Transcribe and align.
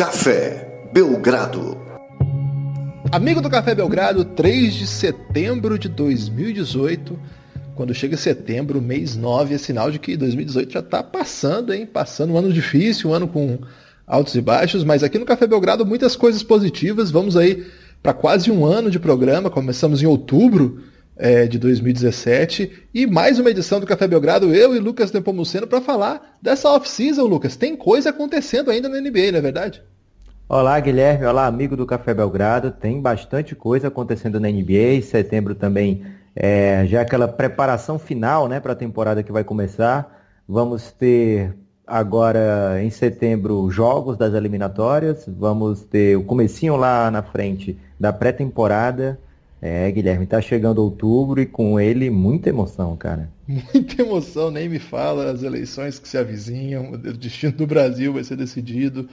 Café 0.00 0.88
Belgrado. 0.94 1.76
Amigo 3.12 3.42
do 3.42 3.50
Café 3.50 3.74
Belgrado, 3.74 4.24
3 4.24 4.72
de 4.72 4.86
setembro 4.86 5.78
de 5.78 5.90
2018. 5.90 7.20
Quando 7.74 7.92
chega 7.92 8.16
setembro, 8.16 8.80
mês 8.80 9.14
9, 9.14 9.54
é 9.54 9.58
sinal 9.58 9.90
de 9.90 9.98
que 9.98 10.16
2018 10.16 10.72
já 10.72 10.80
está 10.80 11.02
passando, 11.02 11.74
hein? 11.74 11.84
Passando 11.84 12.32
um 12.32 12.38
ano 12.38 12.50
difícil, 12.50 13.10
um 13.10 13.12
ano 13.12 13.28
com 13.28 13.58
altos 14.06 14.34
e 14.36 14.40
baixos, 14.40 14.84
mas 14.84 15.04
aqui 15.04 15.18
no 15.18 15.26
Café 15.26 15.46
Belgrado 15.46 15.84
muitas 15.84 16.16
coisas 16.16 16.42
positivas. 16.42 17.10
Vamos 17.10 17.36
aí 17.36 17.66
para 18.02 18.14
quase 18.14 18.50
um 18.50 18.64
ano 18.64 18.90
de 18.90 18.98
programa, 18.98 19.50
começamos 19.50 20.02
em 20.02 20.06
outubro 20.06 20.82
é, 21.14 21.46
de 21.46 21.58
2017 21.58 22.88
e 22.94 23.06
mais 23.06 23.38
uma 23.38 23.50
edição 23.50 23.78
do 23.78 23.84
Café 23.84 24.08
Belgrado, 24.08 24.54
eu 24.54 24.74
e 24.74 24.78
Lucas 24.78 25.12
Nepomuceno 25.12 25.66
para 25.66 25.82
falar 25.82 26.38
dessa 26.40 26.70
off-season, 26.70 27.26
Lucas. 27.26 27.54
Tem 27.54 27.76
coisa 27.76 28.08
acontecendo 28.08 28.70
ainda 28.70 28.88
na 28.88 28.98
NBA, 28.98 29.32
não 29.32 29.38
é 29.40 29.42
verdade? 29.42 29.89
Olá, 30.52 30.80
Guilherme. 30.80 31.24
Olá, 31.26 31.46
amigo 31.46 31.76
do 31.76 31.86
Café 31.86 32.12
Belgrado. 32.12 32.72
Tem 32.72 33.00
bastante 33.00 33.54
coisa 33.54 33.86
acontecendo 33.86 34.40
na 34.40 34.48
NBA. 34.48 34.94
Em 34.94 35.00
setembro 35.00 35.54
também 35.54 36.02
é, 36.34 36.84
já 36.88 37.02
aquela 37.02 37.28
preparação 37.28 38.00
final 38.00 38.48
né, 38.48 38.58
para 38.58 38.72
a 38.72 38.74
temporada 38.74 39.22
que 39.22 39.30
vai 39.30 39.44
começar. 39.44 40.26
Vamos 40.48 40.90
ter 40.90 41.54
agora 41.86 42.82
em 42.82 42.90
setembro 42.90 43.70
jogos 43.70 44.16
das 44.16 44.34
eliminatórias. 44.34 45.24
Vamos 45.28 45.84
ter 45.84 46.16
o 46.16 46.24
comecinho 46.24 46.74
lá 46.74 47.12
na 47.12 47.22
frente 47.22 47.78
da 47.98 48.12
pré-temporada. 48.12 49.20
É, 49.62 49.88
Guilherme, 49.88 50.26
tá 50.26 50.40
chegando 50.40 50.82
outubro 50.82 51.40
e 51.40 51.46
com 51.46 51.78
ele 51.78 52.10
muita 52.10 52.48
emoção, 52.48 52.96
cara. 52.96 53.30
Muita 53.46 54.02
emoção, 54.02 54.50
nem 54.50 54.68
me 54.68 54.80
fala, 54.80 55.30
as 55.30 55.44
eleições 55.44 56.00
que 56.00 56.08
se 56.08 56.18
avizinham, 56.18 56.90
o 56.90 56.96
destino 56.96 57.52
do 57.52 57.68
Brasil 57.68 58.12
vai 58.12 58.24
ser 58.24 58.36
decidido, 58.36 59.08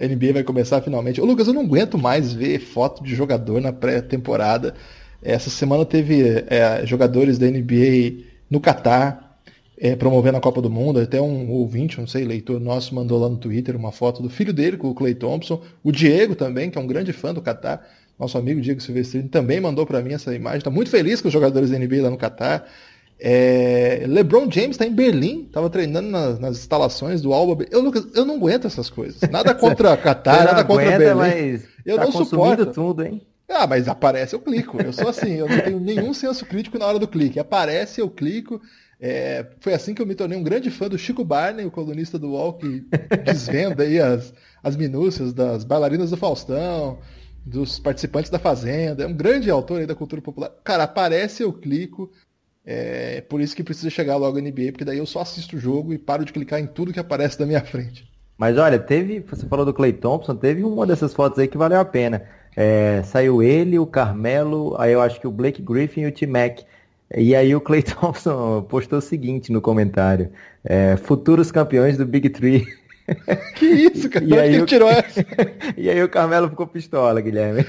a 0.00 0.06
NBA 0.06 0.32
vai 0.32 0.42
começar 0.42 0.80
finalmente. 0.80 1.20
Ô 1.20 1.24
Lucas, 1.24 1.46
eu 1.46 1.52
não 1.52 1.62
aguento 1.62 1.98
mais 1.98 2.32
ver 2.32 2.58
foto 2.58 3.02
de 3.02 3.14
jogador 3.14 3.60
na 3.60 3.72
pré-temporada. 3.72 4.74
Essa 5.22 5.50
semana 5.50 5.84
teve 5.84 6.44
é, 6.48 6.84
jogadores 6.86 7.38
da 7.38 7.46
NBA 7.46 8.24
no 8.50 8.60
Catar, 8.60 9.38
é, 9.78 9.94
promovendo 9.94 10.38
a 10.38 10.40
Copa 10.40 10.62
do 10.62 10.70
Mundo. 10.70 10.98
Até 10.98 11.20
um 11.20 11.50
ouvinte, 11.50 11.98
não 11.98 12.06
sei, 12.06 12.24
leitor 12.24 12.58
nosso, 12.58 12.94
mandou 12.94 13.20
lá 13.20 13.28
no 13.28 13.36
Twitter 13.36 13.76
uma 13.76 13.92
foto 13.92 14.22
do 14.22 14.30
filho 14.30 14.52
dele 14.52 14.76
com 14.76 14.88
o 14.88 14.94
Clay 14.94 15.14
Thompson. 15.14 15.62
O 15.84 15.92
Diego 15.92 16.34
também, 16.34 16.70
que 16.70 16.78
é 16.78 16.80
um 16.80 16.86
grande 16.86 17.12
fã 17.12 17.34
do 17.34 17.42
Catar 17.42 17.86
nosso 18.20 18.36
amigo 18.36 18.60
Diego 18.60 18.82
Silvestrini 18.82 19.30
também 19.30 19.60
mandou 19.60 19.86
para 19.86 20.02
mim 20.02 20.12
essa 20.12 20.34
imagem. 20.34 20.58
Está 20.58 20.70
muito 20.70 20.90
feliz 20.90 21.22
com 21.22 21.28
os 21.28 21.32
jogadores 21.32 21.70
da 21.70 21.78
NBA 21.78 22.02
lá 22.02 22.10
no 22.10 22.18
Catar. 22.18 22.68
É, 23.22 24.04
LeBron 24.08 24.50
James 24.50 24.70
está 24.70 24.86
em 24.86 24.94
Berlim, 24.94 25.42
estava 25.42 25.68
treinando 25.68 26.08
nas, 26.08 26.38
nas, 26.38 26.56
instalações 26.58 27.20
do 27.20 27.34
Alba. 27.34 27.66
Eu, 27.70 27.82
Lucas, 27.82 28.06
eu 28.14 28.24
não 28.24 28.36
aguento 28.36 28.66
essas 28.66 28.88
coisas. 28.88 29.20
Nada 29.30 29.54
contra 29.54 29.94
Catar, 29.98 30.44
nada 30.46 30.64
contra 30.64 30.98
Berlim. 30.98 31.14
Mas 31.14 31.64
eu 31.84 31.96
tá 31.96 32.04
não 32.04 32.12
suporto 32.12 32.66
tudo, 32.66 33.04
hein? 33.04 33.20
Ah, 33.46 33.66
mas 33.66 33.88
aparece, 33.88 34.34
eu 34.34 34.40
clico. 34.40 34.80
Eu 34.80 34.92
sou 34.92 35.08
assim, 35.08 35.32
eu 35.32 35.48
não 35.48 35.60
tenho 35.60 35.80
nenhum 35.80 36.14
senso 36.14 36.46
crítico 36.46 36.78
na 36.78 36.86
hora 36.86 36.98
do 36.98 37.08
clique. 37.08 37.38
Aparece, 37.38 38.00
eu 38.00 38.08
clico. 38.08 38.60
É, 38.98 39.46
foi 39.60 39.74
assim 39.74 39.92
que 39.92 40.00
eu 40.00 40.06
me 40.06 40.14
tornei 40.14 40.38
um 40.38 40.42
grande 40.42 40.70
fã 40.70 40.88
do 40.88 40.98
Chico 40.98 41.24
Barney, 41.24 41.66
o 41.66 41.70
colunista 41.70 42.18
do 42.18 42.30
UOL, 42.30 42.54
que 42.54 42.84
desvenda 43.24 43.82
aí 43.82 43.98
as, 43.98 44.32
as 44.62 44.76
minúcias 44.76 45.32
das 45.32 45.64
bailarinas 45.64 46.10
do 46.10 46.16
Faustão, 46.16 46.98
dos 47.44 47.78
participantes 47.78 48.30
da 48.30 48.38
Fazenda. 48.38 49.02
É 49.02 49.06
um 49.06 49.14
grande 49.14 49.50
autor 49.50 49.80
aí 49.80 49.86
da 49.86 49.94
cultura 49.94 50.22
popular. 50.22 50.52
Cara, 50.62 50.84
aparece, 50.84 51.42
eu 51.42 51.52
clico. 51.52 52.10
É 52.72 53.20
por 53.22 53.40
isso 53.40 53.56
que 53.56 53.64
precisa 53.64 53.90
chegar 53.90 54.16
logo 54.16 54.38
a 54.38 54.40
NBA, 54.40 54.70
porque 54.70 54.84
daí 54.84 54.98
eu 54.98 55.06
só 55.06 55.22
assisto 55.22 55.56
o 55.56 55.58
jogo 55.58 55.92
e 55.92 55.98
paro 55.98 56.24
de 56.24 56.32
clicar 56.32 56.60
em 56.60 56.68
tudo 56.68 56.92
que 56.92 57.00
aparece 57.00 57.36
da 57.36 57.44
minha 57.44 57.60
frente. 57.60 58.08
Mas 58.38 58.56
olha, 58.56 58.78
teve, 58.78 59.18
você 59.18 59.44
falou 59.46 59.66
do 59.66 59.74
Clay 59.74 59.92
Thompson, 59.92 60.36
teve 60.36 60.62
uma 60.62 60.86
dessas 60.86 61.12
fotos 61.12 61.40
aí 61.40 61.48
que 61.48 61.58
valeu 61.58 61.80
a 61.80 61.84
pena. 61.84 62.22
É, 62.56 63.02
saiu 63.02 63.42
ele, 63.42 63.76
o 63.76 63.86
Carmelo, 63.86 64.76
aí 64.78 64.92
eu 64.92 65.00
acho 65.00 65.20
que 65.20 65.26
o 65.26 65.32
Blake 65.32 65.60
Griffin 65.60 66.02
e 66.02 66.06
o 66.06 66.12
T-Mac. 66.12 66.60
E 67.16 67.34
aí 67.34 67.52
o 67.56 67.60
Clay 67.60 67.82
Thompson 67.82 68.62
postou 68.62 69.00
o 69.00 69.02
seguinte 69.02 69.50
no 69.50 69.60
comentário: 69.60 70.30
é, 70.62 70.96
futuros 70.96 71.50
campeões 71.50 71.96
do 71.98 72.06
Big 72.06 72.30
Three. 72.30 72.64
Que 73.56 73.66
isso, 73.66 74.08
cara? 74.08 74.24
E 74.24 74.38
aí, 74.38 74.60
o... 74.60 74.66
tirou 74.66 74.86
essa? 74.88 75.26
e 75.76 75.90
aí 75.90 76.00
o 76.00 76.08
Carmelo 76.08 76.48
ficou 76.48 76.64
pistola, 76.64 77.20
Guilherme. 77.20 77.66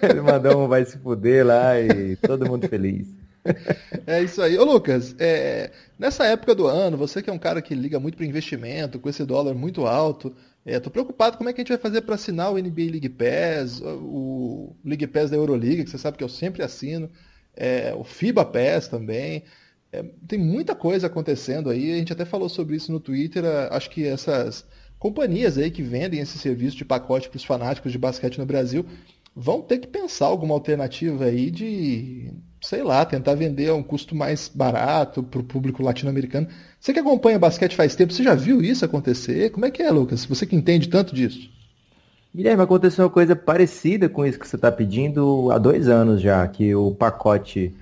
Ele 0.00 0.22
mandou 0.22 0.64
um 0.64 0.66
vai 0.66 0.86
se 0.86 0.96
fuder 0.96 1.44
lá 1.44 1.78
e 1.78 2.16
todo 2.16 2.48
mundo 2.48 2.66
feliz. 2.66 3.17
É 4.06 4.22
isso 4.22 4.40
aí. 4.40 4.56
Ô 4.56 4.64
Lucas, 4.64 5.14
é, 5.18 5.70
nessa 5.98 6.24
época 6.24 6.54
do 6.54 6.66
ano, 6.66 6.96
você 6.96 7.22
que 7.22 7.28
é 7.28 7.32
um 7.32 7.38
cara 7.38 7.60
que 7.60 7.74
liga 7.74 8.00
muito 8.00 8.16
para 8.16 8.24
investimento, 8.24 8.98
com 8.98 9.08
esse 9.08 9.24
dólar 9.24 9.54
muito 9.54 9.86
alto, 9.86 10.34
é, 10.64 10.78
tô 10.80 10.90
preocupado 10.90 11.36
como 11.36 11.48
é 11.48 11.52
que 11.52 11.60
a 11.60 11.62
gente 11.62 11.68
vai 11.70 11.78
fazer 11.78 12.02
para 12.02 12.14
assinar 12.14 12.52
o 12.52 12.58
NBA 12.58 12.90
League 12.90 13.08
Pass, 13.08 13.80
o 13.82 14.74
League 14.84 15.06
Pass 15.06 15.30
da 15.30 15.36
Euroliga, 15.36 15.84
que 15.84 15.90
você 15.90 15.98
sabe 15.98 16.16
que 16.16 16.24
eu 16.24 16.28
sempre 16.28 16.62
assino, 16.62 17.10
é, 17.56 17.94
o 17.94 18.04
FIBA 18.04 18.44
Pass 18.44 18.88
também. 18.88 19.44
É, 19.90 20.02
tem 20.26 20.38
muita 20.38 20.74
coisa 20.74 21.06
acontecendo 21.06 21.70
aí, 21.70 21.92
a 21.92 21.96
gente 21.96 22.12
até 22.12 22.24
falou 22.24 22.48
sobre 22.48 22.76
isso 22.76 22.92
no 22.92 23.00
Twitter, 23.00 23.44
acho 23.70 23.88
que 23.90 24.06
essas 24.06 24.66
companhias 24.98 25.56
aí 25.56 25.70
que 25.70 25.82
vendem 25.82 26.20
esse 26.20 26.38
serviço 26.38 26.76
de 26.76 26.84
pacote 26.84 27.28
para 27.28 27.36
os 27.36 27.44
fanáticos 27.44 27.92
de 27.92 27.98
basquete 27.98 28.38
no 28.38 28.46
Brasil 28.46 28.84
vão 29.34 29.62
ter 29.62 29.78
que 29.78 29.86
pensar 29.86 30.26
alguma 30.26 30.54
alternativa 30.54 31.26
aí 31.26 31.50
de, 31.50 32.32
sei 32.60 32.82
lá, 32.82 33.04
tentar 33.04 33.34
vender 33.34 33.68
a 33.68 33.74
um 33.74 33.82
custo 33.82 34.14
mais 34.14 34.50
barato 34.52 35.22
para 35.22 35.40
o 35.40 35.44
público 35.44 35.82
latino-americano. 35.82 36.48
Você 36.80 36.92
que 36.92 36.98
acompanha 36.98 37.38
basquete 37.38 37.76
faz 37.76 37.94
tempo, 37.94 38.12
você 38.12 38.22
já 38.22 38.34
viu 38.34 38.62
isso 38.62 38.84
acontecer? 38.84 39.50
Como 39.50 39.66
é 39.66 39.70
que 39.70 39.82
é, 39.82 39.90
Lucas? 39.90 40.24
Você 40.24 40.46
que 40.46 40.56
entende 40.56 40.88
tanto 40.88 41.14
disso. 41.14 41.50
Guilherme, 42.34 42.62
aconteceu 42.62 43.04
uma 43.04 43.10
coisa 43.10 43.34
parecida 43.34 44.08
com 44.08 44.24
isso 44.24 44.38
que 44.38 44.46
você 44.46 44.56
está 44.56 44.70
pedindo 44.70 45.50
há 45.50 45.58
dois 45.58 45.88
anos 45.88 46.20
já, 46.20 46.46
que 46.46 46.74
o 46.74 46.92
pacote 46.92 47.74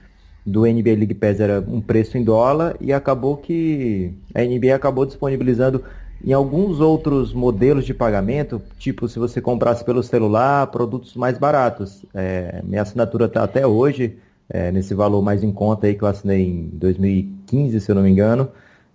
do 0.44 0.60
NBA 0.60 0.91
League 0.91 1.14
Pass 1.14 1.41
era 1.41 1.60
um 1.66 1.81
preço 1.81 2.16
em 2.16 2.22
dólar 2.22 2.76
e 2.81 2.93
acabou 2.93 3.37
que 3.37 4.14
a 4.32 4.43
NBA 4.43 4.75
acabou 4.75 5.04
disponibilizando 5.04 5.82
em 6.25 6.32
alguns 6.32 6.81
outros 6.81 7.34
modelos 7.34 7.84
de 7.84 7.93
pagamento, 7.93 8.62
tipo 8.78 9.08
se 9.08 9.19
você 9.19 9.41
comprasse 9.41 9.84
pelo 9.84 10.03
celular, 10.03 10.69
produtos 10.69 11.14
mais 11.14 11.37
baratos. 11.37 12.06
É, 12.14 12.62
minha 12.64 12.82
assinatura 12.82 13.26
está 13.26 13.43
até 13.43 13.66
hoje 13.66 14.16
é, 14.48 14.70
nesse 14.70 14.94
valor 14.94 15.22
mais 15.22 15.42
em 15.42 15.52
conta 15.52 15.86
aí 15.86 15.94
que 15.94 16.02
eu 16.02 16.08
assinei 16.08 16.42
em 16.46 16.70
2015, 16.72 17.80
se 17.80 17.90
eu 17.90 17.94
não 17.94 18.02
me 18.02 18.10
engano. 18.10 18.48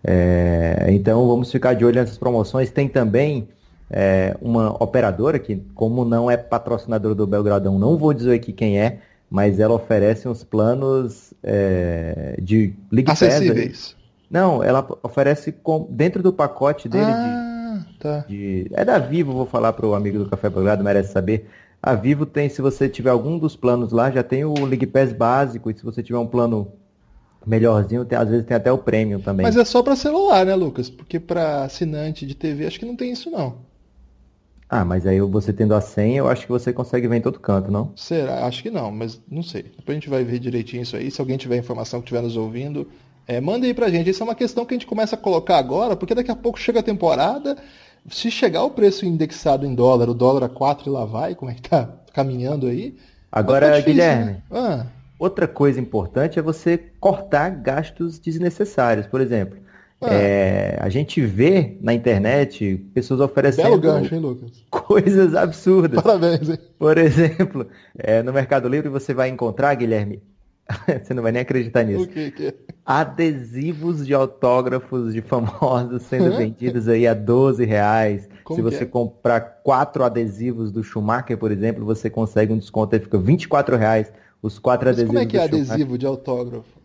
É, 0.03 0.87
então 0.89 1.27
vamos 1.27 1.51
ficar 1.51 1.73
de 1.73 1.85
olho 1.85 1.95
nessas 1.95 2.17
promoções. 2.17 2.71
Tem 2.71 2.87
também 2.87 3.47
é, 3.89 4.35
uma 4.41 4.71
operadora 4.81 5.37
que, 5.37 5.57
como 5.75 6.05
não 6.05 6.31
é 6.31 6.37
patrocinador 6.37 7.13
do 7.13 7.27
Belgradão, 7.27 7.77
não 7.77 7.97
vou 7.97 8.13
dizer 8.13 8.35
aqui 8.35 8.53
quem 8.53 8.79
é, 8.79 8.99
mas 9.29 9.59
ela 9.59 9.73
oferece 9.73 10.27
uns 10.27 10.43
planos 10.43 11.33
é, 11.43 12.35
de 12.41 12.73
League 12.91 13.11
Acessíveis. 13.11 13.95
Não, 14.29 14.63
ela 14.63 14.87
oferece 15.03 15.51
com, 15.51 15.85
dentro 15.89 16.23
do 16.23 16.31
pacote 16.31 16.87
dele 16.87 17.05
ah, 17.05 17.79
de, 17.89 17.97
tá. 17.99 18.25
de, 18.29 18.67
É 18.73 18.85
da 18.85 18.97
Vivo, 18.97 19.33
vou 19.33 19.45
falar 19.45 19.73
para 19.73 19.85
o 19.85 19.93
amigo 19.93 20.19
do 20.19 20.29
Café 20.29 20.49
Belgrado, 20.49 20.83
merece 20.83 21.11
saber. 21.11 21.49
A 21.81 21.95
Vivo 21.95 22.25
tem, 22.25 22.47
se 22.47 22.61
você 22.61 22.87
tiver 22.87 23.09
algum 23.09 23.39
dos 23.39 23.55
planos 23.55 23.91
lá, 23.91 24.11
já 24.11 24.21
tem 24.21 24.45
o 24.45 24.53
League 24.65 24.85
Pass 24.85 25.11
básico, 25.11 25.71
e 25.71 25.73
se 25.73 25.83
você 25.83 26.03
tiver 26.03 26.19
um 26.19 26.27
plano 26.27 26.71
melhorzinho, 27.45 28.05
tem, 28.05 28.17
às 28.17 28.29
vezes 28.29 28.45
tem 28.45 28.55
até 28.55 28.71
o 28.71 28.77
Premium 28.77 29.19
também. 29.19 29.43
Mas 29.43 29.57
é 29.57 29.65
só 29.65 29.81
para 29.81 29.95
celular, 29.95 30.45
né, 30.45 30.53
Lucas? 30.53 30.89
Porque 30.89 31.19
para 31.19 31.63
assinante 31.63 32.25
de 32.25 32.35
TV 32.35 32.67
acho 32.67 32.79
que 32.79 32.85
não 32.85 32.95
tem 32.95 33.11
isso 33.11 33.31
não. 33.31 33.71
Ah, 34.69 34.85
mas 34.85 35.05
aí 35.05 35.19
você 35.19 35.51
tendo 35.51 35.73
a 35.73 35.81
senha, 35.81 36.19
eu 36.19 36.29
acho 36.29 36.45
que 36.45 36.51
você 36.51 36.71
consegue 36.71 37.07
ver 37.07 37.17
em 37.17 37.21
todo 37.21 37.39
canto, 37.39 37.69
não? 37.69 37.91
Será? 37.95 38.45
Acho 38.45 38.63
que 38.63 38.69
não, 38.69 38.89
mas 38.89 39.19
não 39.29 39.43
sei. 39.43 39.63
Depois 39.63 39.89
a 39.89 39.93
gente 39.93 40.09
vai 40.09 40.23
ver 40.23 40.39
direitinho 40.39 40.83
isso 40.83 40.95
aí. 40.95 41.11
Se 41.11 41.19
alguém 41.19 41.35
tiver 41.35 41.57
informação 41.57 41.99
que 41.99 42.05
estiver 42.05 42.21
nos 42.21 42.37
ouvindo, 42.37 42.87
é, 43.27 43.41
manda 43.41 43.65
aí 43.65 43.73
pra 43.73 43.89
gente. 43.89 44.09
Isso 44.09 44.23
é 44.23 44.25
uma 44.25 44.35
questão 44.35 44.65
que 44.65 44.73
a 44.73 44.77
gente 44.77 44.87
começa 44.87 45.15
a 45.15 45.17
colocar 45.17 45.57
agora, 45.57 45.97
porque 45.97 46.15
daqui 46.15 46.31
a 46.31 46.35
pouco 46.35 46.57
chega 46.57 46.79
a 46.79 46.83
temporada. 46.83 47.57
Se 48.09 48.31
chegar 48.31 48.63
o 48.63 48.71
preço 48.71 49.05
indexado 49.05 49.65
em 49.65 49.75
dólar, 49.75 50.09
o 50.09 50.13
dólar 50.13 50.45
a 50.45 50.49
4 50.49 50.89
e 50.89 50.91
lá 50.91 51.05
vai, 51.05 51.35
como 51.35 51.51
é 51.51 51.53
que 51.53 51.61
tá 51.61 51.89
caminhando 52.13 52.67
aí? 52.67 52.95
Agora, 53.31 53.67
tá 53.67 53.77
difícil, 53.77 53.93
Guilherme, 53.93 54.31
né? 54.31 54.43
ah. 54.51 54.85
outra 55.19 55.47
coisa 55.47 55.79
importante 55.79 56.37
é 56.37 56.41
você 56.41 56.77
cortar 56.99 57.49
gastos 57.49 58.19
desnecessários. 58.19 59.07
Por 59.07 59.21
exemplo, 59.21 59.57
ah. 60.01 60.11
É, 60.11 60.77
a 60.81 60.89
gente 60.89 61.21
vê 61.21 61.77
na 61.79 61.93
internet 61.93 62.75
pessoas 62.91 63.19
oferecendo 63.19 63.79
gancho, 63.79 64.15
hein, 64.15 64.21
coisas 64.71 65.35
absurdas. 65.35 66.01
Parabéns, 66.01 66.49
hein? 66.49 66.57
Por 66.79 66.97
exemplo, 66.97 67.67
é, 67.95 68.23
no 68.23 68.33
Mercado 68.33 68.67
Livre 68.67 68.89
você 68.89 69.13
vai 69.13 69.29
encontrar, 69.29 69.75
Guilherme, 69.75 70.19
você 71.03 71.13
não 71.13 71.23
vai 71.23 71.31
nem 71.31 71.41
acreditar 71.41 71.83
nisso. 71.83 72.07
Que 72.07 72.31
que 72.31 72.47
é? 72.47 72.53
Adesivos 72.85 74.05
de 74.05 74.13
autógrafos 74.13 75.13
de 75.13 75.21
famosos 75.21 76.03
sendo 76.03 76.35
vendidos 76.35 76.87
aí 76.87 77.07
a 77.07 77.13
12 77.13 77.65
reais. 77.65 78.29
Como 78.43 78.57
Se 78.57 78.61
você 78.61 78.83
é? 78.83 78.87
comprar 78.87 79.41
quatro 79.63 80.03
adesivos 80.03 80.71
do 80.71 80.83
Schumacher, 80.83 81.37
por 81.37 81.51
exemplo, 81.51 81.85
você 81.85 82.09
consegue 82.09 82.51
um 82.53 82.57
desconto 82.57 82.95
aí, 82.95 83.01
fica 83.01 83.17
24 83.17 83.77
reais 83.77 84.11
os 84.41 84.57
quatro 84.57 84.87
Mas 84.87 84.95
adesivos. 84.97 85.13
Como 85.13 85.23
é 85.23 85.25
que 85.25 85.37
é 85.37 85.43
adesivo 85.43 85.75
Schumacher. 85.75 85.97
de 85.97 86.05
autógrafo? 86.05 86.81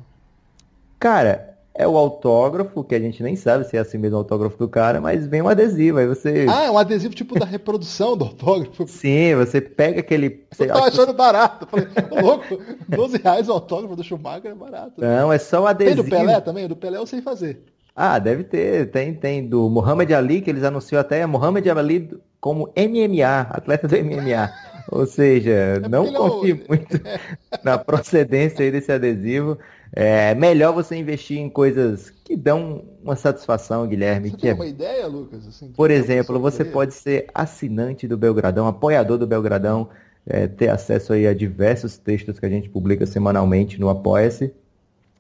Cara, 0.99 1.56
é 1.79 1.87
o 1.87 1.97
autógrafo, 1.97 2.83
que 2.83 2.95
a 2.95 3.01
gente 3.01 3.23
nem 3.23 3.37
sabe 3.37 3.65
se 3.65 3.77
é 3.77 3.81
assim 3.81 3.99
mesmo 3.99 4.17
o 4.17 4.21
autógrafo 4.21 4.57
do 4.57 4.69
cara, 4.69 5.01
mas 5.01 5.27
vem 5.27 5.43
um 5.43 5.49
adesivo, 5.49 5.99
aí 5.99 6.07
você... 6.07 6.47
Ah, 6.49 6.65
é 6.65 6.71
um 6.71 6.79
adesivo 6.79 7.15
tipo 7.15 7.39
da 7.39 7.45
reprodução 7.45 8.17
do 8.17 8.25
autógrafo. 8.25 8.87
Sim, 8.89 9.35
você 9.37 9.61
pega 9.61 10.01
aquele... 10.01 10.45
Você... 10.51 10.65
Eu 10.65 10.69
tava 10.69 10.87
achando 10.87 11.13
barato, 11.13 11.67
falei, 11.67 11.87
louco, 12.23 12.59
12 12.89 13.19
reais 13.19 13.49
o 13.49 13.53
autógrafo 13.53 13.95
do 13.95 14.03
Schumacher 14.03 14.51
é 14.51 14.55
barato. 14.55 15.01
Não, 15.01 15.33
é 15.33 15.39
só 15.39 15.63
um 15.63 15.67
adesivo. 15.67 16.03
Tem 16.03 16.05
do 16.05 16.11
Pelé 16.11 16.41
também? 16.41 16.65
O 16.65 16.69
do 16.69 16.77
Pelé 16.77 16.97
eu 16.97 17.07
sei 17.07 17.21
fazer. 17.21 17.63
Ah, 17.95 18.19
deve 18.19 18.45
ter, 18.45 18.91
tem, 18.91 19.15
tem 19.15 19.47
do 19.47 19.71
Muhammad 19.71 20.11
Ali, 20.13 20.43
que 20.43 20.51
eles 20.51 20.65
anunciam 20.65 21.01
até 21.01 21.25
Muhammad 21.25 21.67
Ali 21.67 22.11
como 22.41 22.71
MMA, 22.77 23.49
atleta 23.51 23.89
do 23.89 23.97
MMA. 23.97 24.53
Ou 24.91 25.07
seja, 25.07 25.51
é 25.51 25.89
não 25.89 26.13
confie 26.13 26.53
é 26.53 26.69
muito 26.69 27.01
na 27.65 27.77
procedência 27.79 28.65
aí 28.65 28.71
desse 28.71 28.93
adesivo. 28.93 29.59
É 29.93 30.35
melhor 30.35 30.73
você 30.73 30.97
investir 30.97 31.39
em 31.39 31.49
coisas 31.49 32.11
que 32.25 32.37
dão 32.37 32.85
uma 33.03 33.17
satisfação, 33.17 33.87
Guilherme. 33.87 34.31
Você 34.31 34.37
que 34.37 34.43
tem 34.43 34.51
é... 34.51 34.55
uma 34.55 34.67
ideia, 34.67 35.07
Lucas? 35.07 35.47
Assim, 35.47 35.69
Por 35.69 35.91
exemplo, 35.91 36.39
você 36.39 36.65
pode 36.65 36.95
ser 36.95 37.27
assinante 37.35 38.07
do 38.07 38.17
Belgradão, 38.17 38.67
apoiador 38.67 39.17
do 39.19 39.27
Belgradão, 39.27 39.89
é, 40.27 40.47
ter 40.47 40.69
acesso 40.69 41.13
aí 41.13 41.27
a 41.27 41.33
diversos 41.33 41.97
textos 41.97 42.39
que 42.39 42.47
a 42.47 42.49
gente 42.49 42.69
publica 42.69 43.07
semanalmente 43.07 43.81
no 43.81 43.89
Apoia-se. 43.89 44.53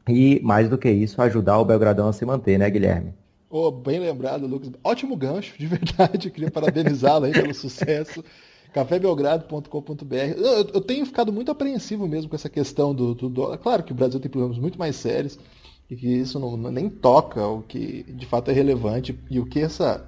E, 0.08 0.40
mais 0.42 0.68
do 0.68 0.78
que 0.78 0.90
isso, 0.90 1.20
ajudar 1.20 1.58
o 1.58 1.64
Belgradão 1.64 2.08
a 2.08 2.12
se 2.12 2.24
manter, 2.24 2.58
né, 2.58 2.70
Guilherme? 2.70 3.12
Oh, 3.50 3.70
bem 3.70 3.98
lembrado, 3.98 4.46
Lucas. 4.46 4.70
Ótimo 4.84 5.16
gancho, 5.16 5.54
de 5.58 5.66
verdade. 5.66 6.30
Queria 6.30 6.50
parabenizá-lo 6.50 7.26
aí 7.26 7.32
pelo 7.32 7.54
sucesso 7.54 8.22
cafébelgrado.com.br. 8.76 10.14
Eu, 10.36 10.68
eu, 10.74 10.80
tenho 10.82 11.06
ficado 11.06 11.32
muito 11.32 11.50
apreensivo 11.50 12.06
mesmo 12.06 12.28
com 12.28 12.36
essa 12.36 12.50
questão 12.50 12.94
do, 12.94 13.14
do 13.14 13.30
dólar. 13.30 13.56
Claro 13.56 13.82
que 13.82 13.92
o 13.92 13.94
Brasil 13.94 14.20
tem 14.20 14.30
problemas 14.30 14.58
muito 14.58 14.78
mais 14.78 14.96
sérios 14.96 15.38
e 15.90 15.96
que 15.96 16.06
isso 16.06 16.38
não, 16.38 16.58
nem 16.58 16.90
toca 16.90 17.46
o 17.46 17.62
que 17.62 18.02
de 18.02 18.26
fato 18.26 18.50
é 18.50 18.54
relevante 18.54 19.18
e 19.30 19.40
o 19.40 19.46
que 19.46 19.60
essa, 19.60 20.06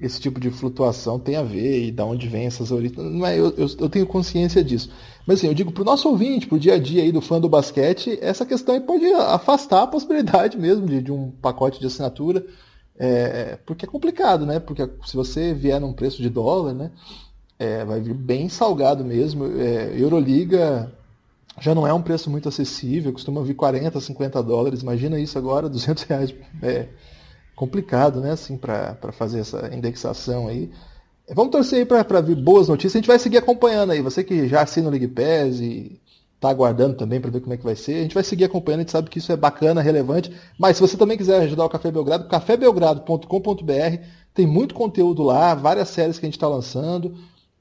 esse 0.00 0.20
tipo 0.20 0.38
de 0.38 0.52
flutuação 0.52 1.18
tem 1.18 1.34
a 1.34 1.42
ver 1.42 1.88
e 1.88 1.90
da 1.90 2.04
onde 2.04 2.28
vem 2.28 2.46
essas 2.46 2.70
origens. 2.70 2.96
Não 2.96 3.26
é, 3.26 3.36
eu, 3.36 3.52
eu, 3.56 3.66
eu, 3.76 3.88
tenho 3.88 4.06
consciência 4.06 4.62
disso. 4.62 4.88
Mas 5.26 5.40
assim, 5.40 5.48
eu 5.48 5.54
digo 5.54 5.72
para 5.72 5.82
o 5.82 5.86
nosso 5.86 6.08
ouvinte, 6.08 6.46
para 6.46 6.54
o 6.54 6.60
dia 6.60 6.74
a 6.74 6.78
dia 6.78 7.02
aí 7.02 7.10
do 7.10 7.20
fã 7.20 7.40
do 7.40 7.48
basquete, 7.48 8.16
essa 8.22 8.46
questão 8.46 8.80
pode 8.82 9.04
afastar 9.14 9.82
a 9.82 9.86
possibilidade 9.88 10.56
mesmo 10.56 10.86
de, 10.86 11.02
de 11.02 11.10
um 11.10 11.32
pacote 11.32 11.80
de 11.80 11.86
assinatura. 11.86 12.46
É, 12.98 13.58
porque 13.66 13.84
é 13.84 13.88
complicado, 13.88 14.46
né? 14.46 14.60
Porque 14.60 14.88
se 15.04 15.16
você 15.16 15.52
vier 15.52 15.78
num 15.80 15.92
preço 15.92 16.22
de 16.22 16.30
dólar, 16.30 16.72
né? 16.72 16.92
É, 17.58 17.84
vai 17.84 18.00
vir 18.00 18.14
bem 18.14 18.48
salgado 18.48 19.04
mesmo. 19.04 19.46
É, 19.58 19.94
Euroliga 19.98 20.92
já 21.60 21.74
não 21.74 21.86
é 21.86 21.92
um 21.92 22.02
preço 22.02 22.30
muito 22.30 22.48
acessível, 22.48 23.12
costuma 23.12 23.42
vir 23.42 23.54
40, 23.54 23.98
50 24.00 24.42
dólares. 24.42 24.82
Imagina 24.82 25.18
isso 25.18 25.38
agora, 25.38 25.68
200 25.70 26.02
reais. 26.04 26.34
É 26.62 26.88
complicado, 27.54 28.20
né, 28.20 28.32
assim, 28.32 28.56
para 28.56 29.12
fazer 29.12 29.40
essa 29.40 29.74
indexação 29.74 30.48
aí. 30.48 30.70
Vamos 31.34 31.50
torcer 31.50 31.80
aí 31.80 31.84
para 31.86 32.20
vir 32.20 32.36
boas 32.36 32.68
notícias. 32.68 32.94
A 32.94 32.98
gente 32.98 33.08
vai 33.08 33.18
seguir 33.18 33.38
acompanhando 33.38 33.92
aí. 33.92 34.02
Você 34.02 34.22
que 34.22 34.46
já 34.46 34.62
assina 34.62 34.86
o 34.86 34.90
League 34.90 35.08
Pass 35.08 35.58
e 35.60 36.00
está 36.36 36.50
aguardando 36.50 36.94
também 36.94 37.20
para 37.20 37.30
ver 37.30 37.40
como 37.40 37.54
é 37.54 37.56
que 37.56 37.64
vai 37.64 37.74
ser. 37.74 37.94
A 37.94 38.02
gente 38.02 38.14
vai 38.14 38.22
seguir 38.22 38.44
acompanhando, 38.44 38.80
a 38.80 38.82
gente 38.82 38.92
sabe 38.92 39.10
que 39.10 39.18
isso 39.18 39.32
é 39.32 39.36
bacana, 39.36 39.80
relevante. 39.80 40.30
Mas 40.58 40.76
se 40.76 40.82
você 40.82 40.96
também 40.96 41.16
quiser 41.16 41.40
ajudar 41.42 41.64
o 41.64 41.68
Café 41.68 41.90
Belgrado, 41.90 42.28
cafébelgrado.com.br 42.28 44.04
tem 44.34 44.46
muito 44.46 44.74
conteúdo 44.74 45.22
lá, 45.22 45.54
várias 45.54 45.88
séries 45.88 46.18
que 46.18 46.26
a 46.26 46.28
gente 46.28 46.36
está 46.36 46.46
lançando. 46.46 47.16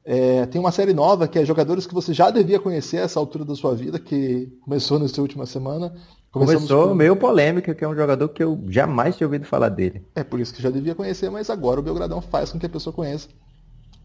É, 0.05 0.45
tem 0.45 0.61
uma 0.61 0.71
série 0.71 0.93
nova 0.93 1.27
que 1.27 1.39
é 1.39 1.43
jogadores 1.43 1.87
que 1.87 1.93
você 1.93 2.13
já 2.13 2.29
devia 2.29 2.59
conhecer 2.59 2.99
a 2.99 3.01
essa 3.01 3.19
altura 3.19 3.43
da 3.43 3.55
sua 3.55 3.73
vida, 3.73 3.97
que 3.97 4.47
começou 4.61 4.99
nessa 4.99 5.19
última 5.19 5.47
semana. 5.47 5.95
Começamos 6.31 6.67
Começou 6.67 6.89
por... 6.89 6.95
meio 6.95 7.15
polêmica, 7.15 7.73
que 7.73 7.83
é 7.83 7.87
um 7.87 7.95
jogador 7.95 8.29
que 8.29 8.43
eu 8.43 8.63
jamais 8.67 9.15
tinha 9.15 9.25
ouvido 9.25 9.45
falar 9.45 9.69
dele. 9.69 10.05
É 10.13 10.23
por 10.23 10.39
isso 10.39 10.53
que 10.53 10.61
já 10.61 10.69
devia 10.69 10.93
conhecer, 10.93 11.31
mas 11.31 11.49
agora 11.49 11.79
o 11.79 11.83
Belgradão 11.83 12.21
faz 12.21 12.51
com 12.51 12.59
que 12.59 12.67
a 12.67 12.69
pessoa 12.69 12.93
conheça. 12.93 13.29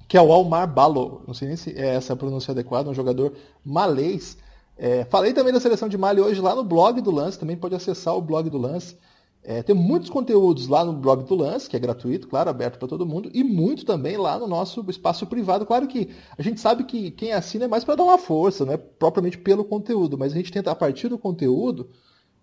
Que 0.08 0.16
é 0.16 0.22
o 0.22 0.32
Almar 0.32 0.72
Balo. 0.72 1.22
Não 1.26 1.34
sei 1.34 1.48
nem 1.48 1.56
se 1.56 1.70
é 1.76 1.96
essa 1.96 2.14
a 2.14 2.16
pronúncia 2.16 2.52
adequada, 2.52 2.88
um 2.88 2.94
jogador 2.94 3.34
malês. 3.62 4.38
É, 4.78 5.04
falei 5.04 5.34
também 5.34 5.52
da 5.52 5.60
seleção 5.60 5.88
de 5.88 5.98
Mali 5.98 6.22
hoje 6.22 6.40
lá 6.40 6.54
no 6.54 6.64
blog 6.64 7.02
do 7.02 7.10
Lance, 7.10 7.38
também 7.38 7.56
pode 7.56 7.74
acessar 7.74 8.16
o 8.16 8.22
blog 8.22 8.48
do 8.48 8.56
Lance. 8.56 8.96
É, 9.42 9.62
tem 9.62 9.74
muitos 9.74 10.10
conteúdos 10.10 10.68
lá 10.68 10.84
no 10.84 10.92
blog 10.92 11.24
do 11.24 11.34
Lance, 11.34 11.68
que 11.68 11.74
é 11.74 11.78
gratuito, 11.78 12.28
claro, 12.28 12.50
aberto 12.50 12.78
para 12.78 12.88
todo 12.88 13.06
mundo, 13.06 13.30
e 13.32 13.42
muito 13.42 13.86
também 13.86 14.16
lá 14.16 14.38
no 14.38 14.46
nosso 14.46 14.84
espaço 14.88 15.26
privado. 15.26 15.64
Claro 15.64 15.86
que 15.86 16.10
a 16.36 16.42
gente 16.42 16.60
sabe 16.60 16.84
que 16.84 17.10
quem 17.10 17.32
assina 17.32 17.64
é 17.64 17.68
mais 17.68 17.82
para 17.82 17.94
dar 17.94 18.04
uma 18.04 18.18
força, 18.18 18.66
não 18.66 18.74
é 18.74 18.76
propriamente 18.76 19.38
pelo 19.38 19.64
conteúdo, 19.64 20.18
mas 20.18 20.32
a 20.32 20.36
gente 20.36 20.52
tenta, 20.52 20.70
a 20.70 20.74
partir 20.74 21.08
do 21.08 21.18
conteúdo, 21.18 21.88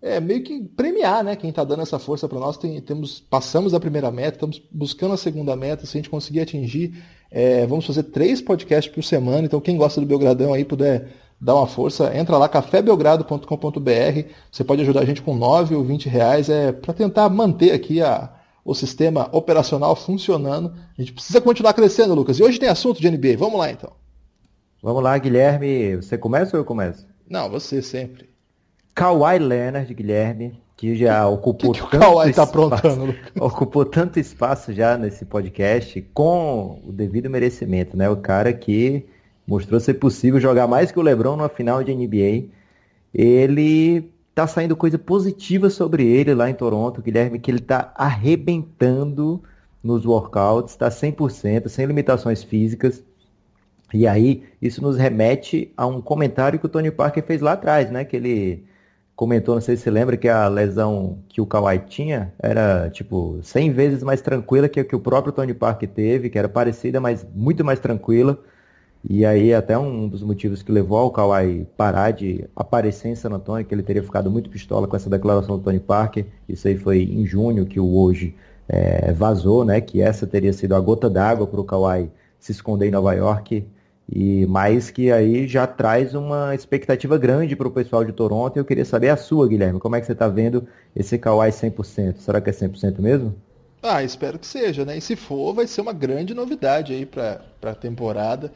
é, 0.02 0.18
meio 0.20 0.42
que 0.42 0.60
premiar 0.60 1.22
né, 1.22 1.36
quem 1.36 1.50
está 1.50 1.62
dando 1.62 1.82
essa 1.82 1.98
força 2.00 2.28
para 2.28 2.38
nós. 2.38 2.56
Tem, 2.56 2.80
temos, 2.80 3.20
passamos 3.20 3.74
a 3.74 3.80
primeira 3.80 4.10
meta, 4.10 4.36
estamos 4.36 4.60
buscando 4.70 5.14
a 5.14 5.16
segunda 5.16 5.54
meta, 5.54 5.86
se 5.86 5.96
a 5.96 5.98
gente 5.98 6.10
conseguir 6.10 6.40
atingir, 6.40 7.00
é, 7.30 7.64
vamos 7.66 7.86
fazer 7.86 8.04
três 8.04 8.40
podcasts 8.40 8.92
por 8.92 9.04
semana, 9.04 9.46
então 9.46 9.60
quem 9.60 9.76
gosta 9.76 10.00
do 10.00 10.06
Belgradão 10.06 10.52
aí 10.52 10.64
puder 10.64 11.12
dá 11.40 11.54
uma 11.54 11.66
força, 11.66 12.16
entra 12.16 12.36
lá, 12.36 12.48
cafébelgrado.com.br, 12.48 14.28
você 14.50 14.64
pode 14.64 14.82
ajudar 14.82 15.00
a 15.00 15.04
gente 15.04 15.22
com 15.22 15.34
9 15.34 15.74
ou 15.74 15.84
20 15.84 16.08
reais, 16.08 16.48
é 16.48 16.72
para 16.72 16.92
tentar 16.92 17.28
manter 17.28 17.72
aqui 17.72 18.02
a, 18.02 18.30
o 18.64 18.74
sistema 18.74 19.28
operacional 19.32 19.94
funcionando. 19.94 20.74
A 20.96 21.00
gente 21.00 21.12
precisa 21.12 21.40
continuar 21.40 21.74
crescendo, 21.74 22.14
Lucas. 22.14 22.38
E 22.38 22.42
hoje 22.42 22.58
tem 22.58 22.68
assunto 22.68 23.00
de 23.00 23.10
NBA, 23.10 23.36
vamos 23.36 23.58
lá 23.58 23.70
então. 23.70 23.92
Vamos 24.82 25.02
lá, 25.02 25.16
Guilherme. 25.18 25.96
Você 25.96 26.16
começa 26.16 26.56
ou 26.56 26.60
eu 26.60 26.64
começo? 26.64 27.06
Não, 27.28 27.48
você 27.48 27.82
sempre. 27.82 28.28
Kawhi 28.94 29.38
Leonard, 29.38 29.92
Guilherme, 29.94 30.60
que 30.76 30.96
já 30.96 31.26
ocupou 31.28 31.72
que 31.72 31.80
que 31.80 31.90
tanto 31.90 32.00
Kawhi 32.00 32.32
tá 32.32 32.42
aprontando, 32.42 33.14
ocupou 33.40 33.84
tanto 33.84 34.18
espaço 34.18 34.72
já 34.72 34.96
nesse 34.96 35.24
podcast 35.24 36.00
com 36.14 36.80
o 36.84 36.92
devido 36.92 37.30
merecimento, 37.30 37.96
né? 37.96 38.08
O 38.08 38.16
cara 38.16 38.52
que 38.52 39.06
mostrou 39.48 39.80
ser 39.80 39.94
possível 39.94 40.38
jogar 40.38 40.66
mais 40.66 40.92
que 40.92 40.98
o 40.98 41.02
LeBron 41.02 41.34
numa 41.34 41.48
final 41.48 41.82
de 41.82 41.94
NBA. 41.94 42.50
Ele 43.14 44.12
tá 44.34 44.46
saindo 44.46 44.76
coisa 44.76 44.98
positiva 44.98 45.70
sobre 45.70 46.06
ele 46.06 46.34
lá 46.34 46.50
em 46.50 46.54
Toronto, 46.54 47.00
Guilherme, 47.00 47.38
que 47.38 47.50
ele 47.50 47.60
tá 47.60 47.90
arrebentando 47.96 49.42
nos 49.82 50.04
workouts, 50.04 50.72
está 50.72 50.90
100%, 50.90 51.66
sem 51.68 51.86
limitações 51.86 52.42
físicas. 52.42 53.02
E 53.92 54.06
aí, 54.06 54.44
isso 54.60 54.82
nos 54.82 54.98
remete 54.98 55.72
a 55.74 55.86
um 55.86 56.02
comentário 56.02 56.58
que 56.58 56.66
o 56.66 56.68
Tony 56.68 56.90
Parker 56.90 57.24
fez 57.24 57.40
lá 57.40 57.52
atrás, 57.52 57.90
né? 57.90 58.04
Que 58.04 58.16
ele 58.16 58.64
comentou, 59.16 59.54
não 59.54 59.62
sei 59.62 59.76
se 59.76 59.82
você 59.82 59.90
lembra, 59.90 60.18
que 60.18 60.28
a 60.28 60.46
lesão 60.46 61.20
que 61.26 61.40
o 61.40 61.46
Kawhi 61.46 61.78
tinha 61.88 62.34
era, 62.38 62.90
tipo, 62.90 63.40
100 63.42 63.72
vezes 63.72 64.02
mais 64.02 64.20
tranquila 64.20 64.68
que 64.68 64.78
a 64.78 64.84
que 64.84 64.94
o 64.94 65.00
próprio 65.00 65.32
Tony 65.32 65.54
Parker 65.54 65.88
teve, 65.88 66.28
que 66.28 66.38
era 66.38 66.50
parecida, 66.50 67.00
mas 67.00 67.26
muito 67.34 67.64
mais 67.64 67.80
tranquila. 67.80 68.38
E 69.04 69.24
aí 69.24 69.54
até 69.54 69.78
um 69.78 70.08
dos 70.08 70.22
motivos 70.22 70.62
que 70.62 70.72
levou 70.72 70.98
ao 70.98 71.10
Kawhi 71.10 71.66
parar 71.76 72.10
de 72.10 72.44
aparecer 72.54 73.08
em 73.08 73.14
San 73.14 73.30
Antonio, 73.30 73.64
que 73.64 73.74
ele 73.74 73.82
teria 73.82 74.02
ficado 74.02 74.30
muito 74.30 74.50
pistola 74.50 74.88
com 74.88 74.96
essa 74.96 75.08
declaração 75.08 75.56
do 75.56 75.64
Tony 75.64 75.80
Parker. 75.80 76.26
Isso 76.48 76.66
aí 76.66 76.76
foi 76.76 77.02
em 77.02 77.24
junho 77.24 77.64
que 77.64 77.78
o 77.78 77.96
hoje 77.96 78.34
é, 78.68 79.12
vazou, 79.12 79.64
né? 79.64 79.80
Que 79.80 80.02
essa 80.02 80.26
teria 80.26 80.52
sido 80.52 80.74
a 80.74 80.80
gota 80.80 81.08
d'água 81.08 81.46
para 81.46 81.60
o 81.60 81.64
Kawhi 81.64 82.10
se 82.38 82.52
esconder 82.52 82.88
em 82.88 82.90
Nova 82.90 83.14
York. 83.14 83.64
E 84.10 84.46
mais 84.46 84.90
que 84.90 85.12
aí 85.12 85.46
já 85.46 85.66
traz 85.66 86.14
uma 86.14 86.54
expectativa 86.54 87.18
grande 87.18 87.54
para 87.54 87.68
o 87.68 87.70
pessoal 87.70 88.04
de 88.04 88.12
Toronto. 88.12 88.56
Eu 88.56 88.64
queria 88.64 88.84
saber 88.84 89.10
a 89.10 89.16
sua, 89.16 89.46
Guilherme. 89.46 89.78
Como 89.78 89.96
é 89.96 90.00
que 90.00 90.06
você 90.06 90.12
está 90.12 90.28
vendo 90.28 90.66
esse 90.96 91.18
Kawhi 91.18 91.50
100%? 91.50 92.16
Será 92.18 92.40
que 92.40 92.50
é 92.50 92.52
100% 92.52 93.00
mesmo? 93.00 93.34
Ah, 93.82 94.02
espero 94.02 94.38
que 94.38 94.46
seja, 94.46 94.84
né? 94.84 94.96
E 94.96 95.00
se 95.00 95.14
for, 95.14 95.54
vai 95.54 95.66
ser 95.66 95.82
uma 95.82 95.92
grande 95.92 96.34
novidade 96.34 96.92
aí 96.92 97.06
para 97.06 97.40
a 97.62 97.74
temporada. 97.74 98.50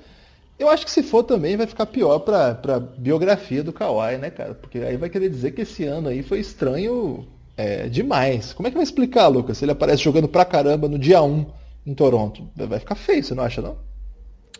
Eu 0.62 0.70
acho 0.70 0.84
que 0.84 0.92
se 0.92 1.02
for 1.02 1.24
também 1.24 1.56
vai 1.56 1.66
ficar 1.66 1.86
pior 1.86 2.20
pra, 2.20 2.54
pra 2.54 2.78
biografia 2.78 3.64
do 3.64 3.72
Kawhi, 3.72 4.16
né, 4.16 4.30
cara? 4.30 4.54
Porque 4.54 4.78
aí 4.78 4.96
vai 4.96 5.10
querer 5.10 5.28
dizer 5.28 5.50
que 5.50 5.62
esse 5.62 5.84
ano 5.84 6.08
aí 6.08 6.22
foi 6.22 6.38
estranho 6.38 7.26
é, 7.56 7.88
demais. 7.88 8.52
Como 8.52 8.68
é 8.68 8.70
que 8.70 8.76
vai 8.76 8.84
explicar, 8.84 9.26
Lucas, 9.26 9.58
se 9.58 9.64
ele 9.64 9.72
aparece 9.72 10.04
jogando 10.04 10.28
pra 10.28 10.44
caramba 10.44 10.88
no 10.88 11.00
dia 11.00 11.20
1 11.20 11.46
em 11.84 11.94
Toronto? 11.94 12.48
Vai 12.54 12.78
ficar 12.78 12.94
feio, 12.94 13.24
você 13.24 13.34
não 13.34 13.42
acha, 13.42 13.60
não? 13.60 13.76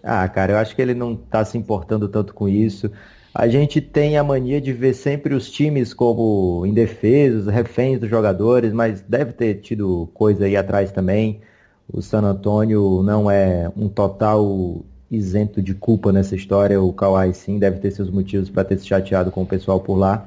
Ah, 0.02 0.28
cara, 0.28 0.54
eu 0.54 0.58
acho 0.58 0.74
que 0.74 0.82
ele 0.82 0.92
não 0.92 1.14
tá 1.14 1.44
se 1.44 1.56
importando 1.56 2.08
tanto 2.08 2.34
com 2.34 2.48
isso. 2.48 2.90
A 3.32 3.46
gente 3.46 3.80
tem 3.80 4.18
a 4.18 4.24
mania 4.24 4.60
de 4.60 4.72
ver 4.72 4.94
sempre 4.94 5.34
os 5.36 5.48
times 5.48 5.94
como 5.94 6.66
indefesos, 6.66 7.46
reféns 7.46 8.00
dos 8.00 8.10
jogadores, 8.10 8.72
mas 8.72 9.00
deve 9.02 9.32
ter 9.32 9.60
tido 9.60 10.10
coisa 10.12 10.46
aí 10.46 10.56
atrás 10.56 10.90
também. 10.90 11.40
O 11.88 12.02
San 12.02 12.22
Antonio 12.22 13.04
não 13.04 13.30
é 13.30 13.70
um 13.76 13.88
total 13.88 14.84
isento 15.12 15.60
de 15.62 15.74
culpa 15.74 16.10
nessa 16.10 16.34
história. 16.34 16.80
O 16.80 16.92
Kawhi 16.92 17.34
sim 17.34 17.58
deve 17.58 17.78
ter 17.78 17.90
seus 17.90 18.10
motivos 18.10 18.48
para 18.48 18.64
ter 18.64 18.78
se 18.78 18.86
chateado 18.86 19.30
com 19.30 19.42
o 19.42 19.46
pessoal 19.46 19.78
por 19.78 19.94
lá. 19.94 20.26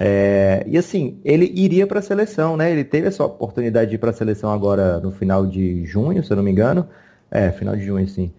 É, 0.00 0.64
e 0.66 0.76
assim, 0.76 1.18
ele 1.24 1.50
iria 1.54 1.86
para 1.86 1.98
a 1.98 2.02
seleção, 2.02 2.56
né? 2.56 2.70
Ele 2.70 2.84
teve 2.84 3.08
essa 3.08 3.24
oportunidade 3.24 3.90
de 3.90 3.96
ir 3.96 3.98
para 3.98 4.10
a 4.10 4.12
seleção 4.12 4.50
agora 4.50 4.98
no 5.00 5.10
final 5.10 5.46
de 5.46 5.84
junho, 5.84 6.22
se 6.24 6.32
eu 6.32 6.36
não 6.36 6.42
me 6.42 6.50
engano. 6.50 6.86
É, 7.30 7.50
final 7.50 7.76
de 7.76 7.84
junho, 7.84 8.08
sim. 8.08 8.32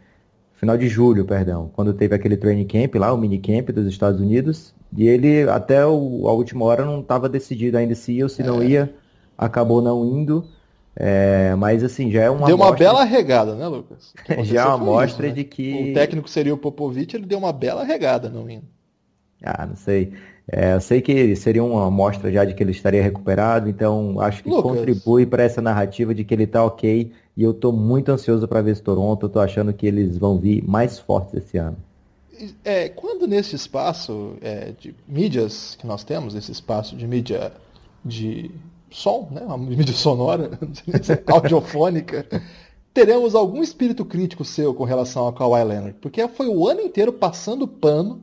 Final 0.56 0.78
de 0.78 0.88
julho, 0.88 1.24
perdão. 1.26 1.70
Quando 1.74 1.94
teve 1.94 2.16
aquele 2.16 2.36
training 2.36 2.66
camp 2.66 2.96
lá, 2.96 3.14
o 3.14 3.18
mini 3.18 3.40
camp 3.40 3.70
dos 3.70 3.88
Estados 3.88 4.20
Unidos. 4.20 4.74
E 4.96 5.08
ele, 5.08 5.44
até 5.50 5.86
o, 5.86 6.28
a 6.28 6.34
última 6.34 6.66
hora, 6.66 6.84
não 6.84 7.00
estava 7.00 7.30
decidido 7.30 7.78
ainda 7.78 7.96
se 7.96 8.14
ia 8.14 8.26
ou 8.26 8.30
se 8.30 8.42
é. 8.42 8.46
não 8.46 8.64
ia. 8.64 8.94
acabou 9.38 9.82
não 9.82 10.06
indo. 10.06 10.46
É, 11.02 11.56
mas 11.56 11.82
assim, 11.82 12.12
já 12.12 12.24
é 12.24 12.30
uma 12.30 12.46
Deu 12.46 12.58
uma 12.58 12.74
bela 12.74 13.06
regada, 13.06 13.56
né, 13.56 13.66
Lucas? 13.66 14.14
já 14.44 14.64
é 14.64 14.66
uma 14.66 14.74
amostra 14.74 15.28
isso, 15.28 15.36
né? 15.38 15.42
de 15.42 15.44
que. 15.46 15.92
O 15.92 15.94
técnico 15.94 16.30
seria 16.30 16.54
o 16.54 16.58
Popovic, 16.58 17.16
ele 17.16 17.26
deu 17.26 17.38
uma 17.38 17.54
bela 17.54 17.86
regada 17.86 18.30
não 18.30 18.50
indo. 18.50 18.66
Ah, 19.42 19.66
não 19.66 19.78
sei. 19.78 20.12
É, 20.52 20.74
eu 20.74 20.82
sei 20.82 21.00
que 21.00 21.36
seria 21.38 21.64
uma 21.64 21.88
amostra 21.88 22.30
já 22.30 22.44
de 22.44 22.54
que 22.54 22.62
ele 22.62 22.72
estaria 22.72 23.02
recuperado, 23.02 23.70
então 23.70 24.20
acho 24.20 24.44
que 24.44 24.50
Lucas. 24.50 24.64
contribui 24.64 25.26
para 25.26 25.44
essa 25.44 25.62
narrativa 25.62 26.14
de 26.14 26.26
que 26.26 26.34
ele 26.34 26.44
está 26.44 26.66
ok. 26.66 27.12
E 27.38 27.44
eu 27.44 27.52
estou 27.52 27.72
muito 27.72 28.10
ansioso 28.10 28.46
para 28.46 28.62
ver 28.62 28.72
esse 28.72 28.82
Toronto. 28.84 29.26
Eu 29.26 29.30
tô 29.30 29.40
achando 29.40 29.72
que 29.72 29.88
eles 29.88 30.18
vão 30.18 30.38
vir 30.38 30.62
mais 30.68 31.00
fortes 31.00 31.36
esse 31.36 31.58
ano. 31.58 31.78
É, 32.66 32.90
quando 32.90 33.26
nesse 33.26 33.56
espaço 33.56 34.34
é, 34.42 34.74
de 34.78 34.94
mídias 35.08 35.76
que 35.76 35.88
nós 35.88 36.04
temos, 36.04 36.36
esse 36.36 36.52
espaço 36.52 36.96
de 36.98 37.08
mídia 37.08 37.54
de 38.04 38.52
som, 38.92 39.28
né, 39.32 39.42
uma 39.42 39.58
mídia 39.58 39.94
sonora, 39.94 40.52
audiofônica, 41.28 42.26
teremos 42.94 43.36
algum 43.36 43.62
espírito 43.62 44.04
crítico 44.04 44.44
seu 44.44 44.74
com 44.74 44.84
relação 44.84 45.26
ao 45.26 45.34
Kawhi 45.34 45.64
Leonard? 45.64 45.98
Porque 46.02 46.28
foi 46.28 46.48
o 46.48 46.68
ano 46.68 46.82
inteiro 46.82 47.14
passando 47.14 47.68
pano 47.68 48.22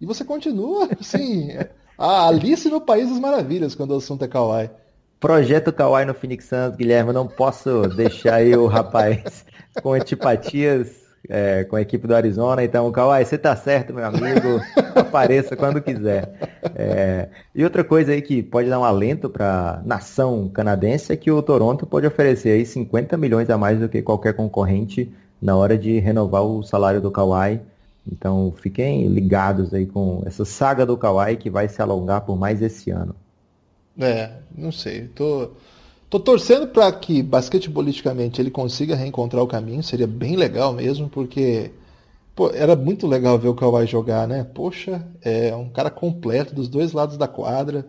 e 0.00 0.06
você 0.06 0.24
continua, 0.24 0.88
assim, 0.98 1.50
a 1.96 2.28
Alice 2.28 2.68
no 2.68 2.80
País 2.80 3.08
das 3.08 3.18
Maravilhas 3.18 3.74
quando 3.74 3.92
o 3.92 3.96
assunto 3.96 4.24
é 4.24 4.28
Kawhi. 4.28 4.70
Projeto 5.18 5.72
Kawhi 5.72 6.04
no 6.04 6.14
Phoenix 6.14 6.44
Suns, 6.44 6.76
Guilherme, 6.76 7.10
eu 7.10 7.14
não 7.14 7.26
posso 7.26 7.82
deixar 7.88 8.34
aí 8.34 8.54
o 8.54 8.66
rapaz 8.66 9.44
com 9.82 9.92
antipatias 9.92 11.07
é, 11.28 11.64
com 11.64 11.76
a 11.76 11.82
equipe 11.82 12.06
do 12.06 12.14
Arizona. 12.14 12.64
Então, 12.64 12.90
Kawhi, 12.90 13.24
você 13.24 13.36
tá 13.36 13.54
certo, 13.54 13.92
meu 13.92 14.04
amigo. 14.04 14.60
Apareça 14.94 15.54
quando 15.56 15.80
quiser. 15.82 16.32
É, 16.74 17.28
e 17.54 17.62
outra 17.62 17.84
coisa 17.84 18.12
aí 18.12 18.22
que 18.22 18.42
pode 18.42 18.68
dar 18.68 18.80
um 18.80 18.84
alento 18.84 19.28
para 19.28 19.82
nação 19.84 20.48
canadense 20.48 21.12
é 21.12 21.16
que 21.16 21.30
o 21.30 21.42
Toronto 21.42 21.86
pode 21.86 22.06
oferecer 22.06 22.50
aí 22.50 22.64
50 22.64 23.16
milhões 23.16 23.50
a 23.50 23.58
mais 23.58 23.78
do 23.78 23.88
que 23.88 24.00
qualquer 24.00 24.34
concorrente 24.34 25.12
na 25.40 25.56
hora 25.56 25.76
de 25.76 25.98
renovar 25.98 26.42
o 26.42 26.62
salário 26.62 27.00
do 27.00 27.10
Kawhi. 27.10 27.60
Então, 28.10 28.54
fiquem 28.56 29.06
ligados 29.08 29.74
aí 29.74 29.84
com 29.84 30.22
essa 30.24 30.44
saga 30.44 30.86
do 30.86 30.96
Kawhi 30.96 31.36
que 31.36 31.50
vai 31.50 31.68
se 31.68 31.80
alongar 31.82 32.22
por 32.22 32.38
mais 32.38 32.62
esse 32.62 32.90
ano. 32.90 33.14
É, 34.00 34.30
não 34.56 34.72
sei. 34.72 35.08
Tô, 35.08 35.50
tô 36.10 36.18
torcendo 36.18 36.68
para 36.68 36.90
que 36.92 37.22
basquetebolisticamente 37.22 38.40
ele 38.40 38.50
consiga 38.50 38.94
reencontrar 38.96 39.42
o 39.42 39.48
caminho. 39.48 39.82
Seria 39.82 40.06
bem 40.06 40.36
legal 40.36 40.72
mesmo, 40.72 41.08
porque 41.08 41.72
pô, 42.34 42.50
era 42.50 42.76
muito 42.76 43.06
legal 43.06 43.38
ver 43.38 43.48
o 43.48 43.54
Kawhi 43.54 43.86
jogar, 43.86 44.26
né? 44.28 44.44
Poxa, 44.44 45.06
é 45.22 45.54
um 45.54 45.68
cara 45.68 45.90
completo 45.90 46.54
dos 46.54 46.68
dois 46.68 46.92
lados 46.92 47.16
da 47.16 47.28
quadra. 47.28 47.86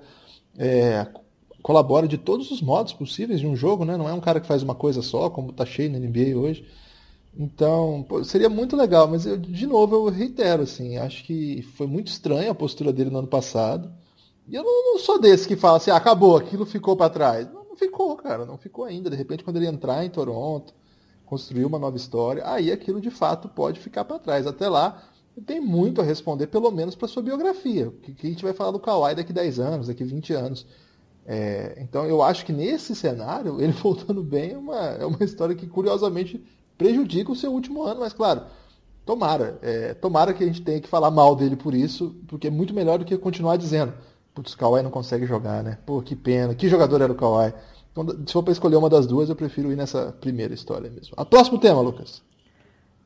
É, 0.58 1.08
colabora 1.62 2.08
de 2.08 2.18
todos 2.18 2.52
os 2.52 2.62
modos 2.62 2.94
possíveis 2.94 3.40
de 3.40 3.48
um 3.48 3.56
jogo, 3.56 3.86
né? 3.86 3.98
Não 3.98 4.10
é 4.10 4.14
um 4.14 4.20
cara 4.20 4.40
que 4.40 4.48
faz 4.48 4.64
uma 4.64 4.76
coisa 4.76 5.02
só, 5.02 5.30
como 5.30 5.54
tá 5.54 5.66
cheio 5.66 5.92
na 5.92 6.00
NBA 6.00 6.38
hoje. 6.38 6.66
Então, 7.38 8.06
pô, 8.08 8.24
seria 8.24 8.50
muito 8.50 8.76
legal, 8.76 9.08
mas 9.08 9.26
eu, 9.26 9.38
de 9.38 9.68
novo 9.68 9.96
eu 9.96 10.10
reitero, 10.10 10.64
assim, 10.64 10.98
acho 10.98 11.24
que 11.24 11.62
foi 11.78 11.88
muito 11.88 12.08
estranha 12.08 12.52
a 12.52 12.56
postura 12.56 12.92
dele 12.92 13.10
no 13.10 13.20
ano 13.20 13.28
passado. 13.28 13.92
E 14.48 14.56
eu 14.56 14.64
não, 14.64 14.94
não 14.94 15.00
sou 15.00 15.20
desse 15.20 15.48
que 15.48 15.56
fala 15.56 15.78
assim, 15.78 15.92
ah, 15.92 15.96
acabou, 15.96 16.36
aquilo 16.36 16.66
ficou 16.66 16.98
para 16.98 17.10
trás. 17.10 17.48
Ficou, 17.80 18.14
cara, 18.18 18.46
não 18.46 18.58
ficou 18.58 18.84
ainda. 18.84 19.10
De 19.10 19.16
repente, 19.16 19.42
quando 19.42 19.56
ele 19.56 19.66
entrar 19.66 20.04
em 20.04 20.10
Toronto, 20.10 20.74
construir 21.26 21.64
uma 21.64 21.80
nova 21.80 21.96
história, 21.96 22.44
aí 22.46 22.74
aquilo 22.74 23.00
de 23.00 23.10
fato 23.10 23.48
pode 23.48 23.80
ficar 23.80 24.04
para 24.04 24.20
trás. 24.20 24.46
Até 24.46 24.68
lá, 24.68 25.02
tem 25.46 25.62
muito 25.62 26.02
a 26.02 26.04
responder, 26.04 26.48
pelo 26.48 26.70
menos 26.72 26.94
para 26.94 27.08
sua 27.08 27.24
biografia. 27.24 27.90
Que, 28.02 28.14
que, 28.14 28.28
a 28.28 28.30
gente 28.30 28.44
vai 28.44 28.52
falar 28.52 28.72
do 28.72 28.82
Kawhi 28.82 29.16
daqui 29.16 29.32
10 29.32 29.60
anos, 29.62 29.88
daqui 29.88 30.04
20 30.04 30.34
anos. 30.34 30.68
É, 31.26 31.78
então 31.80 32.06
eu 32.06 32.22
acho 32.22 32.46
que 32.46 32.52
nesse 32.52 32.94
cenário, 32.94 33.60
ele 33.64 33.72
voltando 33.72 34.22
bem 34.22 34.52
é 34.52 34.58
uma, 34.58 34.78
é 34.78 35.06
uma 35.06 35.24
história 35.24 35.56
que 35.56 35.66
curiosamente 35.66 36.44
prejudica 36.78 37.32
o 37.32 37.36
seu 37.36 37.54
último 37.54 37.84
ano, 37.84 38.02
mas 38.02 38.12
claro, 38.12 38.44
tomara. 39.06 39.58
É, 39.62 39.94
tomara 39.94 40.34
que 40.34 40.44
a 40.44 40.48
gente 40.48 40.62
tenha 40.62 40.82
que 40.82 40.88
falar 40.90 41.12
mal 41.12 41.34
dele 41.34 41.56
por 41.56 41.74
isso, 41.74 42.14
porque 42.28 42.48
é 42.48 42.52
muito 42.52 42.74
melhor 42.74 43.00
do 43.00 43.06
que 43.06 43.18
continuar 43.18 43.56
dizendo. 43.56 43.94
Putz, 44.34 44.54
o 44.54 44.58
Kawhi 44.58 44.82
não 44.82 44.92
consegue 44.92 45.26
jogar, 45.26 45.64
né? 45.64 45.78
Pô, 45.86 46.02
que 46.02 46.16
pena. 46.16 46.54
Que 46.56 46.70
jogador 46.70 47.02
era 47.02 47.12
o 47.12 47.16
Kawhi? 47.16 47.54
Então, 47.92 48.08
se 48.26 48.34
for 48.34 48.44
para 48.44 48.54
escolher 48.54 48.76
uma 48.76 48.90
das 48.90 49.06
duas, 49.08 49.30
eu 49.30 49.36
prefiro 49.36 49.72
ir 49.72 49.76
nessa 49.76 50.14
primeira 50.22 50.54
história 50.54 50.90
mesmo. 50.90 51.14
A 51.18 51.26
próximo 51.26 51.60
tema, 51.60 51.82
Lucas. 51.82 52.22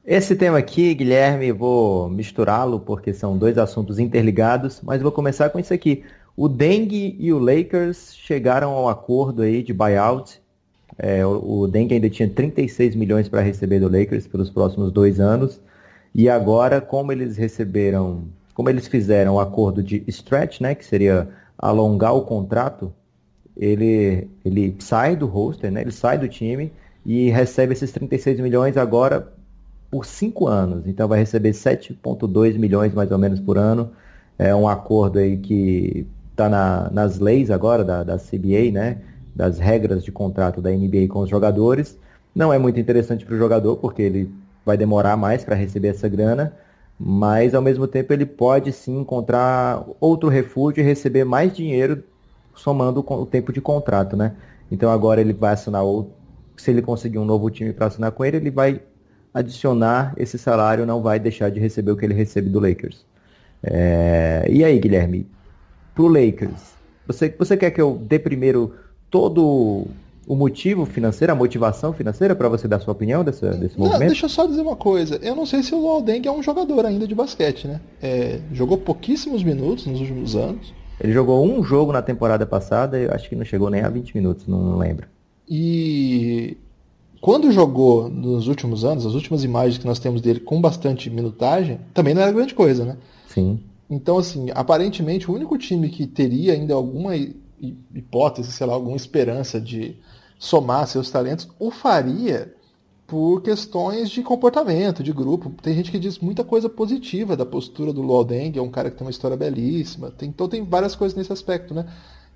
Esse 0.05 0.35
tema 0.35 0.57
aqui, 0.57 0.93
Guilherme, 0.93 1.51
vou 1.53 2.09
misturá-lo 2.09 2.79
porque 2.79 3.13
são 3.13 3.37
dois 3.37 3.57
assuntos 3.57 3.99
interligados, 3.99 4.81
mas 4.83 5.01
vou 5.01 5.11
começar 5.11 5.49
com 5.49 5.59
isso 5.59 5.73
aqui. 5.73 6.03
O 6.35 6.49
Dengue 6.49 7.15
e 7.17 7.31
o 7.31 7.39
Lakers 7.39 8.13
chegaram 8.13 8.71
ao 8.71 8.89
acordo 8.89 9.43
aí 9.43 9.63
de 9.63 9.73
buyout. 9.73 10.41
É, 10.97 11.25
o, 11.25 11.61
o 11.61 11.67
Dengue 11.67 11.95
ainda 11.95 12.09
tinha 12.09 12.29
36 12.29 12.95
milhões 12.95 13.29
para 13.29 13.41
receber 13.41 13.79
do 13.79 13.87
Lakers 13.87 14.27
pelos 14.27 14.49
próximos 14.49 14.91
dois 14.91 15.19
anos. 15.19 15.61
E 16.13 16.29
agora, 16.29 16.81
como 16.81 17.11
eles 17.11 17.37
receberam 17.37 18.25
como 18.53 18.69
eles 18.69 18.87
fizeram 18.87 19.35
o 19.35 19.39
acordo 19.39 19.81
de 19.81 20.03
stretch, 20.07 20.61
né, 20.61 20.75
que 20.75 20.85
seria 20.85 21.29
alongar 21.57 22.15
o 22.15 22.21
contrato, 22.21 22.93
ele, 23.55 24.27
ele 24.43 24.75
sai 24.79 25.15
do 25.15 25.25
roster, 25.25 25.71
né, 25.71 25.81
ele 25.81 25.91
sai 25.91 26.17
do 26.17 26.27
time 26.27 26.71
e 27.05 27.29
recebe 27.29 27.73
esses 27.73 27.91
36 27.91 28.39
milhões 28.39 28.77
agora 28.77 29.31
por 29.91 30.05
cinco 30.05 30.47
anos. 30.47 30.87
Então 30.87 31.07
vai 31.07 31.19
receber 31.19 31.51
7,2 31.51 32.57
milhões 32.57 32.93
mais 32.93 33.11
ou 33.11 33.17
menos 33.17 33.39
por 33.39 33.57
ano. 33.57 33.91
É 34.37 34.53
um 34.55 34.67
acordo 34.67 35.19
aí 35.19 35.37
que 35.37 36.07
está 36.31 36.49
na, 36.49 36.89
nas 36.91 37.19
leis 37.19 37.51
agora 37.51 37.83
da, 37.83 38.03
da 38.03 38.17
CBA, 38.17 38.71
né, 38.71 38.97
das 39.35 39.59
regras 39.59 40.03
de 40.03 40.11
contrato 40.11 40.61
da 40.61 40.71
NBA 40.71 41.07
com 41.09 41.19
os 41.19 41.29
jogadores. 41.29 41.97
Não 42.33 42.51
é 42.51 42.57
muito 42.57 42.79
interessante 42.79 43.25
para 43.25 43.35
o 43.35 43.37
jogador, 43.37 43.77
porque 43.77 44.01
ele 44.01 44.31
vai 44.65 44.77
demorar 44.77 45.15
mais 45.15 45.43
para 45.43 45.55
receber 45.55 45.89
essa 45.89 46.07
grana, 46.07 46.53
mas 47.05 47.53
ao 47.53 47.61
mesmo 47.61 47.85
tempo 47.85 48.13
ele 48.13 48.25
pode 48.25 48.71
sim 48.71 49.01
encontrar 49.01 49.83
outro 49.99 50.29
refúgio 50.29 50.79
e 50.79 50.85
receber 50.85 51.25
mais 51.25 51.53
dinheiro 51.53 52.01
somando 52.55 53.03
o 53.05 53.25
tempo 53.25 53.51
de 53.51 53.59
contrato, 53.59 54.15
né? 54.15 54.37
Então 54.71 54.89
agora 54.89 55.19
ele 55.19 55.33
vai 55.33 55.51
assinar 55.51 55.83
outro, 55.83 56.13
se 56.55 56.71
ele 56.71 56.81
conseguir 56.81 57.17
um 57.17 57.25
novo 57.25 57.49
time 57.49 57.73
para 57.73 57.87
assinar 57.87 58.13
com 58.13 58.23
ele, 58.23 58.37
ele 58.37 58.49
vai 58.49 58.81
adicionar 59.33 60.13
esse 60.15 60.37
salário, 60.37 60.85
não 60.85 61.01
vai 61.01 61.19
deixar 61.19 61.51
de 61.51 61.59
receber 61.59 61.91
o 61.91 61.97
que 61.97 62.05
ele 62.05 62.13
recebe 62.13 62.49
do 62.49 62.61
Lakers. 62.61 63.05
É... 63.61 64.45
E 64.49 64.63
aí, 64.63 64.79
Guilherme, 64.79 65.27
pro 65.93 66.07
Lakers, 66.07 66.71
você, 67.05 67.35
você 67.37 67.57
quer 67.57 67.71
que 67.71 67.81
eu 67.81 67.97
dê 68.01 68.17
primeiro 68.17 68.75
todo 69.11 69.87
o 70.27 70.35
motivo 70.35 70.85
financeiro, 70.85 71.33
a 71.33 71.35
motivação 71.35 71.93
financeira 71.93 72.35
para 72.35 72.47
você 72.47 72.67
dar 72.67 72.79
sua 72.79 72.93
opinião 72.93 73.23
desse, 73.23 73.45
desse 73.57 73.77
não, 73.77 73.85
movimento? 73.85 74.09
Deixa 74.09 74.25
eu 74.25 74.29
só 74.29 74.45
dizer 74.45 74.61
uma 74.61 74.75
coisa. 74.75 75.19
Eu 75.21 75.35
não 75.35 75.45
sei 75.45 75.61
se 75.63 75.73
o 75.75 75.79
Lualdeng 75.79 76.27
é 76.27 76.31
um 76.31 76.41
jogador 76.41 76.85
ainda 76.85 77.07
de 77.07 77.13
basquete, 77.13 77.67
né? 77.67 77.81
É, 78.01 78.39
jogou 78.51 78.77
pouquíssimos 78.77 79.43
minutos 79.43 79.85
nos 79.85 79.99
últimos 79.99 80.35
anos. 80.35 80.73
Ele 80.99 81.11
jogou 81.11 81.43
um 81.45 81.63
jogo 81.63 81.91
na 81.91 82.01
temporada 82.01 82.45
passada 82.45 82.99
e 82.99 83.07
acho 83.07 83.27
que 83.27 83.35
não 83.35 83.43
chegou 83.43 83.69
nem 83.69 83.81
a 83.81 83.89
20 83.89 84.15
minutos, 84.15 84.47
não 84.47 84.77
lembro. 84.77 85.07
E 85.49 86.55
quando 87.19 87.51
jogou 87.51 88.09
nos 88.09 88.47
últimos 88.47 88.85
anos, 88.85 89.05
as 89.05 89.13
últimas 89.13 89.43
imagens 89.43 89.77
que 89.77 89.85
nós 89.85 89.99
temos 89.99 90.21
dele 90.21 90.39
com 90.39 90.61
bastante 90.61 91.09
minutagem, 91.09 91.79
também 91.93 92.13
não 92.13 92.21
era 92.21 92.31
grande 92.31 92.53
coisa, 92.53 92.85
né? 92.85 92.97
Sim. 93.27 93.59
Então, 93.89 94.17
assim, 94.17 94.47
aparentemente 94.55 95.29
o 95.29 95.33
único 95.33 95.57
time 95.57 95.89
que 95.89 96.07
teria 96.07 96.53
ainda 96.53 96.73
alguma 96.73 97.13
hipótese, 97.93 98.51
sei 98.51 98.67
lá, 98.67 98.73
alguma 98.73 98.95
esperança 98.95 99.59
de 99.59 99.97
somar 100.37 100.87
seus 100.87 101.09
talentos, 101.09 101.47
o 101.57 101.71
faria 101.71 102.53
por 103.07 103.41
questões 103.41 104.09
de 104.09 104.23
comportamento, 104.23 105.03
de 105.03 105.13
grupo. 105.13 105.51
Tem 105.61 105.75
gente 105.75 105.91
que 105.91 105.99
diz 105.99 106.19
muita 106.19 106.43
coisa 106.43 106.67
positiva 106.69 107.37
da 107.37 107.45
postura 107.45 107.93
do 107.93 108.01
Luol 108.01 108.23
Deng, 108.23 108.57
é 108.57 108.61
um 108.61 108.71
cara 108.71 108.89
que 108.89 108.97
tem 108.97 109.05
uma 109.05 109.11
história 109.11 109.37
belíssima. 109.37 110.11
Tem, 110.11 110.29
então 110.29 110.47
tem 110.47 110.63
várias 110.63 110.95
coisas 110.95 111.15
nesse 111.17 111.31
aspecto, 111.31 111.73
né? 111.73 111.85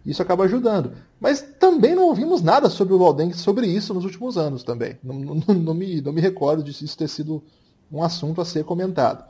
Isso 0.05 0.22
acaba 0.22 0.46
ajudando. 0.46 0.93
Mas 1.19 1.41
também 1.60 1.96
não 1.96 2.07
ouvimos 2.07 2.41
nada 2.41 2.69
sobre 2.69 2.93
o 2.93 2.98
Luol 2.98 3.13
Deng, 3.13 3.34
sobre 3.34 3.67
isso 3.67 3.93
nos 3.93 4.05
últimos 4.05 4.38
anos 4.38 4.63
também. 4.63 4.98
Não, 5.03 5.15
não, 5.15 5.55
não, 5.55 5.74
me, 5.74 6.00
não 6.01 6.13
me 6.13 6.22
recordo 6.22 6.63
de 6.63 6.72
isso 6.72 6.98
ter 6.98 7.07
sido 7.10 7.43
um 7.91 8.03
assunto 8.03 8.39
a 8.39 8.46
ser 8.46 8.63
comentado. 8.63 9.25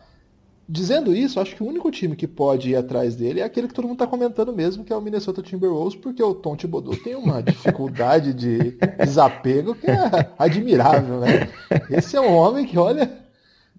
Dizendo 0.70 1.16
isso, 1.16 1.40
acho 1.40 1.56
que 1.56 1.64
o 1.64 1.66
único 1.66 1.90
time 1.90 2.14
que 2.14 2.28
pode 2.28 2.72
ir 2.72 2.76
atrás 2.76 3.16
dele 3.16 3.40
é 3.40 3.44
aquele 3.44 3.70
que 3.70 3.74
todo 3.74 3.86
mundo 3.86 3.94
está 3.94 4.06
comentando 4.08 4.52
mesmo, 4.52 4.84
que 4.84 4.92
é 4.92 4.96
o 4.96 5.02
Minnesota 5.02 5.42
Timberwolves, 5.42 5.96
porque 5.96 6.22
o 6.22 6.36
Tom 6.36 6.58
Thibodeau 6.58 6.94
tem 6.98 7.16
uma 7.16 7.42
dificuldade 7.44 8.34
de 8.34 8.78
desapego 8.98 9.74
que 9.74 9.90
é 9.90 10.34
admirável, 10.38 11.22
né? 11.22 11.50
Esse 11.90 12.18
é 12.18 12.22
um 12.22 12.34
homem 12.34 12.66
que, 12.66 12.78
olha, 12.78 13.10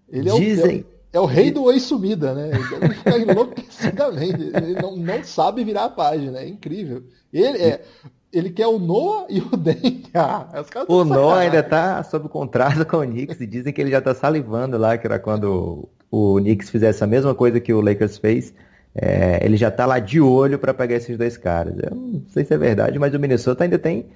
ele 0.08 0.30
é 0.30 0.34
Dizem... 0.34 0.80
o, 0.80 0.86
é 1.12 1.20
o 1.20 1.26
rei 1.26 1.50
do 1.50 1.64
oi 1.64 1.78
sumida, 1.78 2.32
né? 2.32 2.52
Ele 2.54 2.80
deve 2.80 2.94
ficar 2.94 3.18
enlouquecidamente, 3.18 4.42
ele 4.54 4.80
não, 4.80 4.96
não 4.96 5.22
sabe 5.22 5.64
virar 5.64 5.84
a 5.84 5.90
página, 5.90 6.38
é 6.38 6.48
incrível. 6.48 7.02
Ele 7.30 7.58
é, 7.58 7.84
ele 8.32 8.48
quer 8.48 8.66
o 8.66 8.78
Noah 8.78 9.26
e 9.28 9.40
o 9.40 9.56
Den. 9.56 10.04
Ah, 10.14 10.46
o 10.88 11.04
Noah 11.04 11.40
ainda 11.40 11.58
está 11.58 12.02
sob 12.02 12.30
contrato 12.30 12.86
com 12.86 12.96
o 12.96 13.06
Knicks 13.06 13.38
e 13.42 13.46
dizem 13.46 13.74
que 13.74 13.80
ele 13.82 13.90
já 13.90 13.98
está 13.98 14.14
salivando 14.14 14.78
lá, 14.78 14.96
que 14.96 15.06
era 15.06 15.18
quando 15.18 15.86
o 16.10 16.36
Knicks 16.36 16.70
fizesse 16.70 17.02
a 17.02 17.06
mesma 17.06 17.34
coisa 17.34 17.60
que 17.60 17.72
o 17.72 17.80
Lakers 17.80 18.18
fez, 18.18 18.52
é, 18.94 19.44
ele 19.44 19.56
já 19.56 19.68
está 19.68 19.86
lá 19.86 19.98
de 19.98 20.20
olho 20.20 20.58
para 20.58 20.74
pegar 20.74 20.96
esses 20.96 21.16
dois 21.16 21.36
caras. 21.36 21.74
Eu 21.78 21.94
não 21.94 22.22
sei 22.28 22.44
se 22.44 22.54
é 22.54 22.58
verdade, 22.58 22.98
mas 22.98 23.14
o 23.14 23.18
Minnesota 23.18 23.64
ainda 23.64 23.78
tem 23.78 24.06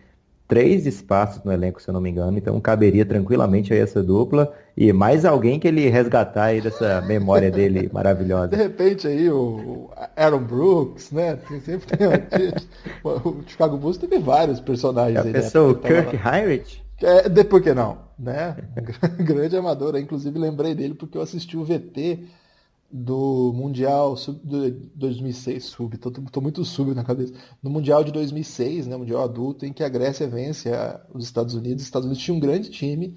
três 0.48 0.86
espaços 0.86 1.42
no 1.44 1.52
elenco, 1.52 1.80
se 1.80 1.88
eu 1.88 1.94
não 1.94 2.00
me 2.00 2.10
engano, 2.10 2.36
então 2.36 2.60
caberia 2.60 3.06
tranquilamente 3.06 3.72
aí 3.72 3.80
essa 3.80 4.02
dupla 4.02 4.52
e 4.76 4.92
mais 4.92 5.24
alguém 5.24 5.58
que 5.58 5.66
ele 5.66 5.88
resgatar 5.88 6.44
aí 6.44 6.60
dessa 6.60 7.00
memória 7.00 7.50
dele 7.50 7.88
maravilhosa. 7.92 8.48
De 8.48 8.56
repente 8.56 9.06
aí 9.06 9.30
o 9.30 9.88
Aaron 10.14 10.42
Brooks, 10.42 11.10
né? 11.10 11.38
Sempre 11.64 11.96
tem 11.96 12.52
o 13.02 13.42
Chicago 13.46 13.78
Bulls 13.78 13.96
teve 13.96 14.18
vários 14.18 14.60
personagens 14.60 15.14
Já 15.14 15.22
aí. 15.22 15.32
Né? 15.32 15.40
Pensou 15.40 15.70
o 15.70 15.74
Kirk 15.74 16.16
Heinrich? 16.16 16.82
É, 17.02 17.28
de, 17.28 17.44
por 17.44 17.62
que 17.62 17.74
não? 17.74 17.98
Né? 18.18 18.56
Grande 19.18 19.56
amador, 19.56 19.96
inclusive 19.96 20.38
lembrei 20.38 20.74
dele 20.74 20.94
porque 20.94 21.18
eu 21.18 21.22
assisti 21.22 21.56
o 21.56 21.64
VT 21.64 22.28
do 22.92 23.52
Mundial 23.54 24.16
sub, 24.16 24.38
do 24.44 24.70
2006, 24.94 25.64
sub, 25.64 25.96
tô, 25.96 26.10
tô, 26.10 26.40
muito 26.42 26.62
sub 26.62 26.94
na 26.94 27.02
cabeça, 27.02 27.32
no 27.62 27.70
Mundial 27.70 28.04
de 28.04 28.12
2006, 28.12 28.86
né, 28.86 28.96
Mundial 28.96 29.22
adulto, 29.22 29.64
em 29.64 29.72
que 29.72 29.82
a 29.82 29.88
Grécia 29.88 30.28
vence 30.28 30.70
a, 30.70 31.00
os 31.12 31.24
Estados 31.24 31.54
Unidos. 31.54 31.82
Os 31.82 31.88
Estados 31.88 32.06
Unidos 32.06 32.22
tinha 32.22 32.36
um 32.36 32.40
grande 32.40 32.68
time, 32.68 33.16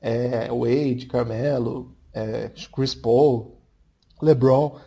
é, 0.00 0.48
Wade, 0.48 1.06
Carmelo, 1.06 1.92
é, 2.12 2.50
Chris 2.72 2.94
Paul, 2.94 3.60
LeBron, 4.22 4.78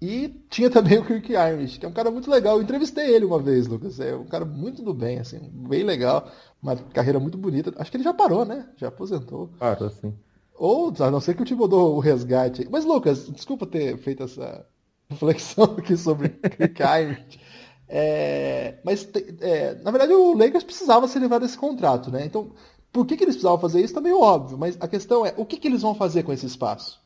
e 0.00 0.28
tinha 0.48 0.70
também 0.70 0.98
o 0.98 1.04
Kirk 1.04 1.32
Irish, 1.32 1.78
que 1.78 1.84
é 1.84 1.88
um 1.88 1.92
cara 1.92 2.10
muito 2.10 2.30
legal. 2.30 2.56
Eu 2.56 2.62
entrevistei 2.62 3.12
ele 3.12 3.24
uma 3.24 3.40
vez, 3.40 3.66
Lucas. 3.66 3.98
É 3.98 4.14
um 4.14 4.26
cara 4.26 4.44
muito 4.44 4.80
do 4.80 4.94
bem, 4.94 5.18
assim, 5.18 5.40
bem 5.52 5.82
legal, 5.82 6.30
uma 6.62 6.76
carreira 6.76 7.20
muito 7.20 7.38
bonita. 7.38 7.72
Acho 7.76 7.90
que 7.90 7.96
ele 7.96 8.04
já 8.04 8.12
parou, 8.12 8.44
né? 8.44 8.68
Já 8.76 8.88
aposentou. 8.88 9.50
Parou, 9.58 9.90
sim. 9.90 10.14
Ou, 10.54 10.92
a 10.98 11.10
não 11.10 11.20
ser 11.20 11.34
que 11.34 11.42
o 11.42 11.44
time 11.44 11.60
mudou 11.60 11.96
o 11.96 12.00
resgate. 12.00 12.68
Mas, 12.70 12.84
Lucas, 12.84 13.28
desculpa 13.28 13.66
ter 13.66 13.96
feito 13.98 14.24
essa 14.24 14.66
reflexão 15.08 15.64
aqui 15.78 15.96
sobre 15.96 16.28
Kirk 16.50 17.38
É, 17.88 18.78
mas, 18.84 19.08
é, 19.40 19.74
na 19.82 19.90
verdade, 19.90 20.12
o 20.12 20.36
Lakers 20.36 20.64
precisava 20.64 21.06
se 21.06 21.18
livrar 21.18 21.40
desse 21.40 21.56
contrato, 21.56 22.10
né? 22.10 22.26
Então, 22.26 22.50
por 22.92 23.06
que, 23.06 23.16
que 23.16 23.24
eles 23.24 23.36
precisavam 23.36 23.60
fazer 23.60 23.80
isso? 23.80 23.94
Tá 23.94 24.00
meio 24.00 24.20
óbvio. 24.20 24.58
Mas 24.58 24.76
a 24.80 24.88
questão 24.88 25.24
é, 25.24 25.32
o 25.36 25.46
que, 25.46 25.58
que 25.58 25.68
eles 25.68 25.82
vão 25.82 25.94
fazer 25.94 26.24
com 26.24 26.32
esse 26.32 26.46
espaço? 26.46 27.00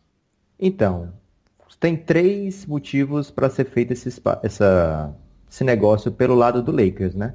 Então, 0.58 1.12
tem 1.78 1.96
três 1.96 2.64
motivos 2.64 3.30
para 3.30 3.50
ser 3.50 3.64
feito 3.64 3.92
esse, 3.92 4.08
essa, 4.42 5.14
esse 5.50 5.64
negócio 5.64 6.12
pelo 6.12 6.34
lado 6.34 6.62
do 6.62 6.70
Lakers, 6.70 7.14
né? 7.14 7.34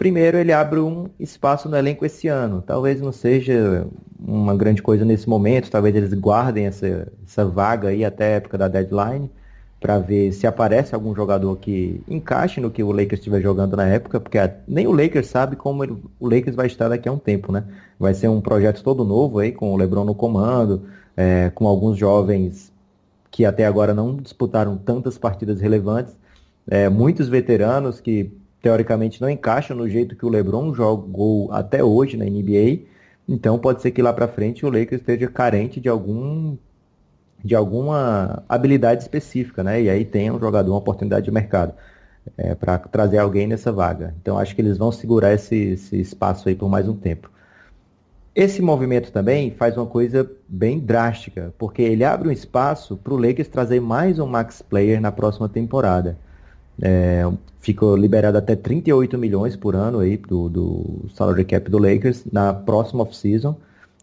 Primeiro, 0.00 0.38
ele 0.38 0.50
abre 0.50 0.80
um 0.80 1.10
espaço 1.20 1.68
no 1.68 1.76
elenco 1.76 2.06
esse 2.06 2.26
ano. 2.26 2.64
Talvez 2.66 3.02
não 3.02 3.12
seja 3.12 3.86
uma 4.18 4.56
grande 4.56 4.80
coisa 4.80 5.04
nesse 5.04 5.28
momento, 5.28 5.70
talvez 5.70 5.94
eles 5.94 6.14
guardem 6.14 6.64
essa, 6.64 7.12
essa 7.22 7.44
vaga 7.44 7.88
aí 7.88 8.02
até 8.02 8.24
a 8.24 8.36
época 8.36 8.56
da 8.56 8.66
deadline, 8.66 9.30
para 9.78 9.98
ver 9.98 10.32
se 10.32 10.46
aparece 10.46 10.94
algum 10.94 11.14
jogador 11.14 11.54
que 11.58 12.02
encaixe 12.08 12.62
no 12.62 12.70
que 12.70 12.82
o 12.82 12.90
Lakers 12.90 13.20
estiver 13.20 13.42
jogando 13.42 13.76
na 13.76 13.86
época, 13.88 14.18
porque 14.18 14.38
nem 14.66 14.86
o 14.86 14.92
Lakers 14.92 15.26
sabe 15.26 15.54
como 15.54 15.84
ele, 15.84 15.94
o 16.18 16.30
Lakers 16.30 16.56
vai 16.56 16.66
estar 16.66 16.88
daqui 16.88 17.06
a 17.06 17.12
um 17.12 17.18
tempo, 17.18 17.52
né? 17.52 17.64
Vai 17.98 18.14
ser 18.14 18.28
um 18.28 18.40
projeto 18.40 18.82
todo 18.82 19.04
novo 19.04 19.38
aí, 19.38 19.52
com 19.52 19.70
o 19.70 19.76
LeBron 19.76 20.06
no 20.06 20.14
comando, 20.14 20.86
é, 21.14 21.50
com 21.50 21.66
alguns 21.66 21.98
jovens 21.98 22.72
que 23.30 23.44
até 23.44 23.66
agora 23.66 23.92
não 23.92 24.16
disputaram 24.16 24.78
tantas 24.78 25.18
partidas 25.18 25.60
relevantes, 25.60 26.16
é, 26.66 26.88
muitos 26.88 27.28
veteranos 27.28 28.00
que 28.00 28.39
teoricamente 28.62 29.20
não 29.20 29.28
encaixam 29.28 29.76
no 29.76 29.88
jeito 29.88 30.16
que 30.16 30.26
o 30.26 30.28
LeBron 30.28 30.74
jogou 30.74 31.50
até 31.52 31.82
hoje 31.82 32.16
na 32.16 32.24
NBA. 32.24 32.86
Então 33.28 33.58
pode 33.58 33.80
ser 33.82 33.90
que 33.90 34.02
lá 34.02 34.12
para 34.12 34.28
frente 34.28 34.66
o 34.66 34.70
Lakers 34.70 35.00
esteja 35.00 35.28
carente 35.28 35.80
de 35.80 35.88
algum 35.88 36.56
de 37.42 37.54
alguma 37.54 38.42
habilidade 38.46 39.02
específica, 39.02 39.64
né? 39.64 39.80
E 39.82 39.88
aí 39.88 40.04
tem 40.04 40.30
um 40.30 40.38
jogador 40.38 40.72
uma 40.72 40.78
oportunidade 40.78 41.24
de 41.24 41.30
mercado 41.30 41.72
é, 42.36 42.54
para 42.54 42.78
trazer 42.78 43.18
alguém 43.18 43.46
nessa 43.46 43.72
vaga. 43.72 44.14
Então 44.20 44.38
acho 44.38 44.54
que 44.54 44.60
eles 44.60 44.76
vão 44.76 44.92
segurar 44.92 45.32
esse, 45.32 45.56
esse 45.56 45.98
espaço 45.98 46.48
aí 46.48 46.54
por 46.54 46.68
mais 46.68 46.86
um 46.86 46.94
tempo. 46.94 47.30
Esse 48.34 48.62
movimento 48.62 49.10
também 49.10 49.50
faz 49.50 49.76
uma 49.76 49.86
coisa 49.86 50.30
bem 50.48 50.78
drástica, 50.78 51.52
porque 51.58 51.82
ele 51.82 52.04
abre 52.04 52.28
um 52.28 52.32
espaço 52.32 52.96
para 52.96 53.12
o 53.12 53.16
Lakers 53.16 53.48
trazer 53.48 53.80
mais 53.80 54.18
um 54.18 54.26
max 54.26 54.62
player 54.62 55.00
na 55.00 55.10
próxima 55.10 55.48
temporada. 55.48 56.16
É, 56.82 57.30
ficou 57.60 57.96
liberado 57.96 58.38
até 58.38 58.56
38 58.56 59.18
milhões 59.18 59.54
por 59.54 59.76
ano 59.76 60.00
aí 60.00 60.16
do, 60.16 60.48
do 60.48 61.06
salary 61.14 61.44
cap 61.44 61.70
do 61.70 61.78
Lakers 61.78 62.24
na 62.32 62.54
próxima 62.54 63.02
off-season, 63.02 63.56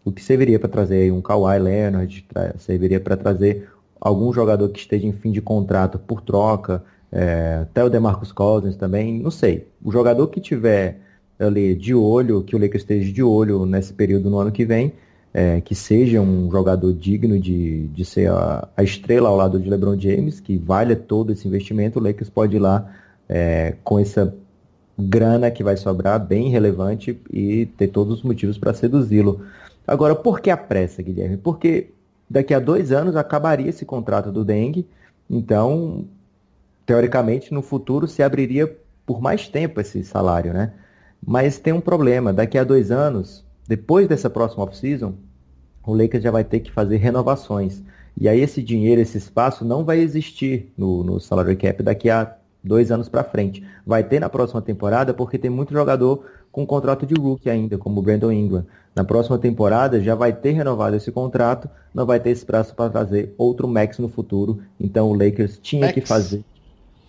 o 0.06 0.12
que 0.12 0.24
serviria 0.24 0.60
para 0.60 0.70
trazer 0.70 1.12
um 1.12 1.22
Kawhi 1.22 1.60
Leonard, 1.60 2.26
serviria 2.60 3.00
para 3.00 3.18
trazer 3.18 3.68
algum 4.00 4.32
jogador 4.32 4.70
que 4.70 4.80
esteja 4.80 5.06
em 5.06 5.12
fim 5.12 5.32
de 5.32 5.42
contrato 5.42 6.00
por 6.00 6.22
troca, 6.22 6.84
é, 7.12 7.60
até 7.64 7.84
o 7.84 7.90
DeMarcus 7.90 8.32
Cousins 8.32 8.76
também, 8.76 9.20
não 9.20 9.32
sei. 9.32 9.68
O 9.84 9.92
jogador 9.92 10.28
que 10.28 10.40
tiver 10.40 11.00
ali 11.40 11.76
de 11.76 11.94
olho, 11.94 12.44
que 12.44 12.56
o 12.56 12.60
Lakers 12.60 12.84
esteja 12.84 13.12
de 13.12 13.24
olho 13.24 13.66
nesse 13.66 13.94
período 13.94 14.30
no 14.30 14.40
ano 14.40 14.52
que 14.52 14.66
vem, 14.66 14.94
é, 15.34 15.62
que 15.62 15.76
seja 15.76 16.22
um 16.22 16.50
jogador 16.50 16.94
digno 16.94 17.40
de, 17.40 17.88
de 17.88 18.06
ser 18.06 18.30
a, 18.32 18.68
a, 18.76 18.84
estrela 18.84 19.30
ao 19.30 19.36
lado 19.36 19.60
de 19.60 19.70
LeBron 19.70 20.00
James, 20.00 20.40
que 20.40 20.58
valha 20.58 20.96
todo 20.96 21.32
esse 21.32 21.48
investimento, 21.48 22.00
o 22.00 22.02
Lakers 22.02 22.30
pode 22.30 22.56
ir 22.56 22.60
lá 22.60 22.92
é, 23.28 23.76
com 23.84 24.00
essa 24.00 24.34
grana 24.98 25.52
que 25.52 25.64
vai 25.64 25.78
sobrar, 25.78 26.20
bem 26.20 26.50
relevante, 26.50 27.22
e 27.32 27.68
ter 27.78 27.88
todos 27.90 28.18
os 28.18 28.24
motivos 28.24 28.58
para 28.58 28.74
seduzi-lo. 28.74 29.46
Agora, 29.86 30.16
por 30.16 30.40
que 30.40 30.50
a 30.50 30.58
pressa, 30.58 31.04
Guilherme? 31.04 31.38
Porque 31.38 31.92
daqui 32.30 32.54
a 32.54 32.60
dois 32.60 32.92
anos 32.92 33.16
acabaria 33.16 33.70
esse 33.70 33.86
contrato 33.86 34.32
do 34.32 34.44
Dengue, 34.44 34.88
então, 35.30 36.06
teoricamente, 36.86 37.54
no 37.54 37.62
futuro 37.62 38.08
se 38.08 38.24
abriria 38.24 38.76
por 39.06 39.22
mais 39.22 39.48
tempo 39.48 39.80
esse 39.80 40.04
salário, 40.04 40.52
né? 40.52 40.74
Mas 41.26 41.58
tem 41.60 41.74
um 41.74 41.82
problema, 41.82 42.34
daqui 42.34 42.58
a 42.58 42.64
dois 42.64 42.92
anos, 42.92 43.46
depois 43.68 44.08
dessa 44.08 44.30
próxima 44.30 44.64
off-season, 44.64 45.14
o 45.86 45.94
Lakers 45.94 46.24
já 46.24 46.32
vai 46.32 46.44
ter 46.44 46.60
que 46.62 46.72
fazer 46.72 46.98
renovações. 46.98 47.82
E 48.20 48.28
aí 48.28 48.40
esse 48.40 48.64
dinheiro, 48.64 49.02
esse 49.02 49.18
espaço 49.18 49.66
não 49.66 49.84
vai 49.84 50.00
existir 50.00 50.72
no, 50.78 51.04
no 51.04 51.20
salary 51.20 51.56
cap 51.56 51.84
daqui 51.84 52.10
a 52.10 52.36
dois 52.64 52.92
anos 52.92 53.10
para 53.10 53.24
frente. 53.24 53.64
Vai 53.86 54.04
ter 54.04 54.20
na 54.20 54.30
próxima 54.30 54.62
temporada 54.62 55.14
porque 55.14 55.38
tem 55.38 55.50
muito 55.50 55.74
jogador 55.74 56.26
com 56.52 56.66
contrato 56.66 57.06
de 57.06 57.14
rookie 57.14 57.50
ainda, 57.50 57.78
como 57.78 58.00
o 58.00 58.04
Brandon 58.04 58.32
Ingram. 58.32 58.66
Na 58.96 59.04
próxima 59.04 59.38
temporada 59.38 60.02
já 60.02 60.16
vai 60.16 60.34
ter 60.34 60.52
renovado 60.52 60.96
esse 60.96 61.12
contrato, 61.12 61.70
não 61.94 62.06
vai 62.06 62.20
ter 62.20 62.32
espaço 62.32 62.74
para 62.74 62.90
trazer 62.90 63.34
outro 63.38 63.68
max 63.68 64.00
no 64.00 64.10
futuro. 64.10 64.62
Então 64.80 65.10
o 65.10 65.14
Lakers 65.14 65.60
tinha 65.62 65.86
max. 65.86 65.94
que 65.94 66.02
fazer 66.02 66.44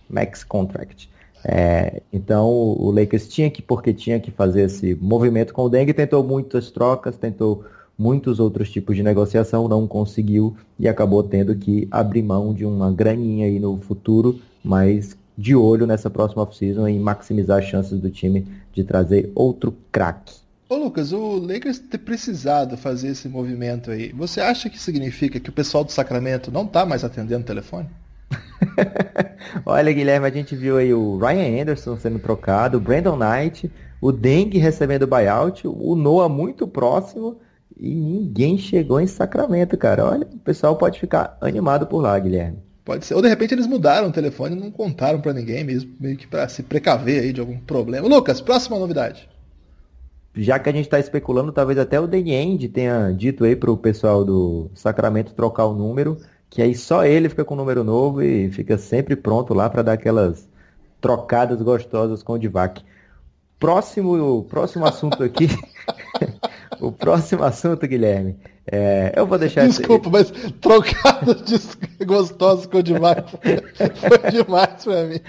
max 0.08 0.44
contract. 0.44 1.10
É, 1.44 2.02
então 2.12 2.46
o 2.46 2.90
Lakers 2.90 3.28
tinha 3.28 3.50
que, 3.50 3.62
porque 3.62 3.92
tinha 3.92 4.18
que 4.18 4.30
fazer 4.30 4.62
esse 4.62 4.94
movimento 4.96 5.52
com 5.52 5.62
o 5.62 5.68
Deng, 5.68 5.92
tentou 5.92 6.22
muitas 6.24 6.70
trocas, 6.70 7.16
tentou 7.16 7.64
muitos 7.98 8.38
outros 8.38 8.70
tipos 8.70 8.96
de 8.96 9.02
negociação, 9.02 9.68
não 9.68 9.86
conseguiu 9.86 10.56
e 10.78 10.88
acabou 10.88 11.22
tendo 11.22 11.54
que 11.56 11.88
abrir 11.90 12.22
mão 12.22 12.54
de 12.54 12.64
uma 12.64 12.92
graninha 12.92 13.46
aí 13.46 13.58
no 13.58 13.76
futuro, 13.78 14.40
mas 14.62 15.16
de 15.36 15.54
olho 15.54 15.86
nessa 15.86 16.10
próxima 16.10 16.42
off-season 16.42 16.88
maximizar 16.98 17.58
as 17.58 17.64
chances 17.64 18.00
do 18.00 18.10
time 18.10 18.46
de 18.72 18.84
trazer 18.84 19.30
outro 19.34 19.74
craque. 19.90 20.34
Ô 20.68 20.76
Lucas, 20.76 21.12
o 21.12 21.36
Lakers 21.36 21.78
ter 21.78 21.98
precisado 21.98 22.76
fazer 22.76 23.08
esse 23.08 23.28
movimento 23.28 23.90
aí, 23.90 24.12
você 24.12 24.40
acha 24.40 24.68
que 24.68 24.78
significa 24.78 25.40
que 25.40 25.48
o 25.48 25.52
pessoal 25.52 25.82
do 25.82 25.90
Sacramento 25.90 26.52
não 26.52 26.64
está 26.64 26.84
mais 26.84 27.04
atendendo 27.04 27.42
o 27.42 27.46
telefone? 27.46 27.88
Olha, 29.64 29.92
Guilherme, 29.92 30.26
a 30.26 30.30
gente 30.30 30.54
viu 30.54 30.76
aí 30.76 30.92
o 30.92 31.18
Ryan 31.18 31.62
Anderson 31.62 31.96
sendo 31.96 32.18
trocado, 32.18 32.78
o 32.78 32.80
Brandon 32.80 33.16
Knight, 33.16 33.70
o 34.00 34.12
Deng 34.12 34.56
recebendo 34.58 35.06
buyout, 35.06 35.66
o 35.66 35.94
Noah 35.96 36.28
muito 36.28 36.66
próximo 36.66 37.40
e 37.78 37.94
ninguém 37.94 38.58
chegou 38.58 39.00
em 39.00 39.06
Sacramento, 39.06 39.76
cara. 39.76 40.04
Olha, 40.04 40.26
o 40.26 40.38
pessoal 40.38 40.76
pode 40.76 40.98
ficar 40.98 41.36
animado 41.40 41.86
por 41.86 42.00
lá, 42.00 42.18
Guilherme. 42.18 42.58
Pode 42.84 43.04
ser. 43.04 43.14
Ou 43.14 43.22
de 43.22 43.28
repente 43.28 43.54
eles 43.54 43.66
mudaram 43.66 44.08
o 44.08 44.12
telefone 44.12 44.56
e 44.56 44.58
não 44.58 44.70
contaram 44.70 45.20
para 45.20 45.32
ninguém 45.32 45.62
mesmo, 45.62 45.94
meio 46.00 46.16
que 46.16 46.26
para 46.26 46.48
se 46.48 46.62
precaver 46.62 47.22
aí 47.22 47.32
de 47.32 47.40
algum 47.40 47.58
problema. 47.58 48.08
Lucas, 48.08 48.40
próxima 48.40 48.78
novidade. 48.78 49.28
Já 50.34 50.58
que 50.58 50.68
a 50.68 50.72
gente 50.72 50.84
está 50.84 50.98
especulando, 50.98 51.52
talvez 51.52 51.78
até 51.78 51.98
o 52.00 52.06
Danny 52.06 52.32
End 52.32 52.68
tenha 52.68 53.10
dito 53.10 53.44
aí 53.44 53.56
pro 53.56 53.76
pessoal 53.76 54.24
do 54.24 54.70
Sacramento 54.74 55.34
trocar 55.34 55.66
o 55.66 55.74
número 55.74 56.18
que 56.50 56.62
aí 56.62 56.74
só 56.74 57.04
ele 57.04 57.28
fica 57.28 57.44
com 57.44 57.54
o 57.54 57.56
número 57.56 57.84
novo 57.84 58.22
e 58.22 58.50
fica 58.50 58.78
sempre 58.78 59.16
pronto 59.16 59.54
lá 59.54 59.68
para 59.68 59.82
dar 59.82 59.92
aquelas 59.92 60.48
trocadas 61.00 61.60
gostosas 61.60 62.22
com 62.22 62.34
o 62.34 62.38
Divac. 62.38 62.82
Próximo, 63.58 64.44
próximo 64.44 64.86
assunto 64.86 65.22
aqui. 65.22 65.48
o 66.80 66.92
próximo 66.92 67.42
assunto, 67.42 67.86
Guilherme. 67.86 68.38
É, 68.70 69.12
eu 69.16 69.26
vou 69.26 69.38
deixar. 69.38 69.66
Desculpa, 69.66 70.10
mas 70.10 70.30
trocadas 70.60 71.76
gostosas 72.06 72.66
com 72.66 72.78
o 72.78 72.82
Divac 72.82 73.30
foi 73.40 74.30
demais 74.30 74.84
para 74.84 75.04
mim. 75.04 75.20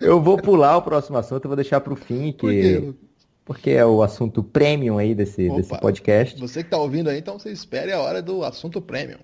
Eu 0.00 0.20
vou 0.20 0.36
pular 0.36 0.78
o 0.78 0.82
próximo 0.82 1.18
assunto, 1.18 1.44
eu 1.44 1.48
vou 1.48 1.56
deixar 1.56 1.80
para 1.80 1.92
o 1.92 1.96
fim, 1.96 2.32
que. 2.32 2.80
Por 2.80 3.06
porque 3.46 3.70
é 3.70 3.86
o 3.86 4.02
assunto 4.02 4.42
premium 4.42 4.98
aí 4.98 5.14
desse, 5.14 5.48
desse 5.48 5.78
podcast. 5.78 6.38
Você 6.40 6.62
que 6.62 6.66
está 6.66 6.78
ouvindo 6.78 7.08
aí, 7.08 7.20
então 7.20 7.38
você 7.38 7.50
espere 7.50 7.92
a 7.92 8.00
hora 8.00 8.20
do 8.20 8.42
assunto 8.42 8.82
premium. 8.82 9.20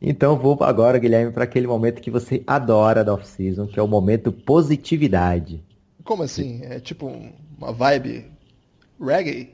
Então 0.00 0.38
vou 0.38 0.56
agora, 0.62 0.98
Guilherme, 0.98 1.32
para 1.32 1.44
aquele 1.44 1.66
momento 1.66 2.00
que 2.00 2.10
você 2.10 2.42
adora 2.46 3.04
da 3.04 3.12
off-season, 3.12 3.66
que 3.66 3.78
é 3.78 3.82
o 3.82 3.88
momento 3.88 4.32
positividade. 4.32 5.62
Como 6.04 6.22
assim? 6.22 6.60
É 6.64 6.80
tipo 6.80 7.12
uma 7.58 7.72
vibe 7.72 8.24
reggae? 9.00 9.50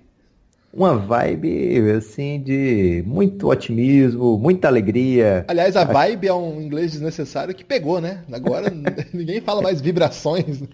Uma 0.72 0.96
vibe, 0.96 1.90
assim, 1.92 2.40
de 2.40 3.02
muito 3.06 3.48
otimismo, 3.48 4.38
muita 4.38 4.68
alegria. 4.68 5.44
Aliás, 5.48 5.74
a 5.74 5.84
vibe 5.84 6.28
é 6.28 6.34
um 6.34 6.60
inglês 6.60 6.92
desnecessário 6.92 7.54
que 7.54 7.64
pegou, 7.64 8.00
né? 8.00 8.22
Agora 8.30 8.70
ninguém 9.12 9.40
fala 9.40 9.62
mais 9.62 9.80
vibrações. 9.80 10.62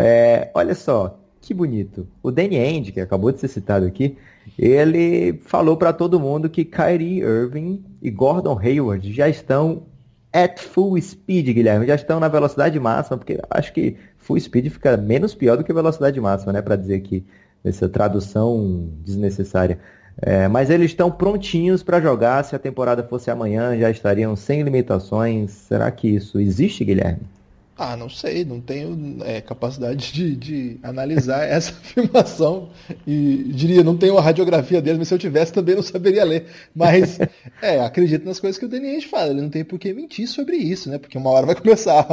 É, 0.00 0.52
olha 0.54 0.76
só, 0.76 1.18
que 1.48 1.54
bonito. 1.54 2.06
O 2.22 2.30
Danny 2.30 2.56
End, 2.56 2.92
que 2.92 3.00
acabou 3.00 3.32
de 3.32 3.40
ser 3.40 3.48
citado 3.48 3.86
aqui, 3.86 4.18
ele 4.58 5.40
falou 5.44 5.78
para 5.78 5.94
todo 5.94 6.20
mundo 6.20 6.50
que 6.50 6.62
Kyrie 6.62 7.20
Irving 7.20 7.82
e 8.02 8.10
Gordon 8.10 8.58
Hayward 8.58 9.10
já 9.14 9.30
estão 9.30 9.84
at 10.30 10.60
full 10.60 11.00
speed, 11.00 11.46
Guilherme, 11.46 11.86
já 11.86 11.94
estão 11.94 12.20
na 12.20 12.28
velocidade 12.28 12.78
máxima, 12.78 13.16
porque 13.16 13.40
acho 13.48 13.72
que 13.72 13.96
full 14.18 14.38
speed 14.38 14.68
fica 14.68 14.94
menos 14.98 15.34
pior 15.34 15.56
do 15.56 15.64
que 15.64 15.72
velocidade 15.72 16.20
máxima, 16.20 16.52
né, 16.52 16.60
para 16.60 16.76
dizer 16.76 16.96
aqui 16.96 17.24
essa 17.64 17.88
tradução 17.88 18.90
desnecessária. 19.02 19.78
É, 20.20 20.48
mas 20.48 20.68
eles 20.68 20.90
estão 20.90 21.10
prontinhos 21.10 21.82
para 21.82 21.98
jogar. 21.98 22.44
Se 22.44 22.54
a 22.54 22.58
temporada 22.58 23.02
fosse 23.02 23.30
amanhã, 23.30 23.74
já 23.78 23.90
estariam 23.90 24.36
sem 24.36 24.60
limitações. 24.60 25.50
Será 25.52 25.90
que 25.90 26.08
isso 26.08 26.38
existe, 26.38 26.84
Guilherme? 26.84 27.22
Ah, 27.80 27.96
não 27.96 28.10
sei, 28.10 28.44
não 28.44 28.60
tenho 28.60 29.18
é, 29.22 29.40
capacidade 29.40 30.12
de, 30.12 30.34
de 30.34 30.80
analisar 30.82 31.44
essa 31.46 31.70
afirmação 31.70 32.70
e 33.06 33.52
diria, 33.54 33.84
não 33.84 33.96
tenho 33.96 34.18
a 34.18 34.20
radiografia 34.20 34.82
deles, 34.82 34.98
mas 34.98 35.06
se 35.06 35.14
eu 35.14 35.18
tivesse 35.18 35.52
também 35.52 35.76
não 35.76 35.82
saberia 35.82 36.24
ler. 36.24 36.46
Mas 36.74 37.20
é, 37.62 37.80
acredito 37.80 38.24
nas 38.24 38.40
coisas 38.40 38.58
que 38.58 38.64
o 38.64 38.68
Daniel 38.68 39.00
fala, 39.02 39.30
ele 39.30 39.42
não 39.42 39.48
tem 39.48 39.64
por 39.64 39.78
que 39.78 39.94
mentir 39.94 40.26
sobre 40.26 40.56
isso, 40.56 40.90
né? 40.90 40.98
Porque 40.98 41.16
uma 41.16 41.30
hora 41.30 41.46
vai 41.46 41.54
começar 41.56 42.04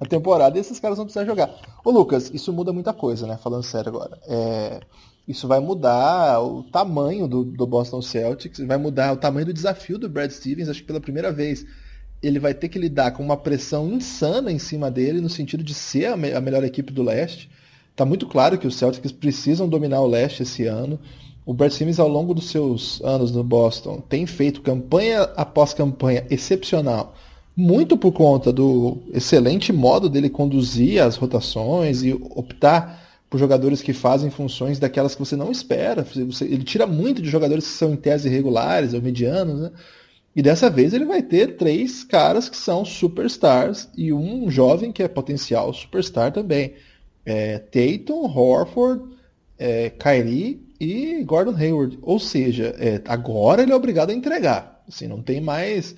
a 0.00 0.06
temporada 0.06 0.56
e 0.56 0.62
esses 0.62 0.80
caras 0.80 0.96
vão 0.96 1.04
precisar 1.04 1.26
jogar. 1.26 1.54
Ô 1.84 1.90
Lucas, 1.90 2.30
isso 2.32 2.50
muda 2.50 2.72
muita 2.72 2.94
coisa, 2.94 3.26
né? 3.26 3.36
Falando 3.36 3.64
sério 3.64 3.90
agora. 3.90 4.18
É, 4.26 4.80
isso 5.28 5.46
vai 5.46 5.60
mudar 5.60 6.40
o 6.40 6.62
tamanho 6.62 7.28
do, 7.28 7.44
do 7.44 7.66
Boston 7.66 8.00
Celtics, 8.00 8.60
vai 8.60 8.78
mudar 8.78 9.12
o 9.12 9.16
tamanho 9.18 9.44
do 9.44 9.52
desafio 9.52 9.98
do 9.98 10.08
Brad 10.08 10.30
Stevens, 10.30 10.70
acho 10.70 10.80
que 10.80 10.86
pela 10.86 11.00
primeira 11.00 11.30
vez 11.30 11.66
ele 12.22 12.38
vai 12.38 12.54
ter 12.54 12.68
que 12.68 12.78
lidar 12.78 13.10
com 13.10 13.22
uma 13.22 13.36
pressão 13.36 13.88
insana 13.90 14.52
em 14.52 14.58
cima 14.58 14.90
dele, 14.90 15.20
no 15.20 15.28
sentido 15.28 15.64
de 15.64 15.74
ser 15.74 16.06
a, 16.06 16.16
me 16.16 16.32
a 16.32 16.40
melhor 16.40 16.62
equipe 16.62 16.92
do 16.92 17.02
leste. 17.02 17.50
Está 17.90 18.04
muito 18.04 18.26
claro 18.26 18.56
que 18.56 18.66
os 18.66 18.76
Celtics 18.76 19.12
precisam 19.12 19.68
dominar 19.68 20.00
o 20.00 20.06
leste 20.06 20.42
esse 20.42 20.64
ano. 20.66 20.98
O 21.44 21.52
Brad 21.52 21.72
Simmons, 21.72 21.98
ao 21.98 22.08
longo 22.08 22.32
dos 22.32 22.48
seus 22.50 23.02
anos 23.02 23.32
no 23.32 23.42
Boston, 23.42 24.00
tem 24.08 24.24
feito 24.26 24.62
campanha 24.62 25.22
após 25.36 25.74
campanha 25.74 26.24
excepcional, 26.30 27.14
muito 27.56 27.96
por 27.96 28.12
conta 28.12 28.52
do 28.52 28.98
excelente 29.12 29.72
modo 29.72 30.08
dele 30.08 30.30
conduzir 30.30 31.02
as 31.02 31.16
rotações 31.16 32.02
e 32.02 32.12
optar 32.12 33.02
por 33.28 33.38
jogadores 33.38 33.82
que 33.82 33.92
fazem 33.92 34.30
funções 34.30 34.78
daquelas 34.78 35.14
que 35.14 35.20
você 35.20 35.34
não 35.34 35.50
espera. 35.50 36.06
Ele 36.42 36.62
tira 36.62 36.86
muito 36.86 37.20
de 37.20 37.28
jogadores 37.28 37.64
que 37.66 37.72
são 37.72 37.92
em 37.92 37.96
tese 37.96 38.28
irregulares 38.28 38.94
ou 38.94 39.02
medianos, 39.02 39.60
né? 39.60 39.70
E 40.34 40.42
dessa 40.42 40.70
vez 40.70 40.94
ele 40.94 41.04
vai 41.04 41.22
ter 41.22 41.56
três 41.56 42.04
caras 42.04 42.48
que 42.48 42.56
são 42.56 42.84
superstars 42.84 43.88
e 43.96 44.12
um 44.12 44.50
jovem 44.50 44.90
que 44.90 45.02
é 45.02 45.08
potencial 45.08 45.72
superstar 45.74 46.32
também. 46.32 46.74
É, 47.24 47.58
Tatum, 47.58 48.24
Horford, 48.24 49.04
é, 49.58 49.90
Kyrie 49.90 50.66
e 50.80 51.22
Gordon 51.22 51.54
Hayward. 51.54 51.98
Ou 52.00 52.18
seja, 52.18 52.74
é, 52.78 53.00
agora 53.06 53.62
ele 53.62 53.72
é 53.72 53.76
obrigado 53.76 54.10
a 54.10 54.14
entregar. 54.14 54.82
Assim, 54.88 55.06
não 55.06 55.22
tem 55.22 55.40
mais, 55.40 55.94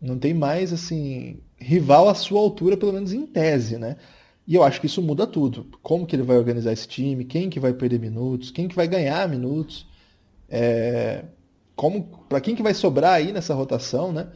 não 0.00 0.18
tem 0.18 0.32
mais 0.32 0.72
assim 0.72 1.38
rival 1.58 2.08
à 2.08 2.14
sua 2.14 2.40
altura, 2.40 2.76
pelo 2.76 2.92
menos 2.92 3.12
em 3.12 3.26
tese, 3.26 3.78
né? 3.78 3.96
E 4.46 4.54
eu 4.54 4.62
acho 4.62 4.80
que 4.80 4.86
isso 4.86 5.00
muda 5.00 5.26
tudo. 5.26 5.66
Como 5.82 6.06
que 6.06 6.16
ele 6.16 6.22
vai 6.22 6.36
organizar 6.36 6.72
esse 6.72 6.86
time? 6.88 7.24
Quem 7.24 7.48
que 7.48 7.60
vai 7.60 7.72
perder 7.72 7.98
minutos? 7.98 8.50
Quem 8.50 8.68
que 8.68 8.74
vai 8.74 8.86
ganhar 8.86 9.28
minutos? 9.28 9.86
É, 10.48 11.24
como 11.74 12.24
para 12.28 12.40
quem 12.40 12.54
que 12.54 12.62
vai 12.62 12.74
sobrar 12.74 13.14
aí 13.14 13.32
nessa 13.32 13.54
rotação, 13.54 14.12
né? 14.12 14.28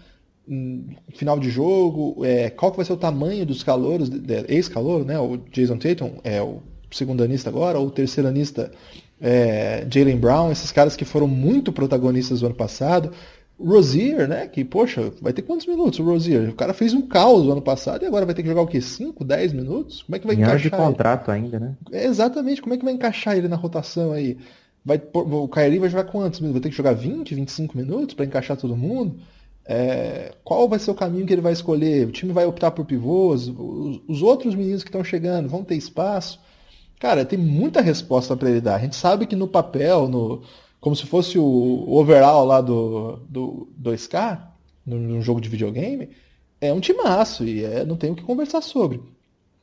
final 1.14 1.38
de 1.38 1.50
jogo, 1.50 2.24
é, 2.24 2.48
qual 2.48 2.70
que 2.70 2.78
vai 2.78 2.86
ser 2.86 2.94
o 2.94 2.96
tamanho 2.96 3.44
dos 3.44 3.62
calouros, 3.62 4.10
ex-calouro, 4.48 5.04
né? 5.04 5.18
O 5.18 5.36
Jason 5.52 5.76
Tatum 5.76 6.12
é 6.24 6.40
o 6.40 6.62
segundo 6.90 7.22
anista 7.22 7.50
agora, 7.50 7.78
ou 7.78 7.88
o 7.88 7.90
terceiro 7.90 8.28
anista 8.28 8.70
é, 9.20 9.86
Jalen 9.90 10.16
Brown, 10.16 10.50
esses 10.50 10.72
caras 10.72 10.96
que 10.96 11.04
foram 11.04 11.28
muito 11.28 11.72
protagonistas 11.72 12.40
no 12.40 12.48
ano 12.48 12.56
passado. 12.56 13.12
Rozier, 13.60 14.28
né? 14.28 14.46
Que, 14.46 14.64
poxa, 14.64 15.12
vai 15.20 15.32
ter 15.32 15.42
quantos 15.42 15.66
minutos 15.66 15.98
o 15.98 16.04
Rozier? 16.04 16.48
O 16.48 16.54
cara 16.54 16.72
fez 16.72 16.94
um 16.94 17.02
caos 17.02 17.44
no 17.44 17.52
ano 17.52 17.62
passado 17.62 18.04
e 18.04 18.06
agora 18.06 18.24
vai 18.24 18.34
ter 18.34 18.42
que 18.42 18.48
jogar 18.48 18.62
o 18.62 18.68
quê? 18.68 18.80
5, 18.80 19.24
10 19.24 19.52
minutos? 19.52 20.02
Como 20.02 20.14
é 20.14 20.18
que 20.20 20.26
vai 20.26 20.36
em 20.36 20.38
encaixar? 20.38 20.60
de 20.60 20.70
contrato 20.70 21.30
ele? 21.32 21.40
ainda, 21.44 21.58
né? 21.58 21.74
É, 21.90 22.06
exatamente, 22.06 22.62
como 22.62 22.74
é 22.74 22.78
que 22.78 22.84
vai 22.84 22.94
encaixar 22.94 23.36
ele 23.36 23.48
na 23.48 23.56
rotação 23.56 24.12
aí? 24.12 24.38
Vai, 24.88 24.98
o 25.12 25.46
Kairi 25.48 25.78
vai 25.78 25.90
jogar 25.90 26.04
quantos 26.04 26.40
minutos? 26.40 26.62
Vai 26.62 26.62
ter 26.62 26.70
que 26.70 26.76
jogar 26.76 26.94
20, 26.94 27.34
25 27.34 27.76
minutos 27.76 28.14
para 28.14 28.24
encaixar 28.24 28.56
todo 28.56 28.74
mundo? 28.74 29.20
É, 29.66 30.32
qual 30.42 30.66
vai 30.66 30.78
ser 30.78 30.90
o 30.90 30.94
caminho 30.94 31.26
que 31.26 31.32
ele 31.34 31.42
vai 31.42 31.52
escolher? 31.52 32.06
O 32.06 32.10
time 32.10 32.32
vai 32.32 32.46
optar 32.46 32.70
por 32.70 32.86
pivôs? 32.86 33.48
Os, 33.48 34.00
os 34.08 34.22
outros 34.22 34.54
meninos 34.54 34.82
que 34.82 34.88
estão 34.88 35.04
chegando 35.04 35.46
vão 35.46 35.62
ter 35.62 35.74
espaço? 35.74 36.40
Cara, 36.98 37.22
tem 37.26 37.38
muita 37.38 37.82
resposta 37.82 38.34
para 38.34 38.48
ele 38.48 38.62
dar. 38.62 38.76
A 38.76 38.78
gente 38.78 38.96
sabe 38.96 39.26
que 39.26 39.36
no 39.36 39.46
papel, 39.46 40.08
no, 40.08 40.40
como 40.80 40.96
se 40.96 41.04
fosse 41.04 41.38
o 41.38 41.84
overall 41.86 42.46
lá 42.46 42.62
do, 42.62 43.16
do 43.28 43.68
2K, 43.78 44.40
num 44.86 45.20
jogo 45.20 45.38
de 45.38 45.50
videogame, 45.50 46.08
é 46.62 46.72
um 46.72 46.80
timaço 46.80 47.44
e 47.44 47.62
é, 47.62 47.84
não 47.84 47.98
tem 47.98 48.10
o 48.10 48.14
que 48.16 48.22
conversar 48.22 48.62
sobre. 48.62 49.02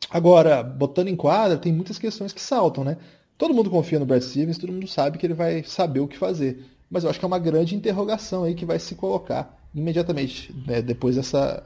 Agora, 0.07 0.61
botando 0.61 1.07
em 1.07 1.15
quadra, 1.15 1.57
tem 1.57 1.73
muitas 1.73 1.97
questões 1.97 2.31
que 2.31 2.39
saltam, 2.39 2.83
né? 2.83 2.97
Todo 3.37 3.53
mundo 3.53 3.69
confia 3.69 3.99
no 3.99 4.05
Brad 4.05 4.21
Stevens, 4.21 4.57
todo 4.57 4.71
mundo 4.71 4.87
sabe 4.87 5.17
que 5.17 5.25
ele 5.25 5.33
vai 5.33 5.63
saber 5.63 5.99
o 5.99 6.07
que 6.07 6.17
fazer. 6.17 6.65
Mas 6.89 7.03
eu 7.03 7.09
acho 7.09 7.19
que 7.19 7.25
é 7.25 7.27
uma 7.27 7.39
grande 7.39 7.75
interrogação 7.75 8.43
aí 8.43 8.55
que 8.55 8.65
vai 8.65 8.79
se 8.79 8.95
colocar 8.95 9.57
imediatamente, 9.73 10.55
né, 10.65 10.81
depois 10.81 11.15
dessa, 11.15 11.63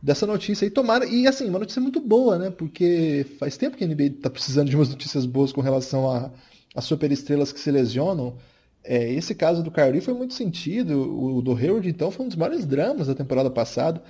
dessa 0.00 0.26
notícia. 0.26 0.64
E 0.64 0.70
tomara, 0.70 1.04
e 1.06 1.26
assim, 1.26 1.48
uma 1.48 1.58
notícia 1.58 1.82
muito 1.82 2.00
boa, 2.00 2.38
né? 2.38 2.50
Porque 2.50 3.26
faz 3.38 3.56
tempo 3.56 3.76
que 3.76 3.84
a 3.84 3.86
NBA 3.86 4.04
está 4.04 4.30
precisando 4.30 4.68
de 4.68 4.76
umas 4.76 4.88
notícias 4.88 5.26
boas 5.26 5.52
com 5.52 5.60
relação 5.60 6.10
a, 6.10 6.30
a 6.74 6.80
superestrelas 6.80 7.52
que 7.52 7.60
se 7.60 7.70
lesionam. 7.70 8.36
É, 8.84 9.12
esse 9.12 9.34
caso 9.34 9.62
do 9.62 9.70
Kyrie 9.70 10.00
foi 10.00 10.14
muito 10.14 10.34
sentido. 10.34 11.00
O 11.00 11.42
do 11.42 11.56
Hayward, 11.56 11.88
então, 11.88 12.10
foi 12.10 12.26
um 12.26 12.28
dos 12.28 12.38
maiores 12.38 12.64
dramas 12.64 13.08
da 13.08 13.14
temporada 13.14 13.50
passada. 13.50 14.02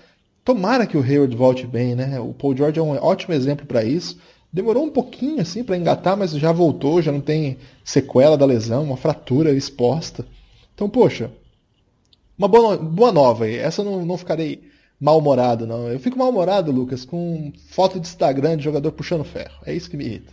Tomara 0.44 0.87
que 0.87 0.97
o 0.97 1.03
Hayward 1.03 1.35
volte 1.37 1.66
bem, 1.66 1.94
né? 1.94 2.21
O 2.21 2.33
Paul 2.35 2.57
George 2.57 2.79
é 2.79 2.83
um 2.83 2.90
ótimo 2.90 3.35
exemplo 3.35 3.66
para 3.66 3.85
isso. 3.85 4.18
Demorou 4.53 4.85
um 4.85 4.91
pouquinho 4.91 5.41
assim 5.41 5.63
para 5.63 5.77
engatar, 5.77 6.17
mas 6.17 6.33
já 6.33 6.53
voltou, 6.53 7.03
já 7.03 7.13
não 7.13 7.21
tem 7.21 7.59
sequela 7.85 8.37
da 8.37 8.47
lesão, 8.47 8.85
uma 8.85 8.97
fratura 8.97 9.53
exposta. 9.53 10.25
Então, 10.75 10.89
poxa, 10.89 11.31
uma 12.39 12.49
boa, 12.49 12.77
boa 12.77 13.13
nova 13.13 13.45
aí. 13.45 13.57
Essa 13.57 13.83
eu 13.83 13.85
não, 13.85 14.07
não 14.07 14.17
ficarei 14.17 14.63
mal-humorado, 15.01 15.67
não. 15.67 15.89
Eu 15.89 16.01
fico 16.01 16.19
mal-humorado, 16.19 16.73
Lucas, 16.73 17.05
com 17.05 17.53
foto 17.69 18.01
de 18.01 18.07
Instagram 18.07 18.57
de 18.57 18.65
jogador 18.65 18.93
puxando 18.93 19.25
ferro. 19.25 19.59
É 19.67 19.75
isso 19.75 19.91
que 19.91 19.97
me 19.97 20.05
irrita. 20.05 20.33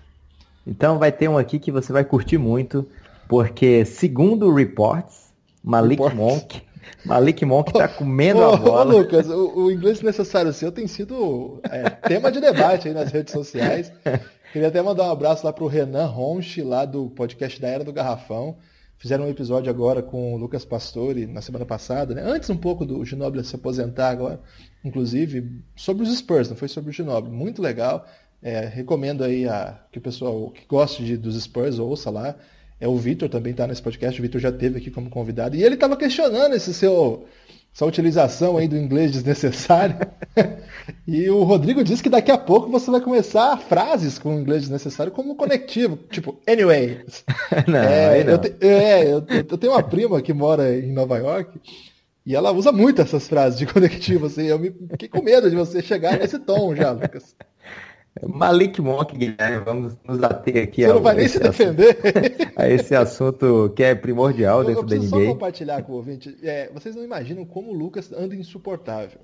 Então 0.66 0.98
vai 0.98 1.12
ter 1.12 1.28
um 1.28 1.38
aqui 1.38 1.60
que 1.60 1.72
você 1.72 1.92
vai 1.92 2.04
curtir 2.04 2.38
muito, 2.38 2.88
porque 3.28 3.86
segundo 3.86 4.54
reports, 4.54 5.34
Malik 5.64 6.02
reports. 6.02 6.18
Monk 6.18 6.62
Malik 7.04 7.46
Monk 7.46 7.72
tá 7.74 7.88
comendo 7.88 8.40
ô, 8.40 8.54
a 8.54 8.58
bola. 8.58 8.94
Ô, 8.94 8.98
Lucas, 9.00 9.30
o, 9.30 9.66
o, 9.66 9.72
inglês 9.72 10.02
necessário 10.02 10.52
seu 10.54 10.72
tem 10.72 10.88
sido 10.88 11.62
é, 11.70 11.90
tema 11.90 12.32
de 12.32 12.40
debate 12.40 12.88
aí 12.88 12.94
nas 12.94 13.12
redes 13.12 13.32
sociais. 13.32 13.92
Queria 14.52 14.70
até 14.70 14.82
mandar 14.82 15.04
um 15.04 15.12
abraço 15.12 15.46
lá 15.46 15.52
pro 15.52 15.68
Renan 15.68 16.06
Ronchi, 16.06 16.62
lá 16.62 16.86
do 16.86 17.10
podcast 17.10 17.60
da 17.60 17.68
Era 17.68 17.84
do 17.84 17.92
Garrafão. 17.92 18.58
Fizeram 18.98 19.26
um 19.26 19.30
episódio 19.30 19.70
agora 19.70 20.02
com 20.02 20.34
o 20.34 20.38
Lucas 20.38 20.64
Pastore 20.64 21.28
na 21.28 21.42
semana 21.42 21.66
passada, 21.66 22.16
né? 22.16 22.24
Antes 22.24 22.50
um 22.50 22.58
pouco 22.58 22.86
do 22.86 23.04
Ginobili 23.04 23.44
se 23.44 23.56
aposentar 23.56 24.10
agora, 24.10 24.40
inclusive, 24.84 25.62
sobre 25.76 26.04
os 26.04 26.18
Spurs, 26.18 26.50
não 26.50 26.56
foi 26.56 26.70
sobre 26.70 26.90
o 26.90 26.94
Ginobili. 26.94 27.36
Muito 27.36 27.62
legal. 27.62 28.06
É, 28.42 28.62
recomendo 28.62 29.24
aí 29.24 29.48
a, 29.48 29.78
que 29.92 29.98
o 29.98 30.02
pessoal 30.02 30.50
que 30.52 30.66
goste 30.66 31.04
de, 31.04 31.18
dos 31.18 31.42
Spurs 31.44 31.78
ouça 31.78 32.10
lá. 32.10 32.36
É, 32.86 32.88
o 32.88 32.96
Vitor 32.98 33.28
também 33.28 33.52
está 33.52 33.66
nesse 33.66 33.82
podcast, 33.82 34.20
o 34.20 34.22
Vitor 34.22 34.40
já 34.40 34.52
teve 34.52 34.78
aqui 34.78 34.92
como 34.92 35.10
convidado. 35.10 35.56
E 35.56 35.64
ele 35.64 35.74
estava 35.74 35.98
questionando 35.98 36.54
esse 36.54 36.72
seu, 36.72 37.26
essa 37.74 37.84
utilização 37.84 38.58
aí 38.58 38.68
do 38.68 38.78
inglês 38.78 39.12
desnecessário. 39.12 39.98
e 41.08 41.28
o 41.32 41.42
Rodrigo 41.44 41.84
disse 41.84 42.04
que 42.04 42.10
daqui 42.10 42.32
a 42.32 42.38
pouco 42.38 42.70
você 42.70 42.92
vai 42.92 43.02
começar 43.02 43.58
frases 43.58 44.20
com 44.20 44.40
inglês 44.40 44.62
desnecessário 44.62 45.12
como 45.12 45.36
conectivo, 45.36 45.98
tipo, 46.12 46.40
anyway. 46.48 47.04
não, 47.68 47.80
é, 47.80 48.24
não. 48.24 48.34
Eu, 48.34 48.38
te, 48.38 48.54
é 48.62 49.04
eu, 49.06 49.26
eu, 49.30 49.58
tenho 49.58 49.74
uma 49.74 49.82
prima 49.82 50.22
que 50.22 50.32
mora 50.32 50.78
em 50.78 50.94
Nova 50.94 51.18
York 51.18 51.60
e 52.24 52.36
ela 52.36 52.52
usa 52.52 52.72
muito 52.72 53.02
essas 53.02 53.28
frases 53.28 53.58
de 53.58 53.66
conectivo, 53.74 54.28
assim. 54.28 54.44
Eu 54.44 54.60
me 54.60 54.72
fiquei 54.92 55.10
com 55.10 55.24
medo 55.24 55.50
de 55.50 55.56
você 55.56 55.82
chegar 55.82 56.20
nesse 56.20 56.38
tom 56.38 56.76
já, 56.76 56.92
Lucas. 56.92 57.36
Malik 58.24 58.82
Monk, 58.82 59.16
Guilherme, 59.16 59.64
vamos 59.66 59.98
nos 60.04 60.24
ater 60.24 60.64
aqui 60.64 60.84
Você 60.84 60.94
não 60.94 61.02
vai 61.02 61.16
nem 61.16 61.28
se 61.28 61.40
defender. 61.40 61.98
a 62.56 62.70
esse 62.70 62.96
assunto 62.96 63.74
que 63.76 63.84
é 63.84 63.94
primordial 63.94 64.62
eu, 64.62 64.68
dentro 64.68 64.84
eu 64.84 64.88
da 64.88 64.96
NBA. 64.96 65.08
só 65.08 65.26
compartilhar 65.34 65.84
com 65.84 65.92
o 65.92 65.96
ouvinte. 65.96 66.38
É, 66.42 66.70
vocês 66.74 66.96
não 66.96 67.04
imaginam 67.04 67.46
como 67.46 67.72
o 67.72 67.74
Lucas 67.74 68.12
anda 68.14 68.36
insuportável. 68.36 69.20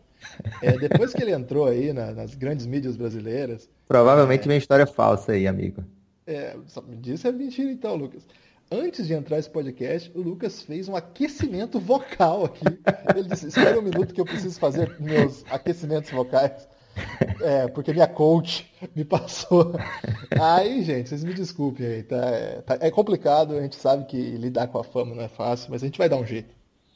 É, 0.61 0.77
depois 0.77 1.13
que 1.13 1.21
ele 1.21 1.31
entrou 1.31 1.65
aí 1.65 1.93
na, 1.93 2.11
nas 2.11 2.35
grandes 2.35 2.65
mídias 2.65 2.97
brasileiras. 2.97 3.69
Provavelmente 3.87 4.43
é, 4.43 4.47
vem 4.47 4.57
história 4.57 4.85
falsa 4.85 5.31
aí, 5.31 5.47
amigo. 5.47 5.83
É, 6.27 6.55
me 6.87 6.95
disse 6.97 7.27
é 7.27 7.31
mentira 7.31 7.71
então, 7.71 7.95
Lucas. 7.95 8.23
Antes 8.69 9.07
de 9.07 9.13
entrar 9.13 9.37
esse 9.37 9.49
podcast, 9.49 10.11
o 10.15 10.21
Lucas 10.21 10.61
fez 10.61 10.87
um 10.87 10.95
aquecimento 10.95 11.79
vocal 11.79 12.45
aqui. 12.45 12.63
Ele 13.15 13.27
disse: 13.27 13.47
Espera 13.47 13.77
um 13.77 13.81
minuto 13.81 14.13
que 14.13 14.21
eu 14.21 14.25
preciso 14.25 14.57
fazer 14.59 14.95
meus 14.99 15.43
aquecimentos 15.49 16.11
vocais. 16.11 16.67
É, 17.41 17.67
porque 17.67 17.91
minha 17.91 18.07
coach 18.07 18.71
me 18.95 19.03
passou. 19.03 19.73
Aí, 20.39 20.83
gente, 20.83 21.09
vocês 21.09 21.23
me 21.23 21.33
desculpem 21.33 21.85
aí, 21.87 22.03
tá? 22.03 22.17
É, 22.17 22.61
tá? 22.61 22.77
é 22.79 22.91
complicado, 22.91 23.57
a 23.57 23.61
gente 23.61 23.75
sabe 23.75 24.05
que 24.05 24.17
lidar 24.17 24.67
com 24.67 24.77
a 24.77 24.83
fama 24.83 25.15
não 25.15 25.23
é 25.23 25.27
fácil, 25.27 25.71
mas 25.71 25.81
a 25.81 25.85
gente 25.87 25.97
vai 25.97 26.07
dar 26.07 26.17
um 26.17 26.25
jeito. 26.25 26.53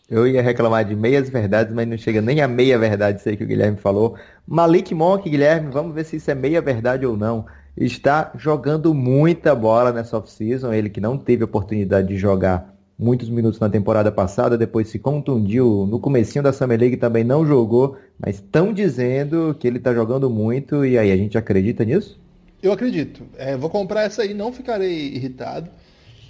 Eu 0.07 0.27
ia 0.27 0.41
reclamar 0.41 0.85
de 0.85 0.95
meias 0.95 1.29
verdades, 1.29 1.73
mas 1.73 1.87
não 1.87 1.97
chega 1.97 2.21
nem 2.21 2.41
a 2.41 2.47
meia 2.47 2.77
verdade 2.77 3.19
aí 3.25 3.35
que 3.35 3.43
o 3.43 3.47
Guilherme 3.47 3.77
falou. 3.77 4.15
Malik 4.45 4.93
Monk, 4.93 5.27
Guilherme, 5.27 5.71
vamos 5.71 5.95
ver 5.95 6.05
se 6.05 6.17
isso 6.17 6.29
é 6.29 6.35
meia 6.35 6.61
verdade 6.61 7.07
ou 7.07 7.17
não. 7.17 7.47
Está 7.75 8.31
jogando 8.35 8.93
muita 8.93 9.55
bola 9.55 9.91
nessa 9.91 10.17
off-season, 10.17 10.71
ele 10.71 10.91
que 10.91 11.01
não 11.01 11.17
teve 11.17 11.43
oportunidade 11.43 12.07
de 12.07 12.17
jogar 12.17 12.74
muitos 12.97 13.29
minutos 13.29 13.59
na 13.59 13.69
temporada 13.69 14.11
passada, 14.11 14.57
depois 14.57 14.87
se 14.87 14.97
contundiu 14.97 15.85
no 15.89 15.99
comecinho 15.99 16.43
da 16.43 16.53
Summer 16.53 16.79
League 16.79 16.97
também 16.97 17.23
não 17.23 17.45
jogou, 17.45 17.97
mas 18.17 18.35
estão 18.35 18.73
dizendo 18.73 19.55
que 19.59 19.67
ele 19.67 19.77
está 19.77 19.93
jogando 19.93 20.29
muito 20.29 20.85
e 20.85 20.97
aí 20.97 21.11
a 21.11 21.17
gente 21.17 21.37
acredita 21.37 21.83
nisso? 21.83 22.17
Eu 22.63 22.71
acredito. 22.71 23.23
É, 23.37 23.55
vou 23.55 23.69
comprar 23.69 24.03
essa 24.03 24.21
aí, 24.21 24.33
não 24.33 24.51
ficarei 24.51 25.13
irritado. 25.13 25.69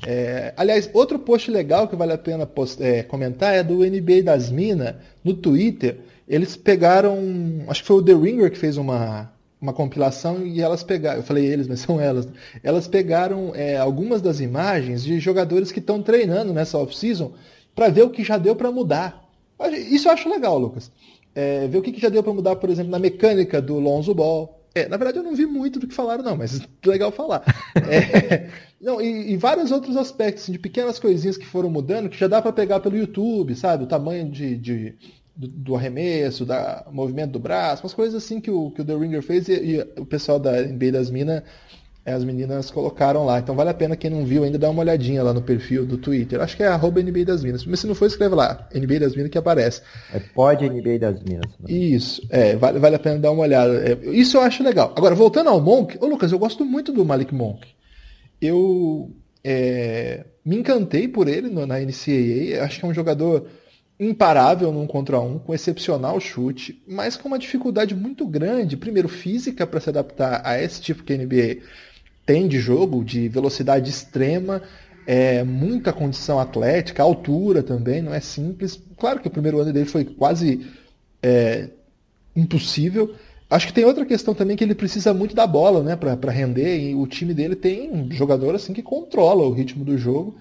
É, 0.06 0.54
aliás, 0.58 0.90
outro 0.94 1.18
post 1.18 1.50
legal 1.50 1.88
que 1.88 1.96
vale 1.96 2.14
a 2.14 2.18
pena 2.18 2.46
post, 2.46 2.82
é, 2.84 3.04
comentar 3.04 3.56
é 3.56 3.64
do 3.64 3.78
NBA 3.78 4.24
das 4.24 4.52
Minas 4.52 4.96
no 5.24 5.34
Twitter. 5.34 6.00
Eles 6.28 6.56
pegaram, 6.56 7.18
acho 7.68 7.82
que 7.82 7.88
foi 7.88 7.98
o 7.98 8.04
The 8.04 8.14
Ringer 8.14 8.52
que 8.52 8.58
fez 8.58 8.78
uma, 8.78 9.32
uma 9.66 9.74
compilação 9.74 10.46
e 10.46 10.62
elas 10.62 10.84
pegaram, 10.84 11.18
eu 11.18 11.24
falei 11.24 11.46
eles, 11.46 11.68
mas 11.68 11.80
são 11.82 12.00
elas, 12.00 12.28
elas 12.64 12.88
pegaram 12.88 13.52
é, 13.56 13.78
algumas 13.78 14.22
das 14.22 14.40
imagens 14.40 15.04
de 15.04 15.20
jogadores 15.20 15.72
que 15.72 15.80
estão 15.80 16.02
treinando 16.02 16.54
nessa 16.54 16.78
off-season 16.78 17.34
para 17.76 17.90
ver 17.90 18.04
o 18.04 18.10
que 18.10 18.24
já 18.24 18.38
deu 18.38 18.56
para 18.56 18.72
mudar. 18.72 19.26
Isso 19.90 20.08
eu 20.08 20.12
acho 20.12 20.30
legal, 20.30 20.58
Lucas. 20.58 20.92
É, 21.34 21.68
ver 21.68 21.80
o 21.80 21.82
que 21.82 22.00
já 22.00 22.10
deu 22.10 22.24
para 22.24 22.34
mudar, 22.34 22.56
por 22.56 22.70
exemplo, 22.70 22.92
na 22.92 23.00
mecânica 23.00 23.62
do 23.62 23.80
Lonzo 23.80 24.14
Ball. 24.14 24.62
É, 24.74 24.88
na 24.90 24.98
verdade 24.98 25.18
eu 25.18 25.24
não 25.24 25.34
vi 25.34 25.46
muito 25.46 25.80
do 25.80 25.88
que 25.88 25.94
falaram 25.94 26.24
não, 26.24 26.38
mas 26.38 26.62
legal 26.86 27.12
falar. 27.12 27.44
É, 27.90 28.50
não, 28.80 29.02
e, 29.02 29.32
e, 29.32 29.38
vários 29.38 29.72
outros 29.72 29.98
aspectos, 29.98 30.44
assim, 30.44 30.52
de 30.52 30.60
pequenas 30.60 31.00
coisinhas 31.00 31.38
que 31.38 31.46
foram 31.46 31.70
mudando, 31.70 32.10
que 32.10 32.18
já 32.18 32.28
dá 32.28 32.42
para 32.42 32.54
pegar 32.54 32.80
pelo 32.82 32.98
YouTube, 32.98 33.56
sabe? 33.56 33.86
O 33.86 33.88
tamanho 33.88 34.30
de, 34.30 34.58
de 34.58 34.96
do, 35.36 35.48
do, 35.48 35.76
arremesso, 35.76 36.46
da 36.46 36.86
movimento 36.92 37.32
do 37.32 37.40
braço, 37.40 37.84
umas 37.84 37.94
coisas 37.94 38.24
assim 38.24 38.40
que 38.40 38.50
o, 38.50 38.72
que 38.72 38.82
o 38.82 38.86
The 38.86 38.96
Ringer 38.96 39.22
fez 39.22 39.48
e, 39.50 39.54
e 39.54 39.82
o 40.00 40.06
pessoal 40.06 40.40
da 40.40 40.62
NBA 40.62 40.92
das 40.92 41.10
Minas, 41.10 41.44
é, 42.06 42.14
as 42.14 42.24
meninas 42.24 42.70
colocaram 42.70 43.26
lá. 43.26 43.40
Então 43.40 43.56
vale 43.56 43.72
a 43.72 43.74
pena 43.74 43.96
quem 43.96 44.12
não 44.12 44.24
viu 44.24 44.44
ainda 44.44 44.60
dar 44.60 44.70
uma 44.70 44.82
olhadinha 44.82 45.24
lá 45.24 45.34
no 45.34 45.42
perfil 45.42 45.86
do 45.86 45.98
Twitter. 45.98 46.40
Acho 46.40 46.56
que 46.56 46.62
é 46.62 46.68
arroba 46.68 47.02
NBA 47.02 47.26
das 47.26 47.44
Minas. 47.44 47.66
Mas 47.66 47.80
se 47.80 47.88
não 47.88 47.96
for, 47.96 48.06
escreve 48.06 48.36
lá, 48.36 48.70
NBA 48.74 49.00
das 49.00 49.16
Minas 49.16 49.32
que 49.32 49.38
aparece. 49.38 49.82
É 50.14 50.20
pode 50.20 50.70
NBA 50.70 51.00
das 51.00 51.22
Minas. 51.24 51.52
Né? 51.60 51.72
Isso, 51.72 52.22
é, 52.30 52.56
vale, 52.56 52.78
vale 52.78 52.96
a 52.96 53.00
pena 53.00 53.18
dar 53.18 53.32
uma 53.32 53.42
olhada. 53.42 53.74
É, 53.74 53.98
isso 54.12 54.38
eu 54.38 54.42
acho 54.42 54.64
legal. 54.64 54.94
Agora, 54.96 55.16
voltando 55.16 55.50
ao 55.50 55.60
Monk, 55.60 55.98
ô 56.00 56.06
Lucas, 56.06 56.32
eu 56.32 56.38
gosto 56.38 56.64
muito 56.64 56.94
do 56.94 57.04
Malik 57.04 57.34
Monk. 57.34 57.68
Eu 58.40 59.12
é, 59.44 60.26
me 60.46 60.58
encantei 60.58 61.08
por 61.08 61.28
ele 61.28 61.50
no, 61.50 61.66
na 61.66 61.80
NCAA. 61.80 62.64
Acho 62.64 62.80
que 62.80 62.86
é 62.86 62.88
um 62.88 62.94
jogador 62.94 63.48
imparável 64.00 64.72
num 64.72 64.86
contra 64.86 65.20
um, 65.20 65.40
com 65.40 65.54
excepcional 65.54 66.20
chute, 66.20 66.82
mas 66.88 67.16
com 67.16 67.28
uma 67.28 67.40
dificuldade 67.40 67.96
muito 67.96 68.26
grande, 68.28 68.76
primeiro 68.76 69.08
física 69.08 69.66
para 69.66 69.80
se 69.80 69.90
adaptar 69.90 70.42
a 70.44 70.62
esse 70.62 70.82
tipo 70.82 71.04
que 71.04 71.14
a 71.14 71.18
NBA 71.18 71.62
tem 72.26 72.48
de 72.48 72.60
jogo, 72.60 73.06
de 73.06 73.30
velocidade 73.30 73.90
extrema, 73.90 74.62
é, 75.08 75.44
muita 75.44 75.94
condição 75.94 76.40
atlética, 76.40 77.04
altura 77.04 77.62
também, 77.62 78.02
não 78.02 78.14
é 78.14 78.20
simples. 78.20 78.82
Claro 78.98 79.20
que 79.20 79.28
o 79.28 79.32
primeiro 79.32 79.60
ano 79.60 79.72
dele 79.72 79.86
foi 79.86 80.04
quase 80.04 80.66
é, 81.22 81.70
impossível. 82.36 83.16
Acho 83.50 83.68
que 83.68 83.74
tem 83.74 83.86
outra 83.86 84.06
questão 84.06 84.34
também 84.34 84.58
que 84.58 84.64
ele 84.64 84.74
precisa 84.74 85.14
muito 85.14 85.36
da 85.36 85.46
bola, 85.46 85.84
né, 85.84 85.96
para 85.96 86.32
render. 86.32 86.80
E 86.80 86.96
o 86.96 87.06
time 87.06 87.34
dele 87.34 87.56
tem 87.56 87.92
um 87.92 88.12
jogador 88.12 88.56
assim 88.56 88.74
que 88.74 88.82
controla 88.82 89.44
o 89.44 89.54
ritmo 89.54 89.86
do 89.86 89.98
jogo 89.98 90.36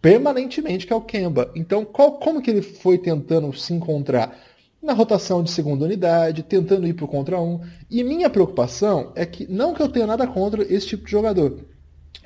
permanentemente, 0.00 0.86
que 0.86 0.92
é 0.92 0.96
o 0.96 1.00
Kemba. 1.00 1.50
Então, 1.54 1.84
qual, 1.84 2.12
como 2.18 2.40
que 2.40 2.50
ele 2.50 2.62
foi 2.62 2.98
tentando 2.98 3.52
se 3.52 3.72
encontrar? 3.72 4.38
Na 4.80 4.92
rotação 4.92 5.42
de 5.42 5.50
segunda 5.50 5.84
unidade, 5.84 6.44
tentando 6.44 6.86
ir 6.86 6.92
para 6.92 7.04
o 7.04 7.08
contra 7.08 7.40
um. 7.40 7.60
E 7.90 8.04
minha 8.04 8.30
preocupação 8.30 9.12
é 9.16 9.26
que, 9.26 9.50
não 9.50 9.74
que 9.74 9.82
eu 9.82 9.88
tenha 9.88 10.06
nada 10.06 10.24
contra 10.26 10.62
esse 10.62 10.86
tipo 10.86 11.04
de 11.04 11.10
jogador, 11.10 11.64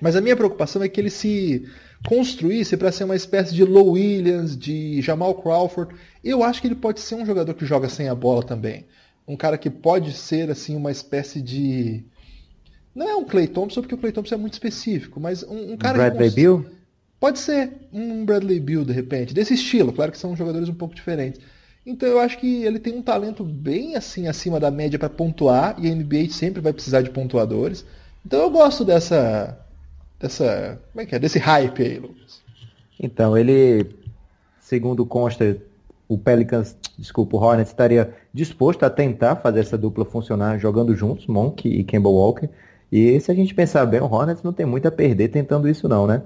mas 0.02 0.16
a 0.16 0.20
minha 0.20 0.37
preocupação 0.37 0.82
é 0.82 0.88
que 0.88 1.00
ele 1.00 1.08
se 1.08 1.64
construísse 2.06 2.76
para 2.76 2.92
ser 2.92 3.04
uma 3.04 3.16
espécie 3.16 3.54
de 3.54 3.64
Low 3.64 3.92
Williams, 3.92 4.56
de 4.56 5.00
Jamal 5.00 5.35
Crawford. 5.37 5.94
Eu 6.22 6.42
acho 6.42 6.61
que 6.61 6.66
ele 6.66 6.74
pode 6.74 7.00
ser 7.00 7.14
um 7.14 7.24
jogador 7.24 7.54
que 7.54 7.64
joga 7.64 7.88
sem 7.88 8.08
a 8.08 8.14
bola 8.14 8.42
também. 8.42 8.87
Um 9.26 9.37
cara 9.37 9.56
que 9.56 9.70
pode 9.70 10.12
ser 10.12 10.50
assim 10.50 10.76
uma 10.76 10.90
espécie 10.90 11.40
de. 11.40 12.04
Não 12.94 13.08
é 13.08 13.14
um 13.14 13.24
Clay 13.24 13.46
Thompson, 13.46 13.80
porque 13.80 13.94
o 13.94 13.98
Clay 13.98 14.12
Thompson 14.12 14.35
é 14.35 14.38
muito 14.38 14.54
específico, 14.54 15.20
mas 15.20 15.42
um, 15.44 15.72
um 15.72 15.76
cara 15.76 15.96
Bradley 15.96 16.28
que. 16.28 16.37
Bill? 16.37 16.66
Pode 17.22 17.38
ser 17.38 17.70
um 17.92 18.24
Bradley 18.24 18.58
Bill, 18.58 18.85
de 18.85 18.92
repente, 18.92 19.32
desse 19.32 19.54
estilo. 19.54 19.92
Claro 19.92 20.11
que 20.11 20.18
são 20.18 20.35
jogadores 20.35 20.68
um 20.68 20.74
pouco 20.74 20.92
diferentes. 20.92 21.40
Então 21.87 22.08
eu 22.08 22.18
acho 22.18 22.37
que 22.37 22.64
ele 22.64 22.80
tem 22.80 22.98
um 22.98 23.00
talento 23.00 23.44
bem 23.44 23.94
assim 23.94 24.26
acima 24.26 24.58
da 24.58 24.72
média 24.72 24.98
para 24.98 25.08
pontuar 25.08 25.76
e 25.78 25.88
a 25.88 25.94
NBA 25.94 26.30
sempre 26.30 26.61
vai 26.61 26.72
precisar 26.72 27.00
de 27.00 27.11
pontuadores. 27.11 27.87
Então 28.26 28.40
eu 28.40 28.50
gosto 28.50 28.85
dessa 28.85 29.56
dessa, 30.18 30.80
como 30.90 31.00
é 31.00 31.06
que 31.06 31.14
é, 31.14 31.18
desse 31.20 31.38
hype 31.38 31.80
aí, 31.85 32.00
Lucas. 32.00 32.42
Então, 32.98 33.38
ele 33.38 33.94
segundo 34.58 35.06
consta 35.06 35.56
o 36.08 36.18
Pelicans, 36.18 36.76
desculpa, 36.98 37.37
o 37.37 37.40
Hornets 37.40 37.70
estaria 37.70 38.12
disposto 38.35 38.82
a 38.82 38.90
tentar 38.90 39.37
fazer 39.37 39.61
essa 39.61 39.78
dupla 39.78 40.04
funcionar 40.04 40.58
jogando 40.58 40.92
juntos, 40.96 41.28
Monk 41.28 41.68
e 41.68 41.85
Kemba 41.85 42.08
Walker. 42.08 42.48
E 42.90 43.20
se 43.20 43.30
a 43.30 43.35
gente 43.35 43.54
pensar 43.54 43.87
bem, 43.87 44.00
o 44.00 44.12
Hornets 44.12 44.42
não 44.42 44.52
tem 44.52 44.66
muito 44.66 44.88
a 44.88 44.90
perder 44.90 45.28
tentando 45.28 45.68
isso 45.68 45.88
não, 45.88 46.04
né? 46.04 46.22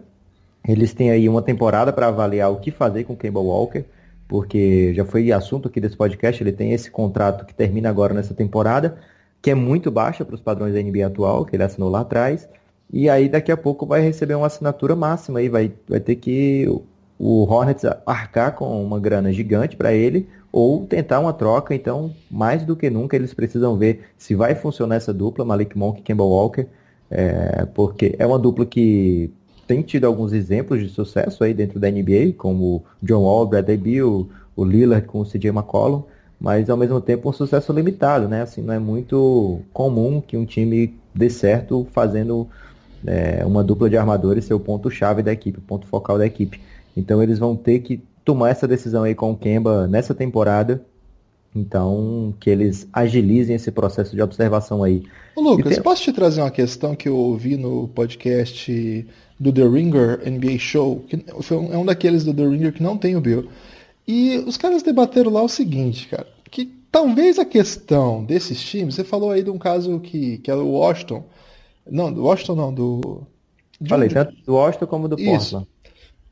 Eles 0.66 0.92
têm 0.92 1.10
aí 1.10 1.28
uma 1.28 1.42
temporada 1.42 1.92
para 1.92 2.08
avaliar 2.08 2.50
o 2.50 2.56
que 2.56 2.70
fazer 2.70 3.04
com 3.04 3.12
o 3.12 3.16
Campbell 3.16 3.44
Walker, 3.44 3.84
porque 4.26 4.92
já 4.94 5.04
foi 5.04 5.30
assunto 5.30 5.68
aqui 5.68 5.80
desse 5.80 5.96
podcast, 5.96 6.42
ele 6.42 6.52
tem 6.52 6.72
esse 6.72 6.90
contrato 6.90 7.44
que 7.44 7.54
termina 7.54 7.88
agora 7.88 8.12
nessa 8.12 8.34
temporada, 8.34 8.96
que 9.40 9.50
é 9.50 9.54
muito 9.54 9.90
baixa 9.90 10.24
para 10.24 10.34
os 10.34 10.40
padrões 10.40 10.74
da 10.74 10.82
NBA 10.82 11.06
atual, 11.06 11.44
que 11.44 11.54
ele 11.54 11.62
assinou 11.62 11.88
lá 11.88 12.00
atrás, 12.00 12.48
e 12.92 13.08
aí 13.08 13.28
daqui 13.28 13.52
a 13.52 13.56
pouco 13.56 13.86
vai 13.86 14.00
receber 14.00 14.34
uma 14.34 14.46
assinatura 14.46 14.96
máxima 14.96 15.40
e 15.40 15.48
vai, 15.48 15.72
vai 15.88 16.00
ter 16.00 16.16
que 16.16 16.66
o 17.18 17.44
Hornets 17.44 17.84
arcar 18.04 18.54
com 18.54 18.84
uma 18.84 19.00
grana 19.00 19.32
gigante 19.32 19.76
para 19.76 19.92
ele 19.92 20.28
ou 20.52 20.86
tentar 20.86 21.20
uma 21.20 21.32
troca, 21.32 21.74
então 21.74 22.14
mais 22.30 22.64
do 22.64 22.76
que 22.76 22.90
nunca 22.90 23.16
eles 23.16 23.32
precisam 23.34 23.76
ver 23.76 24.04
se 24.16 24.34
vai 24.34 24.54
funcionar 24.54 24.96
essa 24.96 25.12
dupla, 25.12 25.44
Malik 25.44 25.76
Monk 25.76 26.00
e 26.00 26.02
Campbell 26.02 26.26
Walker, 26.26 26.66
é, 27.10 27.66
porque 27.74 28.14
é 28.18 28.26
uma 28.26 28.38
dupla 28.38 28.66
que 28.66 29.30
tem 29.66 29.82
tido 29.82 30.06
alguns 30.06 30.32
exemplos 30.32 30.80
de 30.80 30.88
sucesso 30.88 31.42
aí 31.42 31.52
dentro 31.52 31.80
da 31.80 31.90
NBA, 31.90 32.34
como 32.36 32.84
John 33.02 33.22
Wall, 33.22 33.46
Bradley 33.46 33.76
Beal, 33.76 34.28
o 34.54 34.64
Lillard 34.64 35.06
com 35.06 35.20
o 35.20 35.24
CJ 35.24 35.48
McCollum, 35.48 36.02
mas 36.40 36.70
ao 36.70 36.76
mesmo 36.76 37.00
tempo 37.00 37.28
um 37.28 37.32
sucesso 37.32 37.72
limitado, 37.72 38.28
né? 38.28 38.42
Assim, 38.42 38.62
não 38.62 38.72
é 38.72 38.78
muito 38.78 39.60
comum 39.72 40.20
que 40.20 40.36
um 40.36 40.44
time 40.44 40.94
dê 41.14 41.28
certo 41.28 41.86
fazendo 41.92 42.48
é, 43.06 43.44
uma 43.44 43.64
dupla 43.64 43.90
de 43.90 43.96
armadores 43.96 44.44
ser 44.44 44.54
o 44.54 44.60
ponto-chave 44.60 45.22
da 45.22 45.32
equipe, 45.32 45.58
o 45.58 45.62
ponto 45.62 45.86
focal 45.86 46.18
da 46.18 46.26
equipe. 46.26 46.60
Então 46.96 47.22
eles 47.22 47.38
vão 47.38 47.56
ter 47.56 47.80
que 47.80 48.02
tomar 48.24 48.50
essa 48.50 48.66
decisão 48.66 49.04
aí 49.04 49.14
com 49.14 49.30
o 49.30 49.36
Kemba 49.36 49.86
nessa 49.86 50.14
temporada. 50.14 50.82
Então, 51.56 52.34
que 52.38 52.50
eles 52.50 52.86
agilizem 52.92 53.56
esse 53.56 53.70
processo 53.70 54.14
de 54.14 54.20
observação 54.20 54.84
aí. 54.84 55.02
Ô 55.34 55.40
Lucas, 55.40 55.74
tem... 55.74 55.82
posso 55.82 56.02
te 56.02 56.12
trazer 56.12 56.42
uma 56.42 56.50
questão 56.50 56.94
que 56.94 57.08
eu 57.08 57.16
ouvi 57.16 57.56
no 57.56 57.88
podcast 57.88 59.06
do 59.40 59.50
The 59.50 59.66
Ringer 59.66 60.20
NBA 60.30 60.58
Show, 60.58 61.04
que 61.08 61.24
foi 61.40 61.56
um, 61.56 61.72
é 61.72 61.78
um 61.78 61.84
daqueles 61.86 62.24
do 62.24 62.34
The 62.34 62.46
Ringer 62.46 62.74
que 62.74 62.82
não 62.82 62.98
tem 62.98 63.16
o 63.16 63.20
Bill. 63.22 63.48
E 64.06 64.36
os 64.46 64.58
caras 64.58 64.82
debateram 64.82 65.32
lá 65.32 65.42
o 65.42 65.48
seguinte, 65.48 66.08
cara, 66.08 66.26
que 66.50 66.66
talvez 66.92 67.38
a 67.38 67.44
questão 67.44 68.22
desses 68.22 68.60
times, 68.62 68.94
você 68.94 69.02
falou 69.02 69.30
aí 69.30 69.42
de 69.42 69.50
um 69.50 69.58
caso 69.58 69.98
que, 69.98 70.38
que 70.38 70.50
é 70.50 70.54
o 70.54 70.72
Washington, 70.72 71.24
não, 71.90 72.12
do 72.12 72.22
Washington 72.22 72.54
não, 72.54 72.74
do... 72.74 73.22
Falei, 73.88 74.08
tanto 74.10 74.34
do 74.44 74.54
Washington 74.54 74.86
como 74.86 75.08
do 75.08 75.16
Portland. 75.16 75.42
Isso, 75.42 75.66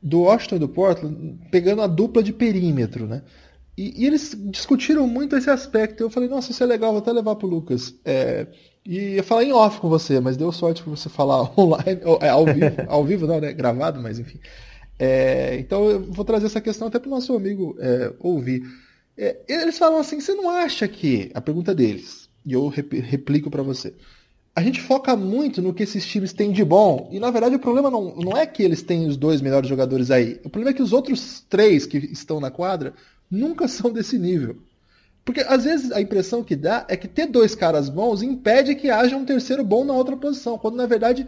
do 0.01 0.21
Washington 0.21 0.55
e 0.55 0.59
do 0.59 0.69
Portland, 0.69 1.35
pegando 1.49 1.81
a 1.81 1.87
dupla 1.87 2.21
de 2.21 2.31
perímetro, 2.31 3.07
né? 3.07 3.23
E, 3.77 4.03
e, 4.03 4.07
eles 4.07 4.35
discutiram 4.45 5.07
muito 5.07 5.35
esse 5.35 5.49
aspecto. 5.49 6.03
Eu 6.03 6.09
falei, 6.09 6.29
nossa, 6.29 6.51
isso 6.51 6.63
é 6.63 6.65
legal, 6.65 6.91
vou 6.91 7.01
até 7.01 7.11
levar 7.11 7.35
pro 7.35 7.47
Lucas. 7.47 7.93
É, 8.05 8.47
e 8.85 9.15
ia 9.15 9.23
falar 9.23 9.43
em 9.43 9.51
off 9.51 9.79
com 9.79 9.89
você, 9.89 10.19
mas 10.19 10.37
deu 10.37 10.51
sorte 10.51 10.81
para 10.81 10.91
você 10.91 11.09
falar 11.09 11.51
online, 11.59 12.01
é, 12.21 12.29
ao 12.29 12.45
vivo, 12.45 12.75
ao 12.87 13.03
vivo 13.03 13.27
não, 13.27 13.41
né? 13.41 13.51
Gravado, 13.51 14.01
mas 14.01 14.19
enfim. 14.19 14.39
É, 14.97 15.57
então 15.59 15.89
eu 15.89 16.03
vou 16.03 16.23
trazer 16.23 16.45
essa 16.45 16.61
questão 16.61 16.87
até 16.87 16.99
para 16.99 17.07
o 17.07 17.11
nosso 17.11 17.35
amigo 17.35 17.75
é, 17.79 18.13
ouvir. 18.19 18.63
É, 19.17 19.37
eles 19.47 19.77
falam 19.77 19.99
assim, 19.99 20.19
você 20.19 20.33
não 20.33 20.49
acha 20.49 20.87
que. 20.87 21.31
A 21.33 21.41
pergunta 21.41 21.73
deles, 21.75 22.29
e 22.45 22.53
eu 22.53 22.67
replico 22.67 23.49
para 23.49 23.63
você. 23.63 23.93
A 24.55 24.61
gente 24.61 24.79
foca 24.79 25.17
muito 25.17 25.61
no 25.61 25.73
que 25.73 25.83
esses 25.83 26.05
times 26.05 26.31
têm 26.31 26.51
de 26.53 26.63
bom, 26.63 27.09
e 27.11 27.19
na 27.19 27.29
verdade 27.29 27.55
o 27.55 27.59
problema 27.59 27.91
não, 27.91 28.15
não 28.15 28.37
é 28.37 28.45
que 28.45 28.63
eles 28.63 28.81
têm 28.81 29.05
os 29.05 29.17
dois 29.17 29.41
melhores 29.41 29.67
jogadores 29.67 30.09
aí. 30.11 30.39
O 30.45 30.49
problema 30.49 30.69
é 30.69 30.73
que 30.73 30.81
os 30.81 30.93
outros 30.93 31.45
três 31.49 31.85
que 31.85 31.97
estão 31.97 32.39
na 32.39 32.49
quadra 32.49 32.93
nunca 33.35 33.67
são 33.69 33.91
desse 33.91 34.17
nível. 34.17 34.57
Porque 35.23 35.41
às 35.41 35.63
vezes 35.63 35.91
a 35.91 35.99
impressão 35.99 36.43
que 36.43 36.55
dá 36.55 36.85
é 36.87 36.95
que 36.95 37.07
ter 37.07 37.25
dois 37.25 37.55
caras 37.55 37.89
bons 37.89 38.21
impede 38.21 38.75
que 38.75 38.91
haja 38.91 39.17
um 39.17 39.25
terceiro 39.25 39.63
bom 39.63 39.83
na 39.83 39.93
outra 39.93 40.15
posição, 40.15 40.57
quando 40.57 40.75
na 40.75 40.85
verdade 40.85 41.27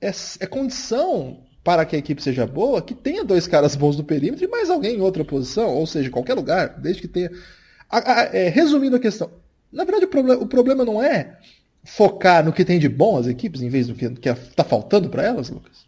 é, 0.00 0.10
é 0.40 0.46
condição 0.46 1.38
para 1.62 1.84
que 1.84 1.94
a 1.94 1.98
equipe 1.98 2.22
seja 2.22 2.46
boa 2.46 2.82
que 2.82 2.94
tenha 2.94 3.24
dois 3.24 3.46
caras 3.46 3.76
bons 3.76 3.96
no 3.96 4.02
perímetro 4.02 4.44
e 4.44 4.48
mais 4.48 4.70
alguém 4.70 4.96
em 4.96 5.00
outra 5.00 5.24
posição, 5.24 5.68
ou 5.76 5.86
seja, 5.86 6.10
qualquer 6.10 6.34
lugar, 6.34 6.80
desde 6.80 7.02
que 7.02 7.08
tenha. 7.08 7.30
A, 7.88 8.20
a, 8.20 8.22
é, 8.34 8.48
resumindo 8.48 8.96
a 8.96 9.00
questão, 9.00 9.30
na 9.72 9.84
verdade 9.84 10.06
o, 10.06 10.08
problem, 10.08 10.38
o 10.38 10.46
problema 10.46 10.84
não 10.84 11.02
é 11.02 11.38
focar 11.84 12.44
no 12.44 12.52
que 12.52 12.64
tem 12.64 12.78
de 12.78 12.88
bom 12.88 13.18
as 13.18 13.26
equipes 13.26 13.62
em 13.62 13.68
vez 13.68 13.86
do 13.86 13.94
que 13.94 14.04
está 14.28 14.64
faltando 14.64 15.08
para 15.08 15.22
elas, 15.22 15.48
Lucas? 15.48 15.87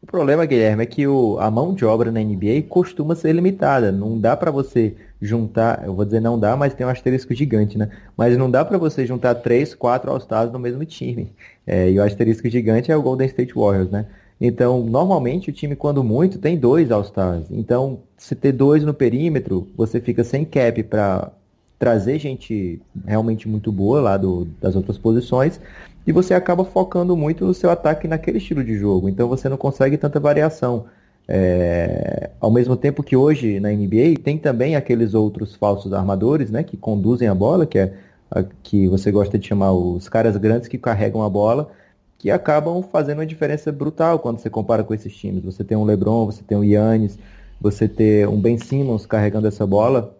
O 0.00 0.06
problema, 0.06 0.46
Guilherme, 0.46 0.84
é 0.84 0.86
que 0.86 1.06
o, 1.06 1.38
a 1.40 1.50
mão 1.50 1.74
de 1.74 1.84
obra 1.84 2.12
na 2.12 2.20
NBA 2.20 2.62
costuma 2.68 3.14
ser 3.14 3.32
limitada. 3.32 3.90
Não 3.90 4.18
dá 4.18 4.36
para 4.36 4.50
você 4.50 4.94
juntar, 5.20 5.82
eu 5.84 5.92
vou 5.94 6.04
dizer 6.04 6.20
não 6.20 6.38
dá, 6.38 6.56
mas 6.56 6.72
tem 6.72 6.86
um 6.86 6.90
asterisco 6.90 7.34
gigante, 7.34 7.76
né? 7.76 7.90
Mas 8.16 8.38
não 8.38 8.48
dá 8.48 8.64
para 8.64 8.78
você 8.78 9.04
juntar 9.04 9.34
três, 9.36 9.74
quatro 9.74 10.10
All-Stars 10.10 10.52
no 10.52 10.58
mesmo 10.58 10.84
time. 10.84 11.32
É, 11.66 11.90
e 11.90 11.98
o 11.98 12.02
asterisco 12.02 12.48
gigante 12.48 12.92
é 12.92 12.96
o 12.96 13.02
Golden 13.02 13.26
State 13.26 13.52
Warriors, 13.54 13.90
né? 13.90 14.06
Então, 14.40 14.84
normalmente 14.84 15.50
o 15.50 15.52
time, 15.52 15.74
quando 15.74 16.04
muito, 16.04 16.38
tem 16.38 16.56
dois 16.56 16.92
All-Stars. 16.92 17.46
Então, 17.50 17.98
se 18.16 18.36
ter 18.36 18.52
dois 18.52 18.84
no 18.84 18.94
perímetro, 18.94 19.66
você 19.76 20.00
fica 20.00 20.22
sem 20.22 20.44
cap 20.44 20.80
para 20.84 21.32
trazer 21.76 22.20
gente 22.20 22.80
realmente 23.04 23.48
muito 23.48 23.72
boa 23.72 24.00
lá 24.00 24.16
do, 24.16 24.46
das 24.60 24.76
outras 24.76 24.96
posições 24.96 25.60
e 26.08 26.12
você 26.12 26.32
acaba 26.32 26.64
focando 26.64 27.14
muito 27.14 27.44
no 27.44 27.52
seu 27.52 27.70
ataque 27.70 28.08
naquele 28.08 28.38
estilo 28.38 28.64
de 28.64 28.78
jogo. 28.78 29.10
Então 29.10 29.28
você 29.28 29.46
não 29.46 29.58
consegue 29.58 29.98
tanta 29.98 30.18
variação. 30.18 30.86
É... 31.28 32.30
Ao 32.40 32.50
mesmo 32.50 32.78
tempo 32.78 33.02
que 33.02 33.14
hoje 33.14 33.60
na 33.60 33.68
NBA 33.68 34.14
tem 34.24 34.38
também 34.38 34.74
aqueles 34.74 35.12
outros 35.12 35.54
falsos 35.54 35.92
armadores, 35.92 36.50
né, 36.50 36.62
que 36.62 36.78
conduzem 36.78 37.28
a 37.28 37.34
bola, 37.34 37.66
que 37.66 37.78
é 37.78 37.92
a, 38.30 38.42
que 38.62 38.88
você 38.88 39.10
gosta 39.10 39.38
de 39.38 39.46
chamar 39.46 39.72
os 39.72 40.08
caras 40.08 40.34
grandes 40.38 40.66
que 40.66 40.78
carregam 40.78 41.22
a 41.22 41.28
bola, 41.28 41.70
que 42.16 42.30
acabam 42.30 42.82
fazendo 42.82 43.18
uma 43.18 43.26
diferença 43.26 43.70
brutal 43.70 44.18
quando 44.18 44.38
você 44.38 44.48
compara 44.48 44.82
com 44.82 44.94
esses 44.94 45.14
times. 45.14 45.44
Você 45.44 45.62
tem 45.62 45.76
um 45.76 45.84
LeBron, 45.84 46.24
você 46.24 46.42
tem 46.42 46.56
um 46.56 46.64
Yannis, 46.64 47.18
você 47.60 47.86
ter 47.86 48.26
um 48.26 48.40
Ben 48.40 48.56
Simmons 48.56 49.04
carregando 49.04 49.46
essa 49.46 49.66
bola, 49.66 50.16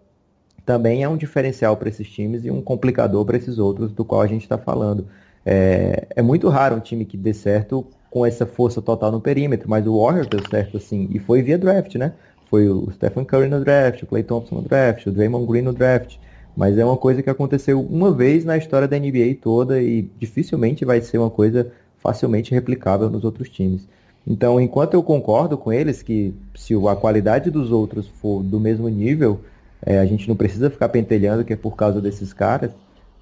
também 0.63 1.01
é 1.01 1.09
um 1.09 1.17
diferencial 1.17 1.75
para 1.77 1.89
esses 1.89 2.07
times 2.07 2.45
e 2.45 2.51
um 2.51 2.61
complicador 2.61 3.25
para 3.25 3.37
esses 3.37 3.57
outros 3.57 3.91
do 3.91 4.05
qual 4.05 4.21
a 4.21 4.27
gente 4.27 4.43
está 4.43 4.55
falando. 4.55 5.07
É, 5.51 6.05
é 6.15 6.21
muito 6.21 6.47
raro 6.47 6.75
um 6.75 6.79
time 6.79 7.03
que 7.03 7.17
dê 7.17 7.33
certo 7.33 7.83
com 8.11 8.23
essa 8.23 8.45
força 8.45 8.83
total 8.83 9.11
no 9.11 9.19
perímetro, 9.19 9.67
mas 9.67 9.87
o 9.87 9.99
Warriors 9.99 10.27
deu 10.27 10.39
certo 10.47 10.77
assim, 10.77 11.09
e 11.11 11.17
foi 11.17 11.41
via 11.41 11.57
draft, 11.57 11.95
né? 11.95 12.13
Foi 12.51 12.69
o 12.69 12.91
Stephen 12.91 13.25
Curry 13.25 13.49
no 13.49 13.59
draft, 13.59 14.03
o 14.03 14.05
Clay 14.05 14.21
Thompson 14.21 14.57
no 14.57 14.61
draft, 14.61 15.07
o 15.07 15.11
Draymond 15.11 15.47
Green 15.47 15.63
no 15.63 15.73
draft. 15.73 16.17
Mas 16.55 16.77
é 16.77 16.85
uma 16.85 16.97
coisa 16.97 17.23
que 17.23 17.31
aconteceu 17.31 17.81
uma 17.81 18.11
vez 18.11 18.45
na 18.45 18.57
história 18.57 18.87
da 18.87 18.99
NBA 18.99 19.37
toda 19.41 19.81
e 19.81 20.03
dificilmente 20.19 20.85
vai 20.85 21.01
ser 21.01 21.17
uma 21.17 21.31
coisa 21.31 21.71
facilmente 21.97 22.53
replicável 22.53 23.09
nos 23.09 23.23
outros 23.23 23.49
times. 23.49 23.87
Então, 24.27 24.61
enquanto 24.61 24.93
eu 24.93 25.01
concordo 25.01 25.57
com 25.57 25.73
eles 25.73 26.03
que 26.03 26.31
se 26.53 26.75
a 26.75 26.95
qualidade 26.95 27.49
dos 27.49 27.71
outros 27.71 28.07
for 28.07 28.43
do 28.43 28.59
mesmo 28.59 28.87
nível, 28.87 29.41
é, 29.83 29.97
a 29.97 30.05
gente 30.05 30.29
não 30.29 30.35
precisa 30.35 30.69
ficar 30.69 30.89
pentelhando 30.89 31.43
que 31.43 31.53
é 31.53 31.55
por 31.55 31.75
causa 31.75 31.99
desses 31.99 32.33
caras, 32.33 32.71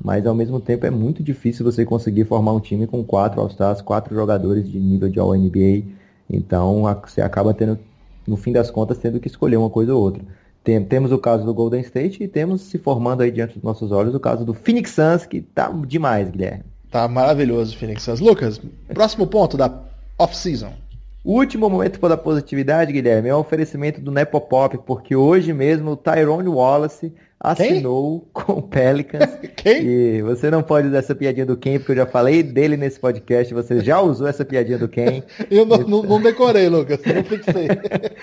mas 0.03 0.25
ao 0.25 0.35
mesmo 0.35 0.59
tempo 0.59 0.85
é 0.85 0.89
muito 0.89 1.23
difícil 1.23 1.65
você 1.65 1.83
conseguir 1.83 2.25
formar 2.25 2.53
um 2.53 2.59
time 2.59 2.85
com 2.85 3.03
quatro 3.03 3.41
All-Stars, 3.41 3.81
quatro 3.81 4.13
jogadores 4.13 4.69
de 4.69 4.79
nível 4.79 5.09
de 5.09 5.19
All-NBA. 5.19 5.83
Então 6.29 6.83
você 7.03 7.21
acaba 7.21 7.53
tendo, 7.53 7.79
no 8.27 8.37
fim 8.37 8.51
das 8.51 8.69
contas, 8.69 8.97
tendo 8.97 9.19
que 9.19 9.27
escolher 9.27 9.57
uma 9.57 9.69
coisa 9.69 9.93
ou 9.93 10.01
outra. 10.01 10.21
Tem, 10.63 10.83
temos 10.83 11.11
o 11.11 11.17
caso 11.17 11.45
do 11.45 11.53
Golden 11.53 11.81
State 11.81 12.23
e 12.23 12.27
temos 12.27 12.61
se 12.61 12.77
formando 12.77 13.23
aí 13.23 13.31
diante 13.31 13.55
dos 13.55 13.63
nossos 13.63 13.91
olhos 13.91 14.13
o 14.13 14.19
caso 14.19 14.45
do 14.45 14.53
Phoenix 14.53 14.91
Suns, 14.91 15.25
que 15.25 15.41
tá 15.41 15.69
demais, 15.87 16.29
Guilherme. 16.29 16.63
Tá 16.91 17.07
maravilhoso 17.07 17.73
o 17.73 17.77
Phoenix 17.77 18.03
Suns. 18.03 18.19
Lucas, 18.19 18.61
próximo 18.93 19.25
ponto 19.25 19.57
da 19.57 19.83
off-season. 20.17 20.73
O 21.23 21.33
último 21.33 21.69
momento 21.69 21.99
da 22.07 22.15
positividade, 22.15 22.93
Guilherme, 22.93 23.29
é 23.29 23.35
o 23.35 23.39
oferecimento 23.39 23.99
do 23.99 24.11
Nepopop, 24.11 24.77
porque 24.85 25.15
hoje 25.15 25.51
mesmo 25.51 25.91
o 25.91 25.97
Tyrone 25.97 26.47
Wallace 26.47 27.13
assinou 27.39 28.21
Quem? 28.21 28.29
com 28.33 28.53
o 28.53 28.61
Pelicans. 28.61 29.37
Quem? 29.55 29.85
E 29.85 30.21
você 30.21 30.49
não 30.49 30.63
pode 30.63 30.87
usar 30.87 30.99
essa 30.99 31.15
piadinha 31.15 31.45
do 31.45 31.57
Ken, 31.57 31.77
porque 31.77 31.91
eu 31.91 31.97
já 31.97 32.05
falei 32.05 32.41
dele 32.41 32.77
nesse 32.77 32.99
podcast. 32.99 33.53
Você 33.53 33.79
já 33.81 34.01
usou 34.01 34.27
essa 34.27 34.43
piadinha 34.43 34.77
do 34.77 34.87
Ken. 34.87 35.23
eu 35.49 35.65
não, 35.65 35.77
não, 35.77 36.03
não, 36.03 36.21
decorei, 36.21 36.67
Lucas. 36.67 36.99
Não 37.05 37.23
fixei. 37.23 37.67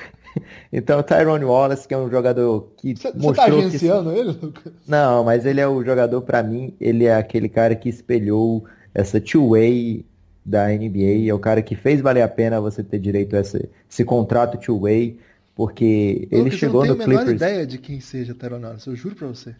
então, 0.72 1.00
o 1.00 1.02
Tyrone 1.02 1.44
Wallace, 1.44 1.86
que 1.86 1.94
é 1.94 1.98
um 1.98 2.10
jogador 2.10 2.72
que 2.76 2.96
cê, 2.96 3.12
mostrou... 3.14 3.34
Você 3.34 3.34
tá 3.34 3.44
agenciando 3.44 4.12
que... 4.12 4.18
ele, 4.18 4.38
Lucas? 4.40 4.72
Não, 4.86 5.24
mas 5.24 5.46
ele 5.46 5.60
é 5.60 5.68
o 5.68 5.84
jogador, 5.84 6.20
para 6.22 6.42
mim, 6.42 6.74
ele 6.80 7.04
é 7.04 7.14
aquele 7.14 7.48
cara 7.48 7.74
que 7.74 7.88
espelhou 7.88 8.64
essa 8.94 9.20
two-way 9.20 10.04
da 10.44 10.68
NBA, 10.68 11.28
é 11.28 11.32
o 11.32 11.38
cara 11.38 11.62
que 11.62 11.74
fez 11.74 12.02
valer 12.02 12.20
a 12.20 12.28
pena 12.28 12.60
você 12.60 12.82
ter 12.82 12.98
direito 12.98 13.34
a 13.34 13.40
esse, 13.40 13.68
esse 13.90 14.04
contrato 14.04 14.58
two-way, 14.58 15.18
porque 15.54 16.28
ele 16.30 16.50
chegou 16.50 16.84
no 16.84 16.96
Clippers... 16.96 17.08
Eu 17.08 17.14
não 17.14 17.18
tenho 17.18 17.18
a 17.18 17.24
menor 17.24 17.34
ideia 17.34 17.66
de 17.66 17.78
quem 17.78 18.00
seja 18.00 18.34
Tyron 18.34 18.60
eu 18.86 18.96
juro 18.96 19.14
pra 19.14 19.28
você. 19.28 19.54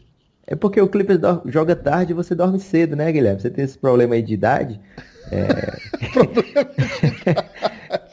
É 0.47 0.55
porque 0.55 0.81
o 0.81 0.89
Clippers 0.89 1.21
joga 1.47 1.75
tarde 1.75 2.13
e 2.13 2.15
você 2.15 2.35
dorme 2.35 2.61
cedo, 2.61 2.95
né, 2.95 3.11
Guilherme? 3.11 3.41
Você 3.41 3.51
tem 3.51 3.65
esse 3.65 3.79
problema 3.79 4.15
aí 4.15 4.23
de 4.23 4.35
idade. 4.35 4.81
É... 5.31 5.79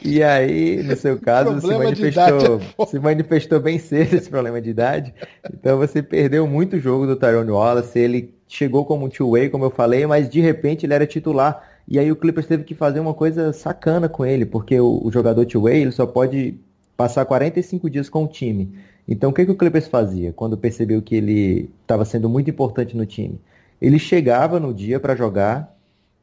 e 0.02 0.22
aí, 0.22 0.82
no 0.82 0.96
seu 0.96 1.18
caso, 1.18 1.60
se 1.60 1.66
manifestou, 1.66 2.60
é 2.78 2.86
se 2.86 2.98
manifestou 2.98 3.60
bem 3.60 3.78
cedo 3.78 4.14
esse 4.14 4.30
problema 4.30 4.62
de 4.62 4.70
idade. 4.70 5.12
Então 5.52 5.76
você 5.76 6.02
perdeu 6.02 6.46
muito 6.46 6.80
jogo 6.80 7.06
do 7.06 7.16
Tyrone 7.16 7.50
Wallace. 7.50 7.98
Ele 7.98 8.34
chegou 8.48 8.86
como 8.86 9.04
um 9.06 9.08
two-way, 9.10 9.50
como 9.50 9.64
eu 9.64 9.70
falei, 9.70 10.06
mas 10.06 10.30
de 10.30 10.40
repente 10.40 10.86
ele 10.86 10.94
era 10.94 11.06
titular 11.06 11.70
e 11.86 11.98
aí 11.98 12.10
o 12.10 12.16
Clippers 12.16 12.46
teve 12.46 12.64
que 12.64 12.74
fazer 12.74 13.00
uma 13.00 13.14
coisa 13.14 13.52
sacana 13.52 14.08
com 14.08 14.24
ele, 14.24 14.46
porque 14.46 14.78
o, 14.80 15.00
o 15.04 15.10
jogador 15.10 15.44
two-way 15.44 15.82
ele 15.82 15.92
só 15.92 16.06
pode 16.06 16.58
passar 16.96 17.24
45 17.24 17.88
dias 17.90 18.08
com 18.08 18.24
o 18.24 18.28
time. 18.28 18.72
Então 19.06 19.30
o 19.30 19.32
que, 19.32 19.44
que 19.44 19.50
o 19.50 19.56
Clippers 19.56 19.88
fazia 19.88 20.32
quando 20.32 20.56
percebeu 20.56 21.02
que 21.02 21.14
ele 21.14 21.70
estava 21.82 22.04
sendo 22.04 22.28
muito 22.28 22.50
importante 22.50 22.96
no 22.96 23.06
time? 23.06 23.40
Ele 23.80 23.98
chegava 23.98 24.60
no 24.60 24.72
dia 24.72 25.00
para 25.00 25.16
jogar 25.16 25.76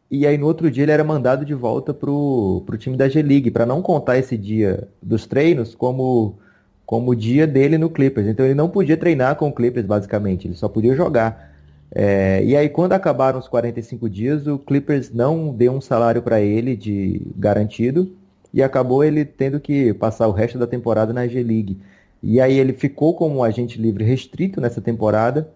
e 0.09 0.25
aí 0.25 0.37
no 0.37 0.47
outro 0.47 0.71
dia 0.71 0.83
ele 0.83 0.91
era 0.91 1.03
mandado 1.03 1.45
de 1.45 1.53
volta 1.53 1.93
pro, 1.93 2.63
pro 2.65 2.77
time 2.77 2.97
da 2.97 3.07
G-League, 3.07 3.51
para 3.51 3.65
não 3.65 3.81
contar 3.81 4.17
esse 4.17 4.37
dia 4.37 4.87
dos 5.01 5.25
treinos 5.25 5.75
como 5.75 6.35
como 6.85 7.11
o 7.11 7.15
dia 7.15 7.45
dele 7.45 7.77
no 7.77 7.87
Clippers. 7.87 8.25
Então 8.25 8.43
ele 8.43 8.55
não 8.55 8.67
podia 8.67 8.97
treinar 8.97 9.35
com 9.35 9.47
o 9.47 9.53
Clippers 9.53 9.85
basicamente, 9.85 10.47
ele 10.47 10.55
só 10.55 10.67
podia 10.67 10.95
jogar. 10.95 11.53
É, 11.93 12.43
e 12.43 12.55
aí, 12.55 12.69
quando 12.69 12.93
acabaram 12.93 13.39
os 13.39 13.47
45 13.47 14.09
dias, 14.09 14.47
o 14.47 14.57
Clippers 14.57 15.11
não 15.11 15.53
deu 15.53 15.71
um 15.71 15.81
salário 15.81 16.21
para 16.21 16.41
ele 16.41 16.75
de 16.75 17.21
garantido 17.35 18.11
e 18.53 18.63
acabou 18.63 19.03
ele 19.03 19.23
tendo 19.25 19.59
que 19.59 19.93
passar 19.93 20.27
o 20.27 20.31
resto 20.31 20.57
da 20.57 20.67
temporada 20.67 21.13
na 21.13 21.27
G-League. 21.27 21.79
E 22.21 22.41
aí 22.41 22.57
ele 22.57 22.73
ficou 22.73 23.13
como 23.15 23.43
agente 23.43 23.81
livre 23.81 24.03
restrito 24.03 24.59
nessa 24.59 24.81
temporada, 24.81 25.49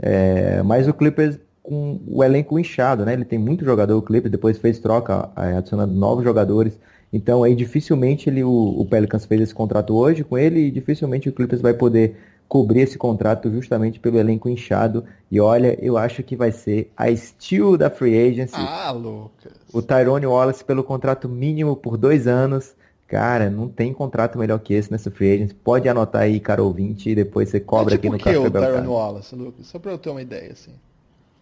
é, 0.00 0.62
mas 0.62 0.88
o 0.88 0.94
Clippers 0.94 1.38
com 1.62 2.00
o 2.06 2.24
elenco 2.24 2.58
inchado, 2.58 3.04
né? 3.04 3.12
Ele 3.12 3.26
tem 3.26 3.38
muito 3.38 3.62
jogador, 3.62 3.98
o 3.98 4.02
Clippers 4.02 4.32
depois 4.32 4.56
fez 4.56 4.78
troca, 4.78 5.28
é, 5.36 5.58
adicionando 5.58 5.92
novos 5.92 6.24
jogadores. 6.24 6.78
Então 7.12 7.42
aí 7.42 7.54
dificilmente 7.54 8.28
ele, 8.30 8.42
o, 8.42 8.50
o 8.50 8.86
Pelicans 8.86 9.26
fez 9.26 9.40
esse 9.42 9.54
contrato 9.54 9.94
hoje 9.94 10.24
com 10.24 10.38
ele 10.38 10.60
e 10.60 10.70
dificilmente 10.70 11.28
o 11.28 11.32
Clippers 11.32 11.60
vai 11.60 11.74
poder 11.74 12.16
cobrir 12.48 12.80
esse 12.80 12.96
contrato 12.96 13.50
justamente 13.50 14.00
pelo 14.00 14.18
elenco 14.18 14.48
inchado. 14.48 15.04
E 15.30 15.38
olha, 15.38 15.78
eu 15.84 15.98
acho 15.98 16.22
que 16.22 16.34
vai 16.34 16.50
ser 16.50 16.90
a 16.96 17.14
Steel 17.14 17.76
da 17.76 17.90
Free 17.90 18.18
Agency. 18.18 18.54
Ah, 18.56 18.90
Lucas. 18.90 19.52
O 19.72 19.82
Tyrone 19.82 20.26
Wallace 20.26 20.64
pelo 20.64 20.82
contrato 20.82 21.28
mínimo 21.28 21.76
por 21.76 21.96
dois 21.96 22.26
anos. 22.26 22.74
Cara, 23.06 23.48
não 23.48 23.68
tem 23.68 23.92
contrato 23.92 24.38
melhor 24.38 24.58
que 24.58 24.74
esse 24.74 24.90
nessa 24.90 25.10
Free 25.10 25.34
Agency. 25.34 25.54
Pode 25.54 25.88
anotar 25.88 26.22
aí, 26.22 26.40
cara 26.40 26.62
ouvinte, 26.62 27.10
e 27.10 27.14
depois 27.14 27.48
você 27.48 27.60
cobra 27.60 27.94
é 27.94 27.98
tipo 27.98 28.14
aqui 28.14 28.18
no 28.18 28.24
Café 28.24 28.38
Belgrado. 28.38 28.66
o 28.66 28.70
Tyrone 28.70 28.88
Wallace, 28.88 29.34
Lucas? 29.34 29.66
Só 29.66 29.78
pra 29.78 29.92
eu 29.92 29.98
ter 29.98 30.10
uma 30.10 30.22
ideia, 30.22 30.52
assim. 30.52 30.72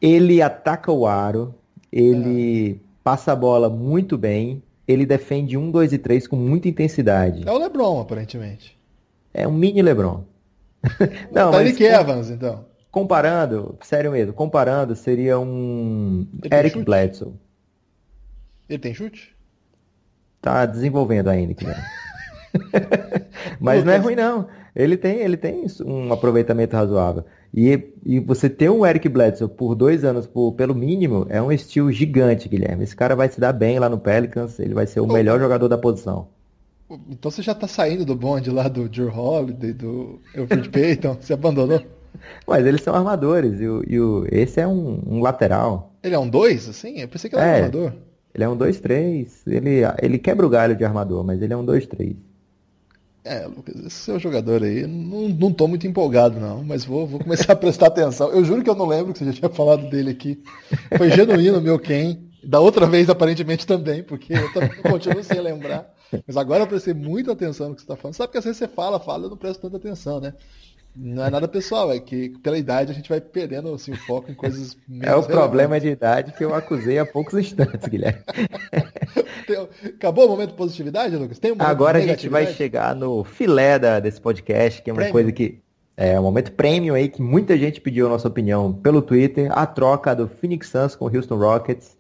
Ele 0.01 0.43
ataca 0.43 0.93
o 0.93 1.07
aro, 1.07 1.55
ele 1.91 2.73
é. 2.73 2.77
passa 3.03 3.33
a 3.33 3.37
bola 3.37 3.69
muito 3.69 4.19
bem, 4.19 4.63
ele 4.87 5.07
defende 5.07 5.57
um, 5.57 5.71
dois 5.71 5.93
e 5.93 5.99
três 5.99 6.29
com 6.29 6.37
muita 6.37 6.69
intensidade. 6.69 7.49
É 7.49 7.51
o 7.51 7.59
LeBron, 7.59 8.01
aparentemente. 8.01 8.77
É 9.35 9.49
um 9.49 9.53
mini 9.53 9.83
LeBron. 9.83 10.23
Não, 11.33 11.51
tá 11.51 11.59
mas... 11.59 11.81
Evans, 11.81 12.31
então. 12.31 12.65
Comparando, 12.91 13.77
sério 13.83 14.11
mesmo, 14.13 14.33
comparando, 14.33 14.97
seria 14.97 15.39
um 15.39 16.27
Eric 16.51 16.83
Bledsoe. 16.83 17.35
Ele 18.69 18.79
tem 18.79 18.95
chute? 18.95 19.37
Tá 20.41 20.65
desenvolvendo 20.65 21.29
ainda, 21.29 21.53
Guilherme. 21.53 21.83
Mas 23.61 23.85
não 23.85 23.93
é 23.93 23.97
ruim 23.97 24.17
não. 24.17 24.49
Ele 24.75 24.97
tem, 24.97 25.19
ele 25.21 25.37
tem 25.37 25.67
um 25.85 26.13
aproveitamento 26.13 26.77
razoável. 26.77 27.25
E, 27.53 27.93
e 28.05 28.21
você 28.21 28.49
ter 28.49 28.71
um 28.71 28.85
Eric 28.85 29.09
Bledsoe 29.09 29.49
por 29.49 29.75
dois 29.75 30.05
anos 30.05 30.27
por, 30.27 30.53
pelo 30.53 30.75
mínimo 30.75 31.27
é 31.31 31.41
um 31.41 31.51
estilo 31.51 31.91
gigante, 31.91 32.49
Guilherme. 32.49 32.85
Esse 32.85 32.95
cara 32.95 33.17
vai 33.17 33.29
se 33.29 33.41
dar 33.41 33.53
bem 33.53 33.79
lá 33.79 33.89
no 33.89 33.99
Pelicans, 33.99 34.59
ele 34.59 34.75
vai 34.75 34.87
ser 34.87 35.01
o 35.01 35.07
melhor 35.07 35.39
jogador 35.39 35.69
da 35.69 35.79
posição. 35.79 36.29
Então 37.11 37.31
você 37.31 37.43
já 37.43 37.55
tá 37.55 37.67
saindo 37.67 38.05
do 38.05 38.15
bonde 38.15 38.51
lá 38.51 38.69
do 38.69 38.89
Drew 38.89 39.09
Holiday, 39.09 39.73
do 39.73 40.21
Alfred 40.37 40.69
Payton, 40.69 41.17
você 41.21 41.33
abandonou? 41.33 41.83
Mas 42.47 42.65
eles 42.65 42.83
são 42.83 42.95
armadores, 42.95 43.61
e, 43.61 43.67
o, 43.67 43.85
e 43.87 44.01
o, 44.01 44.27
esse 44.31 44.61
é 44.61 44.67
um, 44.67 45.03
um, 45.07 45.21
lateral. 45.21 45.93
Ele 46.03 46.15
é 46.15 46.19
um 46.19 46.29
2, 46.29 46.69
assim? 46.69 47.01
Eu 47.01 47.09
pensei 47.09 47.29
que 47.29 47.37
ele 47.37 47.43
era 47.43 47.51
é, 47.51 47.55
um 47.55 47.65
armador. 47.65 47.93
Ele 48.35 48.45
é 48.45 48.49
um 48.49 48.57
2-3. 48.57 49.29
Ele, 49.47 49.81
ele 50.01 50.19
quebra 50.19 50.47
o 50.47 50.49
galho 50.49 50.77
de 50.77 50.85
armador, 50.85 51.25
mas 51.25 51.43
ele 51.43 51.53
é 51.53 51.57
um 51.57 51.65
2-3. 51.65 52.17
É, 53.25 53.45
Lucas, 53.45 53.75
esse 53.85 53.97
seu 53.97 54.21
jogador 54.21 54.63
aí, 54.63 54.87
não, 54.87 55.29
não 55.29 55.53
tô 55.53 55.67
muito 55.67 55.85
empolgado 55.85 56.39
não, 56.39 56.63
mas 56.63 56.85
vou, 56.85 57.07
vou 57.07 57.19
começar 57.19 57.55
a 57.55 57.57
prestar 57.57 57.89
atenção. 57.89 58.31
Eu 58.31 58.45
juro 58.45 58.63
que 58.63 58.71
eu 58.71 58.75
não 58.75 58.87
lembro 58.87 59.13
que 59.13 59.19
você 59.19 59.25
já 59.25 59.33
tinha 59.33 59.49
falado 59.49 59.91
dele 59.91 60.11
aqui. 60.11 60.41
Foi 60.97 61.11
genuíno 61.11 61.61
meu 61.61 61.79
quem. 61.79 62.25
Da 62.45 62.61
outra 62.61 62.87
vez, 62.87 63.11
aparentemente, 63.11 63.67
também, 63.67 64.05
porque 64.05 64.33
eu 64.33 64.53
também 64.53 64.81
continuo 64.81 65.25
sem 65.25 65.41
lembrar. 65.41 65.96
Mas 66.27 66.37
agora 66.37 66.63
eu 66.63 66.67
prestei 66.67 66.95
muita 66.95 67.33
atenção 67.33 67.69
no 67.69 67.75
que 67.75 67.81
você 67.81 67.85
está 67.85 67.97
falando. 67.97 68.15
Sabe 68.15 68.33
que 68.33 68.39
às 68.39 68.45
vezes 68.45 68.59
você 68.59 68.69
fala, 68.69 69.01
fala, 69.01 69.25
eu 69.25 69.31
não 69.31 69.37
presto 69.37 69.61
tanta 69.61 69.77
atenção, 69.77 70.21
né? 70.21 70.35
Não 70.99 71.25
é 71.25 71.31
nada 71.31 71.47
pessoal, 71.47 71.93
é 71.93 72.01
que 72.01 72.31
pela 72.39 72.57
idade 72.57 72.91
a 72.91 72.95
gente 72.95 73.11
vai 73.11 73.21
perdendo 73.21 73.75
assim, 73.75 73.93
o 73.93 73.97
foco 73.97 74.31
em 74.31 74.35
coisas 74.35 74.79
É 75.03 75.15
o 75.15 75.23
problema 75.23 75.79
de 75.79 75.89
idade 75.89 76.33
que 76.33 76.43
eu 76.43 76.55
acusei 76.55 76.99
há 76.99 77.05
poucos 77.05 77.35
instantes, 77.35 77.87
Guilherme. 77.87 78.23
Acabou 79.95 80.25
o 80.27 80.29
momento 80.31 80.51
de 80.51 80.57
positividade, 80.57 81.15
Lucas? 81.15 81.39
Um 81.45 81.63
Agora 81.63 81.99
a 81.99 82.01
gente 82.01 82.29
vai 82.29 82.47
chegar 82.47 82.95
no 82.95 83.23
filé 83.25 83.79
da, 83.79 84.01
desse 84.01 84.21
podcast, 84.21 84.81
que 84.81 84.89
é 84.89 84.93
uma 84.93 85.03
Premium. 85.03 85.13
coisa 85.13 85.33
que 85.33 85.61
é 85.97 86.19
um 86.19 86.23
momento 86.23 86.53
premium 86.53 86.95
aí 86.95 87.09
que 87.09 87.23
muita 87.23 87.57
gente 87.57 87.81
pediu 87.81 88.07
a 88.07 88.11
nossa 88.11 88.29
opinião 88.29 88.73
pelo 88.73 89.01
Twitter, 89.01 89.51
a 89.57 89.67
troca 89.67 90.15
do 90.15 90.29
Phoenix 90.29 90.69
Suns 90.69 90.95
com 90.95 91.07
o 91.07 91.15
Houston 91.15 91.37
Rockets. 91.37 91.97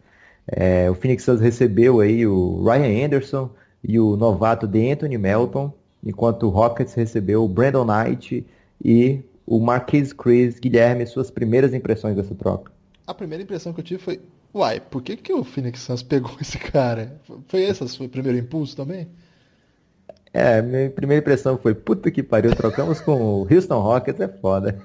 É, 0.46 0.90
o 0.90 0.94
Phoenix 0.94 1.22
Suns 1.22 1.40
recebeu 1.40 2.00
aí 2.00 2.26
o 2.26 2.62
Ryan 2.62 3.07
Anderson 3.07 3.50
e 3.87 4.01
o 4.01 4.16
novato 4.16 4.66
de 4.66 4.91
Anthony 4.91 5.16
Melton, 5.16 5.72
enquanto 6.05 6.45
o 6.45 6.49
Rockets 6.49 6.95
recebeu 6.95 7.45
o 7.45 7.49
Brandon 7.49 7.84
Knight 7.84 8.45
e 8.84 9.20
o 9.47 9.61
Marquise 9.61 10.12
Chris. 10.12 10.59
Guilherme, 10.59 11.07
suas 11.07 11.30
primeiras 11.30 11.72
impressões 11.72 12.16
dessa 12.16 12.34
troca? 12.34 12.72
A 13.07 13.14
primeira 13.14 13.45
impressão 13.45 13.72
que 13.72 13.78
eu 13.78 13.84
tive 13.84 14.03
foi, 14.03 14.20
uai, 14.53 14.80
por 14.80 15.03
que, 15.03 15.16
que 15.16 15.32
o 15.32 15.45
Phoenix 15.45 15.80
Suns 15.80 16.03
pegou 16.03 16.32
esse 16.43 16.59
cara? 16.59 17.20
Foi 17.47 17.62
esse 17.62 17.84
o 17.84 17.89
seu 17.89 18.09
primeiro 18.09 18.37
impulso 18.37 18.76
também? 18.76 19.07
É, 20.34 20.61
minha 20.61 20.91
primeira 20.91 21.22
impressão 21.22 21.57
foi, 21.57 21.74
puta 21.74 22.11
que 22.11 22.22
pariu, 22.22 22.55
trocamos 22.55 23.01
com 23.01 23.14
o 23.14 23.49
Houston 23.51 23.80
Rockets, 23.80 24.20
é 24.20 24.28
foda. 24.28 24.82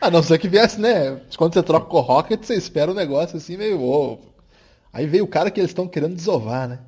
Ah, 0.00 0.10
não 0.10 0.22
sei 0.22 0.38
que 0.38 0.48
viesse, 0.48 0.80
né? 0.80 1.20
Quando 1.36 1.52
você 1.52 1.62
troca 1.62 1.86
com 1.86 1.98
o 1.98 2.00
Rockets, 2.00 2.46
você 2.46 2.54
espera 2.54 2.90
um 2.90 2.94
negócio 2.94 3.36
assim 3.36 3.56
meio. 3.56 3.82
Oh. 3.82 4.18
Aí 4.92 5.06
veio 5.06 5.24
o 5.24 5.28
cara 5.28 5.50
que 5.50 5.60
eles 5.60 5.72
estão 5.72 5.88
querendo 5.88 6.14
desovar, 6.14 6.68
né? 6.68 6.78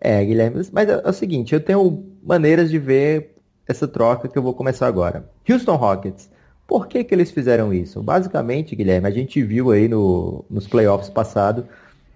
É, 0.00 0.24
Guilherme, 0.24 0.62
mas 0.72 0.88
é, 0.88 1.02
é 1.04 1.08
o 1.08 1.12
seguinte, 1.12 1.52
eu 1.52 1.60
tenho 1.60 2.04
maneiras 2.22 2.70
de 2.70 2.78
ver 2.78 3.36
essa 3.68 3.86
troca 3.86 4.28
que 4.28 4.38
eu 4.38 4.42
vou 4.42 4.54
começar 4.54 4.86
agora. 4.86 5.28
Houston 5.48 5.76
Rockets. 5.76 6.30
Por 6.66 6.86
que, 6.86 7.04
que 7.04 7.14
eles 7.14 7.30
fizeram 7.30 7.74
isso? 7.74 8.02
Basicamente, 8.02 8.74
Guilherme, 8.74 9.06
a 9.06 9.10
gente 9.10 9.42
viu 9.42 9.70
aí 9.70 9.88
no, 9.88 10.44
nos 10.48 10.66
playoffs 10.66 11.10
passados 11.10 11.64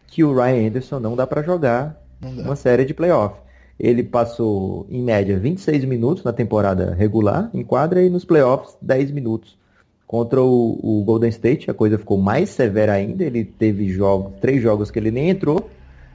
que 0.07 0.23
o 0.23 0.33
Ryan 0.33 0.69
Anderson 0.69 1.01
não 1.01 1.17
dá 1.17 1.27
para 1.27 1.43
jogar 1.43 2.01
uma 2.23 2.57
série 2.57 2.85
de 2.85 2.95
playoffs. 2.95 3.43
Ele 3.79 4.05
passou, 4.05 4.87
em 4.89 5.03
média, 5.03 5.37
26 5.39 5.85
minutos 5.85 6.23
na 6.23 6.33
temporada 6.33 6.95
regular 6.95 7.51
em 7.53 7.65
quadra 7.65 8.01
e 8.01 8.09
nos 8.09 8.25
playoffs 8.25 8.77
10 8.81 9.11
minutos. 9.11 9.59
Contra 10.07 10.41
o, 10.41 10.79
o 10.81 11.03
Golden 11.05 11.31
State, 11.31 11.71
a 11.71 11.75
coisa 11.75 11.99
ficou 11.99 12.17
mais 12.17 12.51
severa 12.51 12.93
ainda. 12.93 13.25
Ele 13.25 13.45
teve 13.45 13.89
jogos, 13.89 14.35
três 14.41 14.63
jogos 14.63 14.91
que 14.91 14.99
ele 14.99 15.11
nem 15.11 15.31
entrou 15.31 15.69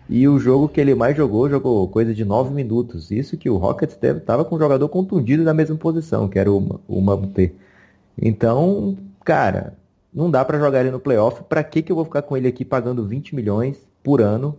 e 0.09 0.27
o 0.27 0.39
jogo 0.39 0.67
que 0.67 0.81
ele 0.81 0.95
mais 0.95 1.15
jogou, 1.15 1.47
jogou 1.47 1.87
coisa 1.87 2.15
de 2.15 2.25
9 2.25 2.51
minutos. 2.51 3.11
Isso 3.11 3.37
que 3.37 3.47
o 3.47 3.57
Rockets 3.57 3.95
estava 4.01 4.43
com 4.43 4.55
um 4.55 4.59
jogador 4.59 4.89
contundido 4.89 5.43
na 5.43 5.53
mesma 5.53 5.75
posição, 5.77 6.27
que 6.27 6.39
era 6.39 6.51
o, 6.51 6.81
o 6.87 6.99
Mabute. 6.99 7.53
Então, 8.19 8.97
cara, 9.23 9.77
não 10.11 10.31
dá 10.31 10.43
para 10.43 10.57
jogar 10.57 10.81
ele 10.81 10.89
no 10.89 10.99
playoff. 10.99 11.43
Para 11.43 11.63
que, 11.63 11.83
que 11.83 11.91
eu 11.91 11.95
vou 11.95 12.05
ficar 12.05 12.23
com 12.23 12.35
ele 12.35 12.47
aqui 12.47 12.65
pagando 12.65 13.05
20 13.05 13.35
milhões 13.35 13.77
por 14.03 14.19
ano 14.19 14.57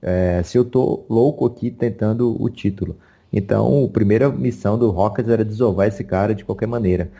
é, 0.00 0.42
se 0.42 0.56
eu 0.56 0.64
tô 0.64 1.04
louco 1.10 1.44
aqui 1.44 1.70
tentando 1.70 2.42
o 2.42 2.48
título? 2.48 2.96
Então, 3.30 3.84
a 3.84 3.88
primeira 3.88 4.30
missão 4.30 4.78
do 4.78 4.90
Rockets 4.90 5.30
era 5.30 5.44
desovar 5.44 5.88
esse 5.88 6.02
cara 6.02 6.34
de 6.34 6.42
qualquer 6.42 6.66
maneira. 6.66 7.10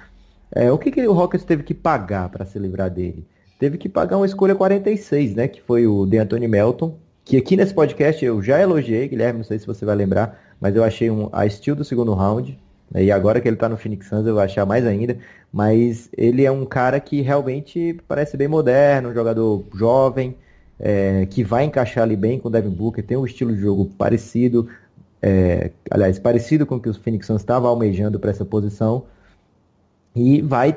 É, 0.51 0.73
o 0.73 0.79
que, 0.79 0.91
que 0.91 1.07
o 1.07 1.13
Rockets 1.13 1.45
teve 1.45 1.63
que 1.63 1.75
pagar 1.75 2.31
para 2.31 2.47
se 2.47 2.59
livrar 2.59 2.91
dele? 2.91 3.27
Teve 3.59 3.77
que 3.77 3.89
pagar 3.89 4.17
uma 4.17 4.27
escolha 4.27 4.55
46, 4.55 5.35
né? 5.35 5.47
Que 5.47 5.61
foi 5.61 5.87
o 5.87 6.07
DeAntoni 6.07 6.49
Melton, 6.49 6.97
que 7.25 7.37
aqui 7.37 7.57
nesse 7.57 7.73
podcast 7.75 8.25
eu 8.25 8.43
já 8.43 8.61
elogiei, 8.61 9.09
Guilherme, 9.09 9.39
não 9.39 9.45
sei 9.45 9.59
se 9.59 9.67
você 9.67 9.85
vai 9.85 9.95
lembrar, 9.95 10.39
mas 10.61 10.75
eu 10.75 10.83
achei 10.85 11.11
um, 11.11 11.29
a 11.33 11.47
estilo 11.47 11.77
do 11.77 11.85
segundo 11.85 12.13
round, 12.15 12.59
né, 12.91 13.05
e 13.05 13.13
agora 13.13 13.41
que 13.41 13.49
ele 13.49 13.57
está 13.57 13.69
no 13.69 13.77
Phoenix 13.77 14.09
Suns 14.09 14.27
eu 14.27 14.35
vou 14.35 14.43
achar 14.43 14.67
mais 14.67 14.87
ainda, 14.87 15.19
mas 15.53 16.09
ele 16.17 16.45
é 16.45 16.51
um 16.51 16.65
cara 16.65 16.99
que 17.01 17.21
realmente 17.21 17.99
parece 18.09 18.37
bem 18.37 18.49
moderno, 18.49 19.11
um 19.11 19.15
jogador 19.15 19.65
jovem, 19.75 20.37
é, 20.79 21.27
que 21.27 21.45
vai 21.45 21.65
encaixar 21.65 22.05
ali 22.05 22.17
bem 22.17 22.39
com 22.39 22.49
o 22.49 22.51
Devin 22.51 22.71
Booker, 22.71 23.05
tem 23.05 23.17
um 23.17 23.27
estilo 23.27 23.55
de 23.55 23.61
jogo 23.61 23.87
parecido, 23.99 24.69
é, 25.23 25.71
aliás, 25.91 26.19
parecido 26.19 26.67
com 26.67 26.77
o 26.77 26.81
que 26.81 26.89
o 26.89 26.95
Phoenix 26.95 27.27
Suns 27.27 27.43
estava 27.43 27.69
almejando 27.69 28.19
para 28.19 28.31
essa 28.31 28.45
posição, 28.45 29.05
e 30.15 30.41
vai, 30.43 30.77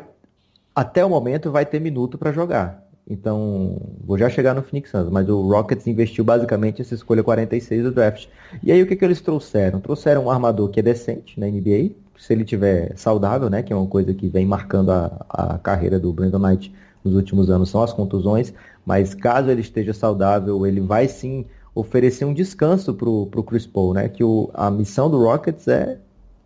até 0.76 1.04
o 1.04 1.10
momento, 1.10 1.52
vai 1.52 1.66
ter 1.66 1.80
minuto 1.80 2.18
para 2.18 2.32
jogar. 2.32 2.83
Então, 3.10 3.78
vou 4.04 4.18
já 4.18 4.30
chegar 4.30 4.54
no 4.54 4.64
Phoenix 4.64 4.90
Suns, 4.90 5.10
mas 5.10 5.28
o 5.28 5.42
Rockets 5.48 5.86
investiu 5.88 6.24
basicamente 6.24 6.82
essa 6.82 6.96
escolha 6.96 7.22
46 7.22 7.84
do 7.84 7.92
draft. 7.92 8.28
E 8.64 8.72
aí 8.72 8.82
o 8.82 8.88
que, 8.88 8.96
que 8.96 9.04
eles 9.04 9.20
trouxeram? 9.20 9.82
Trouxeram 9.82 10.26
um 10.26 10.32
armador 10.32 10.70
que 10.70 10.80
é 10.80 10.84
decente 10.84 11.38
na 11.40 11.48
NBA, 11.48 11.92
se 12.18 12.32
ele 12.32 12.46
tiver 12.46 12.94
saudável, 12.96 13.50
né, 13.50 13.62
que 13.62 13.74
é 13.74 13.76
uma 13.76 13.88
coisa 13.88 14.14
que 14.14 14.28
vem 14.30 14.46
marcando 14.46 14.92
a, 14.92 15.26
a 15.30 15.58
carreira 15.58 16.00
do 16.00 16.14
Brandon 16.14 16.40
Knight 16.40 16.74
nos 17.04 17.16
últimos 17.16 17.50
anos, 17.50 17.70
são 17.70 17.84
as 17.84 17.92
contusões, 17.92 18.54
mas 18.86 19.14
caso 19.14 19.50
ele 19.50 19.60
esteja 19.60 19.94
saudável, 19.94 20.66
ele 20.66 20.80
vai 20.80 21.08
sim 21.10 21.46
oferecer 21.76 22.24
um 22.24 22.34
descanso 22.34 22.94
para 22.94 23.10
o 23.10 23.44
Chris 23.44 23.66
Paul, 23.66 23.94
né, 23.94 24.08
que 24.08 24.24
o, 24.24 24.50
a 24.54 24.72
missão 24.72 25.10
do 25.10 25.18
Rockets 25.18 25.68
é 25.68 25.98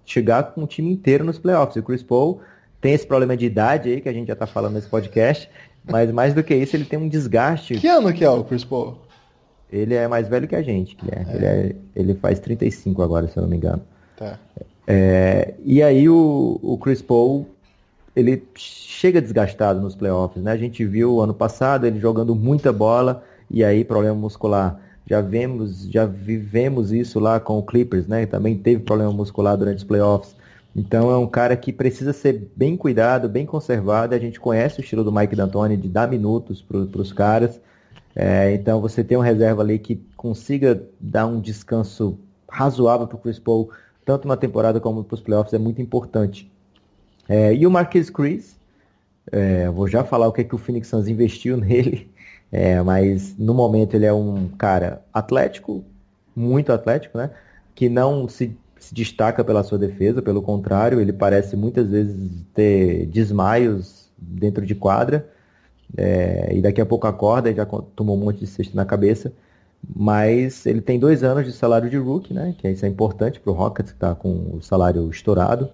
chegar 0.06 0.42
com 0.54 0.64
o 0.64 0.68
time 0.68 0.92
inteiro 0.92 1.24
nos 1.24 1.38
playoffs. 1.38 1.76
E 1.76 1.80
o 1.80 1.84
Chris 1.84 2.02
Paul 2.02 2.42
tem 2.80 2.94
esse 2.94 3.06
problema 3.06 3.36
de 3.36 3.46
idade 3.46 3.90
aí, 3.90 4.02
que 4.02 4.10
a 4.10 4.14
gente 4.14 4.28
já 4.28 4.34
está 4.34 4.48
falando 4.48 4.74
nesse 4.76 4.88
podcast, 4.88 5.50
mas 5.90 6.12
mais 6.12 6.34
do 6.34 6.44
que 6.44 6.56
isso, 6.56 6.76
ele 6.76 6.86
tem 6.86 7.00
um 7.00 7.08
desgaste. 7.08 7.76
Que 7.76 7.88
ano 7.88 8.14
que 8.14 8.24
é 8.24 8.30
o 8.30 8.44
Chris 8.44 8.64
Paul? 8.64 8.98
Ele 9.72 9.94
é 9.96 10.08
mais 10.08 10.28
velho 10.28 10.48
que 10.48 10.56
a 10.56 10.62
gente, 10.62 10.96
que 10.96 11.06
é. 11.14 11.26
Ele, 11.34 11.46
é, 11.46 11.76
ele 11.96 12.14
faz 12.16 12.40
35 12.40 13.02
agora, 13.02 13.28
se 13.28 13.38
eu 13.38 13.42
não 13.42 13.50
me 13.50 13.58
engano. 13.58 13.82
Tá. 14.16 14.40
É, 14.88 15.54
e 15.66 15.84
aí 15.84 16.08
o, 16.08 16.60
o 16.64 16.78
Chris 16.78 17.02
Paul, 17.02 17.46
ele 18.16 18.42
chega 18.56 19.22
desgastado 19.22 19.82
nos 19.82 19.96
playoffs, 19.96 20.42
né? 20.42 20.52
A 20.54 20.58
gente 20.58 20.86
viu 20.86 21.20
ano 21.20 21.34
passado 21.34 21.86
ele 21.86 22.00
jogando 22.00 22.34
muita 22.34 22.72
bola 22.72 23.24
e 23.52 23.64
aí 23.64 23.84
problema 23.84 24.16
muscular. 24.16 24.80
Já 25.06 25.22
vemos, 25.22 25.90
já 25.90 26.06
vivemos 26.06 26.92
isso 26.92 27.20
lá 27.20 27.40
com 27.40 27.58
o 27.58 27.64
Clippers, 27.64 28.08
né? 28.08 28.26
Também 28.26 28.58
teve 28.58 28.82
problema 28.82 29.12
muscular 29.12 29.58
durante 29.58 29.78
os 29.80 29.84
playoffs. 29.84 30.36
Então 30.78 31.10
é 31.10 31.18
um 31.18 31.26
cara 31.26 31.58
que 31.58 31.74
precisa 31.74 32.14
ser 32.14 32.52
bem 32.56 32.78
cuidado, 32.78 33.28
bem 33.28 33.48
conservado. 33.48 34.14
A 34.14 34.20
gente 34.20 34.40
conhece 34.40 34.80
o 34.80 34.84
estilo 34.84 35.04
do 35.04 35.12
Mike 35.12 35.36
D'Antoni 35.36 35.76
de 35.76 35.90
dar 35.90 36.08
minutos 36.08 36.62
para 36.62 37.02
os 37.02 37.12
caras. 37.12 37.60
É, 38.16 38.54
então 38.54 38.80
você 38.80 39.04
tem 39.04 39.18
um 39.18 39.22
reserva 39.22 39.64
ali 39.64 39.80
que 39.80 39.96
consiga 40.16 40.80
dar 41.00 41.26
um 41.26 41.42
descanso 41.42 42.20
razoável 42.48 43.08
para 43.08 43.16
o 43.16 43.20
Chris 43.20 43.40
Paul, 43.40 43.72
tanto 44.06 44.28
na 44.28 44.38
temporada 44.38 44.80
como 44.80 45.04
para 45.04 45.16
os 45.16 45.22
playoffs, 45.22 45.54
é 45.54 45.58
muito 45.58 45.82
importante. 45.82 46.50
É, 47.28 47.54
e 47.54 47.66
o 47.66 47.72
Marquis 47.72 48.10
Chris, 48.10 48.56
é, 49.32 49.70
vou 49.70 49.88
já 49.88 50.04
falar 50.04 50.28
o 50.28 50.32
que, 50.32 50.42
é 50.42 50.44
que 50.44 50.56
o 50.56 50.58
Phoenix 50.60 50.88
Suns 50.88 51.08
investiu 51.08 51.58
nele, 51.62 52.10
é, 52.52 52.82
mas 52.82 53.36
no 53.38 53.54
momento 53.54 53.96
ele 53.96 54.06
é 54.06 54.14
um 54.14 54.48
cara 54.58 55.02
atlético, 55.12 55.84
muito 56.36 56.72
atlético, 56.72 57.18
né? 57.18 57.32
Que 57.76 57.90
não 57.90 58.28
se 58.28 58.56
se 58.80 58.94
destaca 58.94 59.44
pela 59.44 59.64
sua 59.64 59.78
defesa, 59.78 60.22
pelo 60.22 60.42
contrário, 60.42 61.00
ele 61.00 61.14
parece 61.14 61.56
muitas 61.56 61.90
vezes 61.90 62.16
ter 62.54 63.06
desmaios 63.08 64.10
dentro 64.18 64.66
de 64.66 64.76
quadra, 64.76 65.28
é, 65.96 66.52
e 66.54 66.62
daqui 66.62 66.82
a 66.82 66.86
pouco 66.86 67.08
acorda 67.08 67.50
e 67.50 67.56
já 67.56 67.66
tomou 67.66 68.16
um 68.16 68.20
monte 68.20 68.40
de 68.40 68.48
cesto 68.48 68.76
na 68.76 68.86
cabeça. 68.86 69.32
Mas 69.96 70.66
ele 70.66 70.82
tem 70.82 71.00
dois 71.00 71.24
anos 71.24 71.46
de 71.46 71.54
salário 71.54 71.90
de 71.90 71.98
rookie, 71.98 72.34
né? 72.34 72.56
Que 72.58 72.70
isso 72.70 72.86
é 72.86 72.90
importante 72.90 73.40
para 73.40 73.52
o 73.52 73.56
Rockets, 73.56 73.92
que 73.92 73.98
está 73.98 74.16
com 74.16 74.56
o 74.56 74.62
salário 74.62 75.08
estourado. 75.10 75.70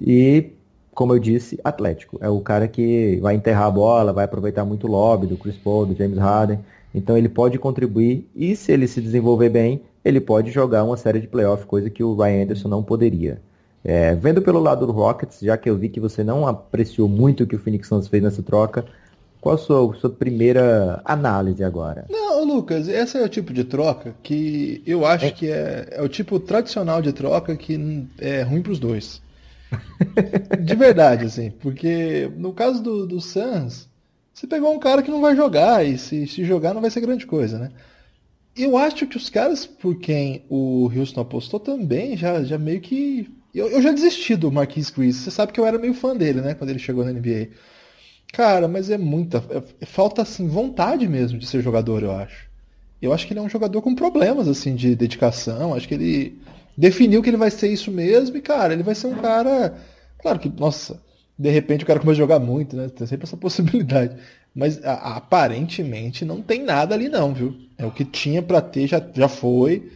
E 0.00 0.52
como 0.94 1.12
eu 1.12 1.18
disse, 1.18 1.58
atlético. 1.62 2.18
É 2.20 2.28
o 2.28 2.40
cara 2.40 2.68
que 2.68 3.18
vai 3.20 3.34
enterrar 3.34 3.66
a 3.66 3.70
bola, 3.70 4.12
vai 4.12 4.24
aproveitar 4.24 4.64
muito 4.64 4.86
o 4.86 4.90
lobby 4.90 5.26
do 5.26 5.36
Chris 5.36 5.56
Paul, 5.56 5.86
do 5.86 5.94
James 5.94 6.18
Harden. 6.18 6.60
Então 6.94 7.18
ele 7.18 7.28
pode 7.28 7.58
contribuir 7.58 8.28
e 8.34 8.54
se 8.54 8.72
ele 8.72 8.86
se 8.86 9.00
desenvolver 9.00 9.50
bem, 9.50 9.82
ele 10.04 10.20
pode 10.20 10.50
jogar 10.50 10.84
uma 10.84 10.96
série 10.96 11.20
de 11.20 11.26
playoffs, 11.26 11.66
coisa 11.66 11.88
que 11.88 12.04
o 12.04 12.14
Ryan 12.14 12.44
Anderson 12.44 12.68
não 12.68 12.82
poderia. 12.82 13.40
É, 13.82 14.14
vendo 14.14 14.40
pelo 14.42 14.60
lado 14.60 14.86
do 14.86 14.92
Rockets, 14.92 15.40
já 15.40 15.56
que 15.56 15.68
eu 15.68 15.76
vi 15.76 15.88
que 15.88 16.00
você 16.00 16.24
não 16.24 16.46
apreciou 16.46 17.08
muito 17.08 17.44
o 17.44 17.46
que 17.46 17.56
o 17.56 17.58
Phoenix 17.58 17.88
Suns 17.88 18.08
fez 18.08 18.22
nessa 18.22 18.42
troca, 18.42 18.84
qual 19.40 19.56
a 19.56 19.58
sua, 19.58 19.94
sua 19.96 20.08
primeira 20.08 21.02
análise 21.04 21.62
agora? 21.62 22.06
Não, 22.08 22.44
Lucas, 22.44 22.88
esse 22.88 23.18
é 23.18 23.22
o 23.22 23.28
tipo 23.28 23.52
de 23.52 23.64
troca 23.64 24.14
que 24.22 24.82
eu 24.86 25.04
acho 25.04 25.26
é. 25.26 25.30
que 25.30 25.50
é, 25.50 25.88
é 25.92 26.02
o 26.02 26.08
tipo 26.08 26.40
tradicional 26.40 27.02
de 27.02 27.12
troca 27.12 27.54
que 27.54 28.08
é 28.18 28.42
ruim 28.42 28.62
para 28.62 28.72
os 28.72 28.78
dois. 28.78 29.22
de 30.60 30.74
verdade, 30.74 31.26
assim, 31.26 31.50
porque 31.50 32.30
no 32.36 32.54
caso 32.54 32.82
do, 32.82 33.06
do 33.06 33.20
Suns, 33.20 33.86
você 34.32 34.46
pegou 34.46 34.72
um 34.72 34.78
cara 34.78 35.02
que 35.02 35.10
não 35.10 35.20
vai 35.20 35.36
jogar, 35.36 35.84
e 35.84 35.98
se, 35.98 36.26
se 36.26 36.42
jogar 36.44 36.72
não 36.72 36.80
vai 36.80 36.90
ser 36.90 37.00
grande 37.00 37.26
coisa, 37.26 37.58
né? 37.58 37.70
Eu 38.56 38.76
acho 38.78 39.06
que 39.06 39.16
os 39.16 39.28
caras 39.28 39.66
por 39.66 39.98
quem 39.98 40.44
o 40.48 40.90
Houston 40.94 41.20
apostou 41.20 41.58
também 41.58 42.16
já, 42.16 42.42
já 42.44 42.56
meio 42.56 42.80
que. 42.80 43.28
Eu, 43.54 43.68
eu 43.68 43.82
já 43.82 43.92
desisti 43.92 44.36
do 44.36 44.50
Marquis 44.50 44.90
Chris. 44.90 45.16
Você 45.16 45.30
sabe 45.30 45.52
que 45.52 45.60
eu 45.60 45.66
era 45.66 45.78
meio 45.78 45.94
fã 45.94 46.16
dele, 46.16 46.40
né? 46.40 46.54
Quando 46.54 46.70
ele 46.70 46.78
chegou 46.78 47.04
na 47.04 47.12
NBA. 47.12 47.48
Cara, 48.32 48.68
mas 48.68 48.90
é 48.90 48.98
muita. 48.98 49.38
É, 49.50 49.62
é, 49.82 49.86
falta, 49.86 50.22
assim, 50.22 50.48
vontade 50.48 51.08
mesmo 51.08 51.38
de 51.38 51.46
ser 51.46 51.62
jogador, 51.62 52.02
eu 52.02 52.12
acho. 52.12 52.48
Eu 53.00 53.12
acho 53.12 53.26
que 53.26 53.32
ele 53.32 53.40
é 53.40 53.42
um 53.42 53.48
jogador 53.48 53.82
com 53.82 53.94
problemas, 53.94 54.48
assim, 54.48 54.74
de 54.74 54.94
dedicação. 54.96 55.74
Acho 55.74 55.86
que 55.88 55.94
ele 55.94 56.38
definiu 56.76 57.22
que 57.22 57.30
ele 57.30 57.36
vai 57.36 57.50
ser 57.50 57.68
isso 57.68 57.90
mesmo. 57.90 58.36
E, 58.36 58.40
cara, 58.40 58.72
ele 58.72 58.82
vai 58.82 58.94
ser 58.94 59.08
um 59.08 59.14
cara. 59.16 59.76
Claro 60.20 60.38
que, 60.38 60.48
nossa, 60.48 61.00
de 61.38 61.50
repente 61.50 61.84
o 61.84 61.86
cara 61.86 62.00
começa 62.00 62.16
a 62.16 62.24
jogar 62.24 62.38
muito, 62.40 62.76
né? 62.76 62.88
Tem 62.88 63.06
sempre 63.06 63.26
essa 63.26 63.36
possibilidade. 63.38 64.16
Mas 64.54 64.82
a, 64.84 65.16
aparentemente 65.16 66.24
não 66.24 66.40
tem 66.40 66.62
nada 66.62 66.94
ali 66.94 67.08
não, 67.08 67.34
viu? 67.34 67.56
É 67.76 67.84
o 67.84 67.90
que 67.90 68.04
tinha 68.04 68.42
para 68.42 68.60
ter, 68.60 68.86
já, 68.86 69.04
já 69.12 69.28
foi. 69.28 69.90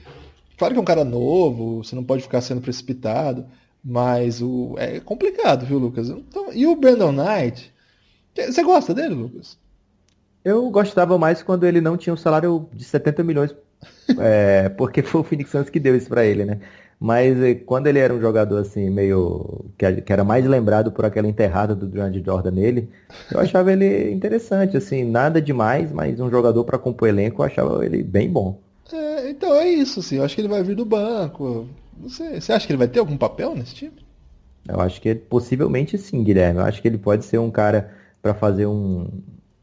Claro 0.57 0.75
que 0.75 0.79
é 0.79 0.83
um 0.83 0.87
cara 0.87 1.05
novo, 1.05 1.85
você 1.85 1.95
não 1.95 2.03
pode 2.03 2.23
ficar 2.23 2.41
sendo 2.41 2.61
precipitado, 2.61 3.47
mas 3.85 4.43
o, 4.43 4.75
é 4.77 4.99
complicado, 4.99 5.65
viu, 5.65 5.79
Lucas? 5.79 6.09
Então, 6.09 6.53
e 6.53 6.67
o 6.67 6.75
Brandon 6.75 7.13
Knight? 7.13 7.73
Você 8.35 8.63
gosta 8.63 8.93
dele, 8.93 9.15
Lucas? 9.15 9.57
Eu 10.45 10.69
gostava 10.71 11.17
mais 11.19 11.43
quando 11.43 11.65
ele 11.65 11.81
não 11.81 11.97
tinha 11.97 12.13
um 12.13 12.17
salário 12.17 12.69
de 12.73 12.85
70 12.85 13.23
milhões, 13.23 13.55
é, 14.19 14.69
porque 14.71 15.03
foi 15.03 15.21
o 15.21 15.25
Phoenix 15.25 15.51
Suns 15.51 15.71
que 15.71 15.79
deu 15.79 15.97
isso 15.97 16.09
para 16.09 16.25
ele, 16.25 16.45
né? 16.45 16.59
Mas 17.01 17.41
eh, 17.41 17.55
quando 17.55 17.87
ele 17.87 17.99
era 17.99 18.13
um 18.13 18.21
jogador 18.21 18.59
assim, 18.59 18.91
meio. 18.91 19.65
que 19.77 20.13
era 20.13 20.25
mais 20.25 20.45
lembrado 20.45 20.91
por 20.91 21.05
aquela 21.05 21.29
enterrada 21.29 21.75
do 21.75 21.87
Durant 21.87 22.15
Jordan 22.25 22.51
nele, 22.51 22.89
eu 23.31 23.39
achava 23.39 23.73
ele 23.73 24.11
interessante, 24.11 24.77
assim, 24.77 25.05
nada 25.05 25.41
demais, 25.41 25.93
mas 25.93 26.19
um 26.19 26.29
jogador 26.29 26.65
para 26.65 26.79
compor 26.79 27.09
elenco, 27.09 27.41
eu 27.41 27.47
achava 27.47 27.85
ele 27.85 28.03
bem 28.03 28.29
bom. 28.29 28.59
É, 28.93 29.31
então 29.31 29.55
é 29.55 29.69
isso, 29.69 30.01
assim, 30.01 30.17
eu 30.17 30.25
acho 30.25 30.35
que 30.35 30.41
ele 30.41 30.49
vai 30.49 30.63
vir 30.63 30.75
do 30.75 30.85
banco. 30.85 31.69
Você, 32.01 32.41
você 32.41 32.53
acha 32.53 32.67
que 32.67 32.73
ele 32.73 32.79
vai 32.79 32.89
ter 32.89 32.99
algum 32.99 33.17
papel 33.17 33.55
nesse 33.55 33.75
time? 33.75 33.93
Eu 34.67 34.81
acho 34.81 35.01
que 35.01 35.15
possivelmente 35.15 35.97
sim, 35.97 36.23
Guilherme. 36.23 36.61
Eu 36.61 36.67
acho 36.67 36.83
que 36.83 36.89
ele 36.89 36.99
pode 36.99 37.25
ser 37.25 37.39
um 37.39 37.51
cara 37.51 37.93
para 38.21 38.35
fazer 38.35 38.67
um. 38.67 39.09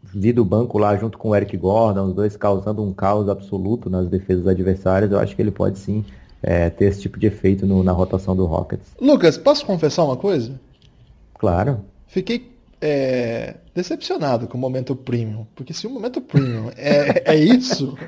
vir 0.03 0.33
do 0.33 0.43
banco 0.43 0.77
lá 0.77 0.95
junto 0.97 1.17
com 1.17 1.29
o 1.29 1.35
Eric 1.35 1.55
Gordon, 1.57 2.07
os 2.07 2.13
dois 2.13 2.35
causando 2.35 2.81
um 2.81 2.93
caos 2.93 3.29
absoluto 3.29 3.89
nas 3.89 4.07
defesas 4.07 4.47
adversárias. 4.47 5.11
Eu 5.11 5.19
acho 5.19 5.35
que 5.35 5.41
ele 5.41 5.51
pode 5.51 5.77
sim 5.77 6.03
é, 6.41 6.69
ter 6.69 6.85
esse 6.85 7.01
tipo 7.01 7.19
de 7.19 7.27
efeito 7.27 7.65
no, 7.65 7.83
na 7.83 7.91
rotação 7.91 8.35
do 8.35 8.45
Rockets. 8.45 8.87
Lucas, 8.99 9.37
posso 9.37 9.65
confessar 9.65 10.03
uma 10.03 10.17
coisa? 10.17 10.59
Claro. 11.33 11.81
Fiquei 12.07 12.55
é, 12.81 13.55
decepcionado 13.73 14.47
com 14.47 14.57
o 14.57 14.61
momento 14.61 14.95
premium. 14.95 15.45
Porque 15.55 15.73
se 15.73 15.87
o 15.87 15.89
momento 15.89 16.21
premium 16.21 16.69
é, 16.75 17.33
é 17.33 17.35
isso. 17.35 17.97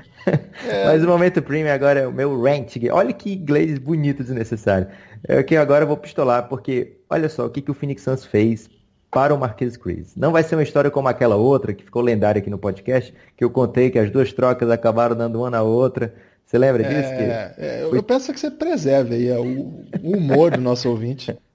É... 0.68 0.84
Mas 0.84 1.02
o 1.02 1.08
momento 1.08 1.42
premium 1.42 1.72
agora 1.72 2.02
é 2.02 2.08
o 2.08 2.12
meu 2.12 2.42
rant. 2.42 2.76
Olha 2.92 3.14
que 3.14 3.32
inglês 3.32 3.80
bonito 3.80 4.22
desnecessário. 4.22 4.86
É 5.26 5.42
que 5.42 5.56
agora 5.56 5.86
eu 5.86 5.88
vou 5.88 5.96
pistolar, 5.96 6.50
porque 6.50 6.98
olha 7.10 7.30
só 7.30 7.46
o 7.46 7.50
que, 7.50 7.62
que 7.62 7.72
o 7.72 7.74
Phoenix 7.74 8.02
Suns 8.02 8.26
fez 8.26 8.70
para 9.10 9.34
o 9.34 9.40
Marquês 9.40 9.78
Chris. 9.78 10.16
Não 10.18 10.34
vai 10.34 10.44
ser 10.44 10.56
uma 10.56 10.64
história 10.64 10.92
como 10.92 11.08
aquela 11.08 11.36
outra 11.38 11.74
que 11.74 11.84
ficou 11.84 12.02
lendária 12.02 12.40
aqui 12.40 12.50
no 12.50 12.58
podcast, 12.58 13.14
que 13.38 13.44
eu 13.44 13.50
contei 13.50 13.90
que 13.90 13.98
as 13.98 14.12
duas 14.12 14.34
trocas 14.34 14.70
acabaram 14.70 15.16
dando 15.16 15.40
uma 15.40 15.50
na 15.50 15.62
outra. 15.62 16.14
Você 16.48 16.58
lembra 16.58 16.82
disso? 16.82 16.96
É, 16.96 17.54
é, 17.58 17.84
eu, 17.84 17.90
Foi... 17.90 18.00
eu 18.00 18.04
peço 18.04 18.34
que 18.34 18.40
você 18.40 18.50
preserve 18.50 19.16
aí 19.16 19.28
é, 19.28 19.38
o, 19.38 19.84
o 20.02 20.18
humor 20.18 20.52
do 20.52 20.62
nosso 20.62 20.90
ouvinte. 20.90 21.38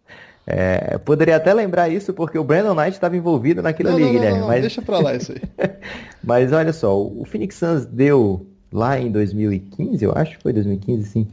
É, 0.45 0.99
poderia 0.99 1.37
até 1.37 1.55
lembrar 1.55 1.89
isso 1.89 2.13
porque 2.13 2.37
o 2.37 2.43
Brandon 2.43 2.75
Knight 2.75 2.95
estava 2.95 3.17
envolvido 3.17 3.63
naquilo 3.63 3.91
ali, 3.91 4.11
Guilherme. 4.11 4.41
Não, 4.41 4.49
mas... 4.49 4.61
Deixa 4.61 4.83
pra 4.83 4.99
lá 4.99 5.15
isso 5.15 5.31
aí. 5.31 5.41
mas 6.21 6.53
olha 6.53 6.73
só, 6.73 7.01
o 7.01 7.25
Phoenix 7.25 7.55
Suns 7.55 7.87
deu 7.87 8.45
lá 8.73 8.99
em 8.99 9.09
2015, 9.13 10.05
eu 10.05 10.11
acho, 10.13 10.41
foi 10.43 10.53
2015 10.53 11.09
sim, 11.09 11.29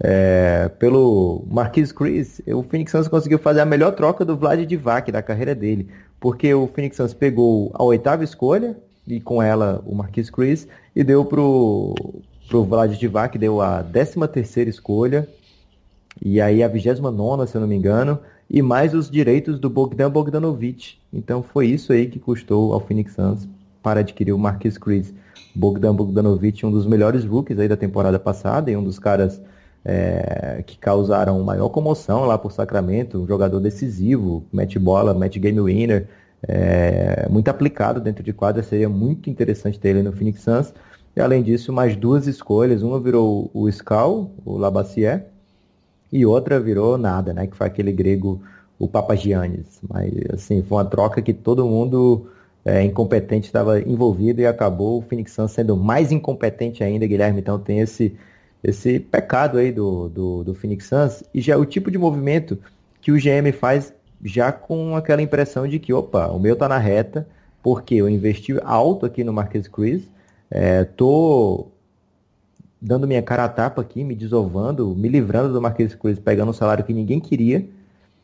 é, 0.00 0.70
pelo 0.78 1.44
Marquis 1.46 1.92
Chris, 1.92 2.40
o 2.46 2.62
Phoenix 2.62 2.90
Suns 2.90 3.06
conseguiu 3.06 3.38
fazer 3.38 3.60
a 3.60 3.66
melhor 3.66 3.92
troca 3.92 4.24
do 4.24 4.34
Vlad 4.34 4.64
Divac 4.64 5.12
da 5.12 5.22
carreira 5.22 5.54
dele, 5.54 5.88
porque 6.18 6.54
o 6.54 6.66
Phoenix 6.66 6.96
Suns 6.96 7.12
pegou 7.12 7.70
a 7.74 7.82
oitava 7.82 8.24
escolha 8.24 8.76
e 9.06 9.20
com 9.20 9.42
ela 9.42 9.82
o 9.84 9.94
Marquis 9.94 10.30
Chris 10.30 10.66
e 10.96 11.04
deu 11.04 11.22
pro 11.24 11.94
pro 12.48 12.64
Vlad 12.64 12.96
Divac 12.96 13.38
deu 13.38 13.60
a 13.60 13.82
13 13.82 14.28
terceira 14.28 14.70
escolha 14.70 15.28
e 16.24 16.40
aí 16.40 16.62
a 16.62 16.68
29 16.68 17.46
se 17.46 17.56
eu 17.56 17.60
não 17.60 17.68
me 17.68 17.74
engano, 17.74 18.18
e 18.48 18.62
mais 18.62 18.94
os 18.94 19.10
direitos 19.10 19.58
do 19.58 19.68
Bogdan 19.68 20.10
Bogdanovic. 20.10 20.96
Então 21.12 21.42
foi 21.42 21.66
isso 21.66 21.92
aí 21.92 22.06
que 22.06 22.18
custou 22.18 22.72
ao 22.72 22.80
Phoenix 22.80 23.14
Suns 23.14 23.48
para 23.82 24.00
adquirir 24.00 24.32
o 24.32 24.38
Marquis 24.38 24.78
Chris. 24.78 25.12
Bogdan 25.54 25.94
Bogdanovic, 25.94 26.64
um 26.66 26.70
dos 26.70 26.86
melhores 26.86 27.24
rookies 27.24 27.58
aí 27.58 27.68
da 27.68 27.76
temporada 27.76 28.18
passada 28.18 28.70
e 28.70 28.76
um 28.76 28.82
dos 28.82 28.98
caras 28.98 29.40
é, 29.84 30.62
que 30.66 30.76
causaram 30.78 31.40
maior 31.42 31.68
comoção 31.68 32.24
lá 32.24 32.36
por 32.38 32.50
Sacramento, 32.50 33.22
um 33.22 33.26
jogador 33.26 33.60
decisivo, 33.60 34.44
mete 34.52 34.78
bola, 34.78 35.14
mete 35.14 35.38
game 35.38 35.60
winner, 35.60 36.08
é, 36.42 37.26
muito 37.30 37.48
aplicado 37.48 38.00
dentro 38.00 38.22
de 38.22 38.32
quadra, 38.32 38.62
seria 38.62 38.88
muito 38.88 39.30
interessante 39.30 39.78
ter 39.78 39.90
ele 39.90 40.02
no 40.02 40.12
Phoenix 40.12 40.42
Suns. 40.42 40.72
E 41.16 41.20
além 41.20 41.42
disso, 41.42 41.72
mais 41.72 41.96
duas 41.96 42.26
escolhas. 42.26 42.82
Uma 42.82 42.98
virou 42.98 43.50
o 43.54 43.70
Scal, 43.70 44.30
o 44.44 44.56
Labassier, 44.56 45.26
e 46.12 46.26
outra 46.26 46.60
virou 46.60 46.98
nada, 46.98 47.32
né? 47.32 47.46
Que 47.46 47.56
foi 47.56 47.66
aquele 47.66 47.92
grego, 47.92 48.40
o 48.78 48.88
Papagiannis. 48.88 49.80
Mas, 49.88 50.12
assim, 50.32 50.62
foi 50.62 50.78
uma 50.78 50.84
troca 50.84 51.22
que 51.22 51.32
todo 51.32 51.66
mundo 51.66 52.28
é, 52.64 52.82
incompetente 52.82 53.46
estava 53.46 53.80
envolvido 53.80 54.40
e 54.40 54.46
acabou 54.46 54.98
o 54.98 55.02
Phoenix 55.02 55.32
Suns 55.32 55.52
sendo 55.52 55.76
mais 55.76 56.10
incompetente 56.10 56.82
ainda, 56.82 57.06
Guilherme. 57.06 57.40
Então 57.40 57.58
tem 57.58 57.80
esse, 57.80 58.16
esse 58.62 58.98
pecado 58.98 59.58
aí 59.58 59.70
do, 59.70 60.08
do, 60.08 60.44
do 60.44 60.54
Phoenix 60.54 60.86
Suns. 60.86 61.22
E 61.32 61.40
já 61.40 61.54
é 61.54 61.56
o 61.56 61.64
tipo 61.64 61.90
de 61.90 61.98
movimento 61.98 62.58
que 63.00 63.12
o 63.12 63.16
GM 63.16 63.52
faz 63.52 63.92
já 64.24 64.50
com 64.50 64.96
aquela 64.96 65.20
impressão 65.20 65.68
de 65.68 65.78
que, 65.78 65.92
opa, 65.92 66.28
o 66.28 66.40
meu 66.40 66.56
tá 66.56 66.68
na 66.68 66.78
reta, 66.78 67.28
porque 67.62 67.96
eu 67.96 68.08
investi 68.08 68.58
alto 68.64 69.04
aqui 69.04 69.22
no 69.22 69.32
Marquez 69.32 69.68
Cruz, 69.68 70.02
é, 70.54 70.84
tô 70.84 71.66
dando 72.80 73.08
minha 73.08 73.20
cara 73.20 73.44
a 73.44 73.48
tapa 73.48 73.82
aqui, 73.82 74.04
me 74.04 74.14
desovando, 74.14 74.94
me 74.94 75.08
livrando 75.08 75.52
do 75.52 75.60
Marquês 75.60 75.96
Cruz, 75.96 76.16
pegando 76.20 76.50
um 76.50 76.52
salário 76.52 76.84
que 76.84 76.94
ninguém 76.94 77.18
queria. 77.18 77.68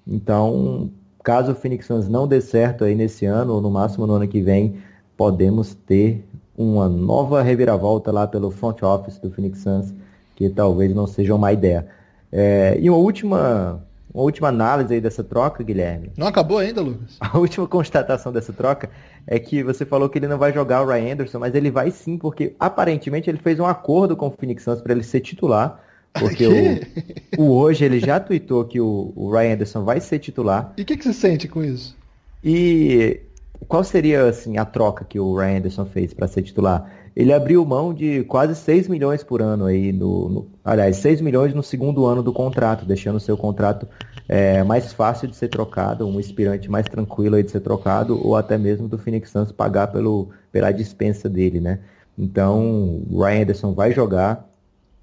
Então, 0.06 0.88
caso 1.24 1.50
o 1.50 1.54
Phoenix 1.56 1.86
Suns 1.86 2.08
não 2.08 2.28
dê 2.28 2.40
certo 2.40 2.84
aí 2.84 2.94
nesse 2.94 3.26
ano, 3.26 3.54
ou 3.54 3.60
no 3.60 3.68
máximo 3.68 4.06
no 4.06 4.14
ano 4.14 4.28
que 4.28 4.40
vem, 4.40 4.76
podemos 5.16 5.74
ter 5.74 6.24
uma 6.56 6.88
nova 6.88 7.42
reviravolta 7.42 8.12
lá 8.12 8.28
pelo 8.28 8.52
front 8.52 8.80
office 8.82 9.18
do 9.18 9.28
Phoenix 9.32 9.58
Suns, 9.58 9.92
que 10.36 10.48
talvez 10.48 10.94
não 10.94 11.08
seja 11.08 11.34
uma 11.34 11.52
ideia. 11.52 11.88
É, 12.30 12.78
e 12.80 12.88
uma 12.88 12.98
última 12.98 13.82
uma 14.12 14.24
última 14.24 14.48
análise 14.48 14.92
aí 14.92 15.00
dessa 15.00 15.22
troca, 15.22 15.62
Guilherme. 15.62 16.10
Não 16.16 16.26
acabou 16.26 16.58
ainda, 16.58 16.80
Lucas? 16.80 17.16
A 17.20 17.38
última 17.38 17.66
constatação 17.66 18.32
dessa 18.32 18.52
troca 18.52 18.90
é 19.26 19.38
que 19.38 19.62
você 19.62 19.84
falou 19.84 20.08
que 20.08 20.18
ele 20.18 20.28
não 20.28 20.38
vai 20.38 20.52
jogar 20.52 20.82
o 20.82 20.86
Ryan 20.86 21.12
Anderson, 21.12 21.38
mas 21.38 21.54
ele 21.54 21.70
vai 21.70 21.90
sim, 21.90 22.18
porque 22.18 22.54
aparentemente 22.58 23.30
ele 23.30 23.38
fez 23.38 23.60
um 23.60 23.66
acordo 23.66 24.16
com 24.16 24.26
o 24.26 24.30
Phoenix 24.30 24.62
Suns 24.62 24.80
para 24.80 24.92
ele 24.92 25.02
ser 25.02 25.20
titular. 25.20 25.80
Porque 26.12 26.46
o, 26.46 26.80
o, 27.40 27.52
hoje 27.52 27.84
ele 27.84 28.00
já 28.00 28.18
tweetou 28.18 28.64
que 28.64 28.80
o, 28.80 29.12
o 29.14 29.30
Ryan 29.30 29.54
Anderson 29.54 29.84
vai 29.84 30.00
ser 30.00 30.18
titular. 30.18 30.72
E 30.76 30.82
o 30.82 30.84
que, 30.84 30.96
que 30.96 31.04
você 31.04 31.12
sente 31.12 31.46
com 31.46 31.62
isso? 31.62 31.96
E 32.42 33.20
qual 33.68 33.84
seria 33.84 34.26
assim 34.26 34.56
a 34.58 34.64
troca 34.64 35.04
que 35.04 35.20
o 35.20 35.36
Ryan 35.36 35.58
Anderson 35.58 35.86
fez 35.86 36.12
para 36.12 36.26
ser 36.26 36.42
titular? 36.42 36.90
Ele 37.14 37.32
abriu 37.32 37.64
mão 37.64 37.92
de 37.92 38.22
quase 38.24 38.54
6 38.54 38.88
milhões 38.88 39.22
por 39.22 39.42
ano 39.42 39.66
aí 39.66 39.92
no, 39.92 40.28
no 40.28 40.46
aliás, 40.64 40.96
6 40.98 41.20
milhões 41.20 41.52
no 41.52 41.62
segundo 41.62 42.06
ano 42.06 42.22
do 42.22 42.32
contrato, 42.32 42.84
deixando 42.84 43.16
o 43.16 43.20
seu 43.20 43.36
contrato 43.36 43.86
é, 44.28 44.62
mais 44.62 44.92
fácil 44.92 45.26
de 45.26 45.34
ser 45.34 45.48
trocado, 45.48 46.06
um 46.06 46.20
inspirante 46.20 46.70
mais 46.70 46.86
tranquilo 46.86 47.34
aí 47.34 47.42
de 47.42 47.50
ser 47.50 47.60
trocado, 47.60 48.20
ou 48.24 48.36
até 48.36 48.56
mesmo 48.56 48.86
do 48.86 48.96
Phoenix 48.96 49.30
Suns 49.30 49.50
pagar 49.50 49.88
pelo, 49.88 50.28
pela 50.52 50.70
dispensa 50.70 51.28
dele, 51.28 51.60
né? 51.60 51.80
Então, 52.16 53.02
o 53.10 53.24
Ryan 53.24 53.42
Anderson 53.42 53.72
vai 53.72 53.92
jogar. 53.92 54.48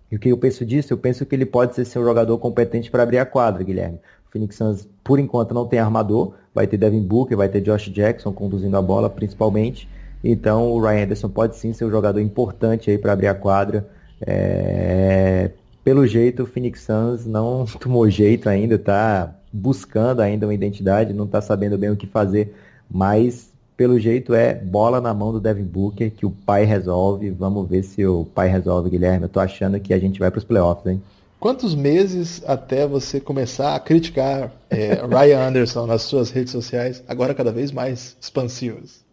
E 0.09 0.15
o 0.15 0.19
que 0.19 0.29
eu 0.29 0.37
penso 0.37 0.65
disso? 0.65 0.93
Eu 0.93 0.97
penso 0.97 1.25
que 1.25 1.35
ele 1.35 1.45
pode 1.45 1.75
ser, 1.75 1.83
ser 1.83 1.99
um 1.99 2.05
jogador 2.05 2.37
competente 2.37 2.89
para 2.89 3.03
abrir 3.03 3.17
a 3.17 3.25
quadra, 3.25 3.63
Guilherme. 3.63 3.99
O 4.27 4.31
Phoenix 4.31 4.55
Suns, 4.55 4.87
por 5.03 5.19
enquanto, 5.19 5.53
não 5.53 5.65
tem 5.65 5.79
armador. 5.79 6.35
Vai 6.53 6.67
ter 6.67 6.77
Devin 6.77 7.01
Booker, 7.01 7.35
vai 7.35 7.49
ter 7.49 7.59
Josh 7.59 7.89
Jackson 7.89 8.31
conduzindo 8.31 8.77
a 8.77 8.81
bola, 8.81 9.09
principalmente. 9.09 9.89
Então 10.30 10.73
o 10.73 10.82
Ryan 10.82 11.05
Anderson 11.05 11.30
pode 11.30 11.55
sim 11.55 11.71
ser 11.71 11.86
um 11.86 11.89
jogador 11.89 12.19
importante 12.19 12.91
aí 12.91 12.97
para 12.97 13.13
abrir 13.13 13.28
a 13.28 13.34
quadra. 13.34 13.88
É... 14.19 15.51
Pelo 15.86 16.05
jeito, 16.05 16.43
o 16.43 16.45
Phoenix 16.45 16.82
Suns 16.82 17.25
não 17.25 17.63
tomou 17.80 18.09
jeito 18.09 18.49
ainda, 18.49 18.75
está 18.75 19.34
buscando 19.53 20.21
ainda 20.21 20.45
uma 20.45 20.53
identidade, 20.53 21.13
não 21.13 21.23
está 21.23 21.39
sabendo 21.39 21.78
bem 21.78 21.89
o 21.89 21.95
que 21.95 22.05
fazer, 22.05 22.53
mas 22.91 23.53
pelo 23.78 23.97
jeito 23.97 24.34
é 24.34 24.53
bola 24.53 24.99
na 24.99 25.13
mão 25.13 25.32
do 25.32 25.39
Devin 25.39 25.63
Booker, 25.63 26.11
que 26.11 26.25
o 26.25 26.32
pai 26.32 26.65
resolve. 26.65 27.30
Vamos 27.30 27.69
ver 27.69 27.84
se 27.84 28.05
o 28.05 28.25
pai 28.25 28.49
resolve, 28.49 28.89
Guilherme. 28.89 29.23
Eu 29.23 29.30
tô 29.30 29.39
achando 29.39 29.80
que 29.80 29.93
a 29.93 29.99
gente 29.99 30.19
vai 30.19 30.30
para 30.30 30.39
os 30.39 30.43
playoffs, 30.43 30.91
hein? 30.91 31.01
Quantos 31.39 31.73
meses 31.73 32.43
até 32.45 32.86
você 32.86 33.21
começar 33.21 33.75
a 33.75 33.80
criticar 33.80 34.51
é, 34.69 34.95
Ryan 35.05 35.47
Anderson 35.47 35.86
nas 35.86 36.01
suas 36.01 36.32
redes 36.32 36.51
sociais, 36.51 37.01
agora 37.07 37.34
cada 37.34 37.51
vez 37.51 37.71
mais 37.71 38.17
expansivas? 38.19 39.06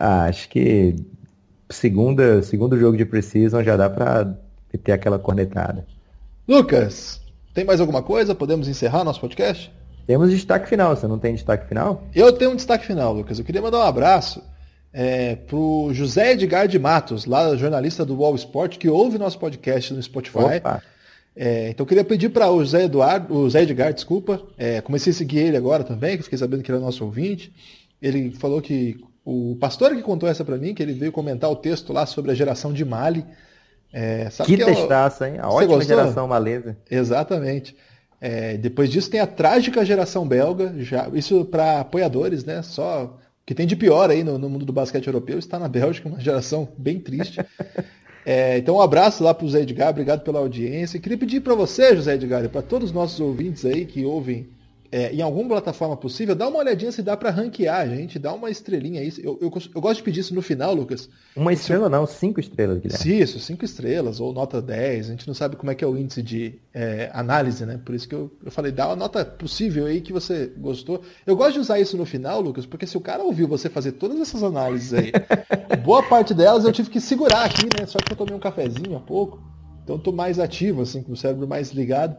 Ah, 0.00 0.26
acho 0.26 0.48
que 0.48 0.94
segunda, 1.68 2.40
segundo 2.40 2.78
jogo 2.78 2.96
de 2.96 3.04
Precision 3.04 3.64
já 3.64 3.76
dá 3.76 3.90
para 3.90 4.38
ter 4.84 4.92
aquela 4.92 5.18
cornetada. 5.18 5.84
Lucas, 6.46 7.20
tem 7.52 7.64
mais 7.64 7.80
alguma 7.80 8.00
coisa? 8.00 8.32
Podemos 8.32 8.68
encerrar 8.68 9.02
nosso 9.02 9.20
podcast? 9.20 9.72
Temos 10.06 10.30
destaque 10.30 10.68
final, 10.68 10.94
você 10.94 11.08
não 11.08 11.18
tem 11.18 11.34
destaque 11.34 11.68
final? 11.68 12.04
Eu 12.14 12.32
tenho 12.32 12.52
um 12.52 12.56
destaque 12.56 12.86
final, 12.86 13.12
Lucas. 13.12 13.40
Eu 13.40 13.44
queria 13.44 13.60
mandar 13.60 13.78
um 13.78 13.88
abraço 13.88 14.40
é, 14.92 15.34
pro 15.34 15.90
José 15.92 16.32
Edgar 16.32 16.68
de 16.68 16.78
Matos, 16.78 17.26
lá 17.26 17.56
jornalista 17.56 18.04
do 18.04 18.16
Wall 18.16 18.36
Sport, 18.36 18.78
que 18.78 18.88
ouve 18.88 19.18
nosso 19.18 19.38
podcast 19.38 19.92
no 19.92 20.00
Spotify. 20.00 20.62
É, 21.34 21.70
então 21.70 21.82
eu 21.82 21.88
queria 21.88 22.04
pedir 22.04 22.28
para 22.28 22.48
o 22.50 22.60
José 22.60 22.84
Eduardo, 22.84 23.34
o 23.34 23.44
José 23.44 23.62
Edgar, 23.62 23.92
desculpa, 23.92 24.40
é, 24.56 24.80
comecei 24.80 25.12
a 25.12 25.14
seguir 25.14 25.38
ele 25.38 25.56
agora 25.56 25.82
também, 25.82 26.16
que 26.16 26.22
fiquei 26.22 26.38
sabendo 26.38 26.62
que 26.62 26.70
ele 26.70 26.78
é 26.78 26.80
nosso 26.80 27.04
ouvinte. 27.04 27.52
Ele 28.00 28.30
falou 28.30 28.62
que 28.62 28.96
o 29.30 29.56
pastor 29.56 29.94
que 29.94 30.00
contou 30.00 30.26
essa 30.26 30.42
para 30.42 30.56
mim, 30.56 30.72
que 30.72 30.82
ele 30.82 30.94
veio 30.94 31.12
comentar 31.12 31.50
o 31.50 31.56
texto 31.56 31.92
lá 31.92 32.06
sobre 32.06 32.30
a 32.30 32.34
geração 32.34 32.72
de 32.72 32.82
Mali. 32.82 33.26
É, 33.92 34.30
que, 34.46 34.56
que 34.56 34.64
testaço, 34.64 35.22
hein? 35.22 35.34
A 35.38 35.50
ótima 35.50 35.76
gostou? 35.76 35.96
geração 35.98 36.26
malesa. 36.26 36.78
Exatamente. 36.90 37.76
É, 38.18 38.56
depois 38.56 38.90
disso 38.90 39.10
tem 39.10 39.20
a 39.20 39.26
trágica 39.26 39.84
geração 39.84 40.26
belga, 40.26 40.74
já, 40.78 41.10
isso 41.12 41.44
para 41.44 41.80
apoiadores, 41.80 42.42
né? 42.42 42.62
Só 42.62 43.04
o 43.04 43.18
que 43.44 43.54
tem 43.54 43.66
de 43.66 43.76
pior 43.76 44.10
aí 44.10 44.24
no, 44.24 44.38
no, 44.38 44.48
mundo 44.48 44.64
do 44.64 44.72
basquete 44.72 45.06
europeu 45.08 45.38
está 45.38 45.58
na 45.58 45.68
Bélgica, 45.68 46.08
uma 46.08 46.20
geração 46.20 46.66
bem 46.78 46.98
triste. 46.98 47.38
É, 48.24 48.58
então 48.58 48.76
um 48.76 48.80
abraço 48.80 49.22
lá 49.24 49.32
para 49.32 49.46
o 49.46 49.48
Zé 49.48 49.60
Edgar, 49.60 49.88
obrigado 49.90 50.22
pela 50.22 50.38
audiência. 50.38 51.00
Queria 51.00 51.16
pedir 51.16 51.40
para 51.40 51.54
você, 51.54 51.94
José 51.94 52.14
Edgar, 52.14 52.44
e 52.44 52.48
para 52.48 52.60
todos 52.60 52.88
os 52.88 52.94
nossos 52.94 53.20
ouvintes 53.20 53.64
aí 53.64 53.86
que 53.86 54.04
ouvem 54.04 54.48
é, 54.90 55.12
em 55.12 55.20
alguma 55.20 55.48
plataforma 55.48 55.96
possível, 55.96 56.34
dá 56.34 56.48
uma 56.48 56.58
olhadinha 56.58 56.90
se 56.90 57.02
dá 57.02 57.16
para 57.16 57.30
ranquear, 57.30 57.88
gente. 57.88 58.18
Dá 58.18 58.32
uma 58.32 58.50
estrelinha 58.50 59.00
aí. 59.00 59.12
Eu, 59.18 59.38
eu, 59.40 59.52
eu, 59.74 59.80
gosto 59.80 59.96
de 59.98 60.02
pedir 60.02 60.20
isso 60.20 60.34
no 60.34 60.40
final, 60.40 60.74
Lucas. 60.74 61.10
Uma 61.36 61.52
estrela 61.52 61.88
não, 61.88 62.06
cinco 62.06 62.40
estrelas, 62.40 62.78
Guilherme. 62.78 63.20
Isso, 63.20 63.38
cinco 63.38 63.64
estrelas, 63.64 64.18
ou 64.18 64.32
nota 64.32 64.62
10. 64.62 65.06
A 65.06 65.10
gente 65.10 65.26
não 65.26 65.34
sabe 65.34 65.56
como 65.56 65.70
é 65.70 65.74
que 65.74 65.84
é 65.84 65.86
o 65.86 65.96
índice 65.96 66.22
de 66.22 66.58
é, 66.72 67.10
análise, 67.12 67.66
né? 67.66 67.78
Por 67.84 67.94
isso 67.94 68.08
que 68.08 68.14
eu, 68.14 68.32
eu 68.44 68.50
falei, 68.50 68.72
dá 68.72 68.86
uma 68.86 68.96
nota 68.96 69.24
possível 69.24 69.86
aí 69.86 70.00
que 70.00 70.12
você 70.12 70.50
gostou. 70.56 71.02
Eu 71.26 71.36
gosto 71.36 71.54
de 71.54 71.60
usar 71.60 71.78
isso 71.78 71.96
no 71.96 72.06
final, 72.06 72.40
Lucas, 72.40 72.64
porque 72.64 72.86
se 72.86 72.96
o 72.96 73.00
cara 73.00 73.22
ouviu 73.22 73.46
você 73.46 73.68
fazer 73.68 73.92
todas 73.92 74.18
essas 74.18 74.42
análises 74.42 74.94
aí, 74.94 75.12
boa 75.84 76.02
parte 76.02 76.32
delas 76.32 76.64
eu 76.64 76.72
tive 76.72 76.88
que 76.88 77.00
segurar 77.00 77.44
aqui, 77.44 77.66
né? 77.78 77.84
Só 77.86 77.98
que 77.98 78.12
eu 78.12 78.16
tomei 78.16 78.34
um 78.34 78.40
cafezinho 78.40 78.96
há 78.96 79.00
pouco. 79.00 79.42
Então 79.84 79.96
eu 79.96 80.02
tô 80.02 80.12
mais 80.12 80.38
ativo, 80.38 80.82
assim, 80.82 81.02
com 81.02 81.12
o 81.12 81.16
cérebro 81.16 81.46
mais 81.46 81.70
ligado. 81.72 82.16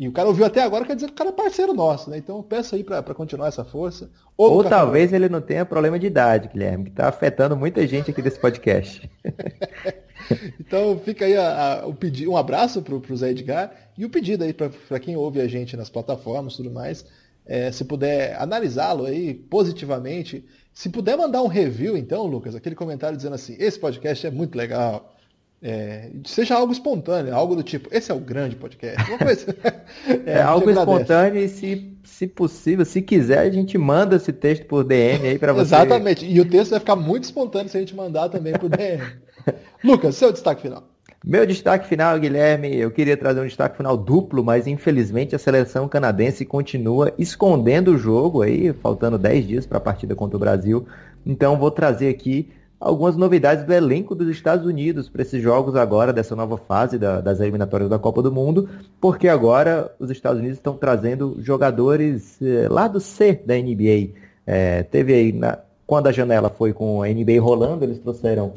E 0.00 0.08
o 0.08 0.12
cara 0.12 0.28
ouviu 0.28 0.46
até 0.46 0.62
agora, 0.62 0.86
quer 0.86 0.94
dizer 0.94 1.08
que 1.08 1.12
o 1.12 1.16
cara 1.16 1.28
é 1.28 1.32
parceiro 1.34 1.74
nosso, 1.74 2.08
né? 2.08 2.16
Então 2.16 2.38
eu 2.38 2.42
peço 2.42 2.74
aí 2.74 2.82
para 2.82 3.02
continuar 3.12 3.48
essa 3.48 3.66
força. 3.66 4.10
Ou, 4.34 4.50
Ou 4.50 4.64
talvez 4.64 5.12
ele 5.12 5.28
não 5.28 5.42
tenha 5.42 5.66
problema 5.66 5.98
de 5.98 6.06
idade, 6.06 6.48
Guilherme, 6.48 6.84
que 6.84 6.90
está 6.90 7.06
afetando 7.06 7.54
muita 7.54 7.86
gente 7.86 8.10
aqui 8.10 8.22
desse 8.22 8.40
podcast. 8.40 9.10
então 10.58 10.98
fica 11.00 11.26
aí 11.26 11.36
a, 11.36 11.82
a, 11.82 11.86
o 11.86 11.94
pedido, 11.94 12.30
um 12.30 12.36
abraço 12.38 12.80
para 12.80 12.94
o 12.94 13.16
Zé 13.16 13.32
Edgar 13.32 13.72
e 13.98 14.06
o 14.06 14.08
pedido 14.08 14.42
aí 14.42 14.54
para 14.54 14.98
quem 14.98 15.18
ouve 15.18 15.38
a 15.38 15.46
gente 15.46 15.76
nas 15.76 15.90
plataformas 15.90 16.54
e 16.54 16.56
tudo 16.56 16.70
mais. 16.70 17.04
É, 17.44 17.70
se 17.70 17.84
puder 17.84 18.40
analisá-lo 18.40 19.04
aí 19.04 19.34
positivamente. 19.34 20.42
Se 20.72 20.88
puder 20.88 21.18
mandar 21.18 21.42
um 21.42 21.46
review, 21.46 21.94
então, 21.94 22.24
Lucas, 22.24 22.54
aquele 22.54 22.74
comentário 22.74 23.18
dizendo 23.18 23.34
assim, 23.34 23.54
esse 23.58 23.78
podcast 23.78 24.26
é 24.26 24.30
muito 24.30 24.56
legal 24.56 25.14
é, 25.62 26.10
seja 26.24 26.54
algo 26.54 26.72
espontâneo, 26.72 27.34
algo 27.34 27.54
do 27.54 27.62
tipo, 27.62 27.88
esse 27.92 28.10
é 28.10 28.14
o 28.14 28.18
grande 28.18 28.56
podcast. 28.56 29.10
Uma 29.10 29.18
coisa, 29.18 29.56
é, 30.26 30.32
é 30.32 30.42
algo 30.42 30.70
espontâneo 30.70 31.42
e 31.42 31.48
se, 31.48 31.96
se 32.02 32.26
possível, 32.26 32.84
se 32.84 33.02
quiser, 33.02 33.40
a 33.40 33.50
gente 33.50 33.76
manda 33.76 34.16
esse 34.16 34.32
texto 34.32 34.64
por 34.66 34.84
DM 34.84 35.28
aí 35.28 35.38
para 35.38 35.52
você. 35.52 35.74
Exatamente, 35.74 36.24
e 36.24 36.40
o 36.40 36.48
texto 36.48 36.70
vai 36.70 36.80
ficar 36.80 36.96
muito 36.96 37.24
espontâneo 37.24 37.68
se 37.68 37.76
a 37.76 37.80
gente 37.80 37.94
mandar 37.94 38.28
também 38.30 38.54
por 38.54 38.70
DM. 38.70 39.02
Lucas, 39.84 40.16
seu 40.16 40.32
destaque 40.32 40.62
final. 40.62 40.84
Meu 41.22 41.44
destaque 41.44 41.86
final, 41.86 42.18
Guilherme, 42.18 42.74
eu 42.74 42.90
queria 42.90 43.14
trazer 43.14 43.42
um 43.42 43.46
destaque 43.46 43.76
final 43.76 43.94
duplo, 43.94 44.42
mas 44.42 44.66
infelizmente 44.66 45.36
a 45.36 45.38
seleção 45.38 45.86
canadense 45.86 46.46
continua 46.46 47.12
escondendo 47.18 47.92
o 47.92 47.98
jogo 47.98 48.40
aí, 48.40 48.72
faltando 48.72 49.18
10 49.18 49.46
dias 49.46 49.66
para 49.66 49.76
a 49.76 49.82
partida 49.82 50.14
contra 50.14 50.38
o 50.38 50.40
Brasil. 50.40 50.86
Então 51.26 51.58
vou 51.58 51.70
trazer 51.70 52.08
aqui 52.08 52.48
algumas 52.80 53.14
novidades 53.14 53.64
do 53.64 53.72
elenco 53.74 54.14
dos 54.14 54.28
Estados 54.28 54.64
Unidos 54.64 55.08
para 55.08 55.20
esses 55.20 55.42
jogos 55.42 55.76
agora, 55.76 56.14
dessa 56.14 56.34
nova 56.34 56.56
fase 56.56 56.98
da, 56.98 57.20
das 57.20 57.38
eliminatórias 57.38 57.90
da 57.90 57.98
Copa 57.98 58.22
do 58.22 58.32
Mundo, 58.32 58.70
porque 58.98 59.28
agora 59.28 59.94
os 59.98 60.10
Estados 60.10 60.38
Unidos 60.38 60.56
estão 60.56 60.74
trazendo 60.74 61.36
jogadores 61.40 62.40
eh, 62.40 62.66
lá 62.70 62.88
do 62.88 62.98
C 62.98 63.34
da 63.44 63.54
NBA. 63.54 64.14
É, 64.46 64.82
teve 64.84 65.12
aí, 65.12 65.32
na, 65.32 65.58
quando 65.86 66.06
a 66.06 66.12
janela 66.12 66.48
foi 66.48 66.72
com 66.72 67.02
a 67.02 67.08
NBA 67.08 67.38
rolando, 67.40 67.84
eles 67.84 67.98
trouxeram 67.98 68.52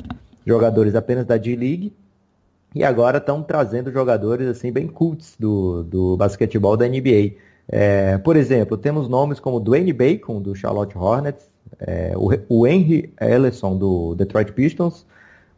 jogadores 0.46 0.96
apenas 0.96 1.26
da 1.26 1.36
D-League, 1.36 1.94
e 2.74 2.84
agora 2.84 3.18
estão 3.18 3.44
trazendo 3.44 3.92
jogadores 3.92 4.48
assim 4.48 4.72
bem 4.72 4.88
cults 4.88 5.36
do, 5.38 5.84
do 5.84 6.18
basquetebol 6.18 6.78
da 6.78 6.88
NBA. 6.88 7.36
É, 7.68 8.18
por 8.18 8.36
exemplo, 8.36 8.78
temos 8.78 9.08
nomes 9.08 9.40
como 9.40 9.60
Dwayne 9.60 9.94
Bacon, 9.94 10.42
do 10.42 10.56
Charlotte 10.56 10.98
Hornets, 10.98 11.53
é, 11.80 12.14
o, 12.16 12.30
o 12.50 12.68
Henry 12.68 13.14
Ellison, 13.20 13.78
do 13.78 14.16
Detroit 14.16 14.52
Pistons, 14.52 15.06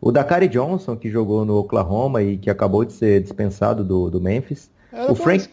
o 0.02 0.12
Dakari 0.12 0.48
Johnson, 0.48 0.96
que 0.96 1.10
jogou 1.10 1.46
no 1.46 1.58
Oklahoma 1.58 2.22
e 2.22 2.38
que 2.38 2.50
acabou 2.50 2.86
de 2.86 2.94
ser 2.94 3.22
dispensado 3.22 3.84
do, 3.84 4.10
do 4.10 4.22
Memphis. 4.22 4.70
Era 4.92 5.12
o 5.12 5.16
Frank, 5.16 5.50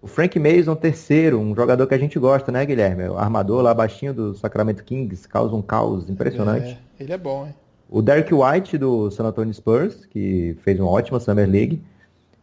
o 0.00 0.06
Frank 0.06 0.38
Mason, 0.38 0.74
terceiro, 0.74 1.38
um 1.38 1.54
jogador 1.54 1.86
que 1.86 1.94
a 1.94 1.98
gente 1.98 2.18
gosta, 2.18 2.50
né, 2.50 2.66
Guilherme? 2.66 3.08
O 3.08 3.16
armador 3.16 3.62
lá 3.62 3.72
baixinho 3.72 4.12
do 4.12 4.34
Sacramento 4.34 4.82
Kings, 4.82 5.28
causa 5.28 5.54
um 5.54 5.62
caos 5.62 6.10
impressionante. 6.10 6.78
É, 6.98 7.02
ele 7.02 7.12
é 7.12 7.18
bom, 7.18 7.46
hein? 7.46 7.54
O 7.88 8.00
Derek 8.00 8.32
White, 8.32 8.78
do 8.78 9.10
San 9.10 9.24
Antonio 9.24 9.52
Spurs, 9.52 10.06
que 10.06 10.56
fez 10.62 10.80
uma 10.80 10.88
ótima 10.88 11.20
Summer 11.20 11.48
League. 11.48 11.82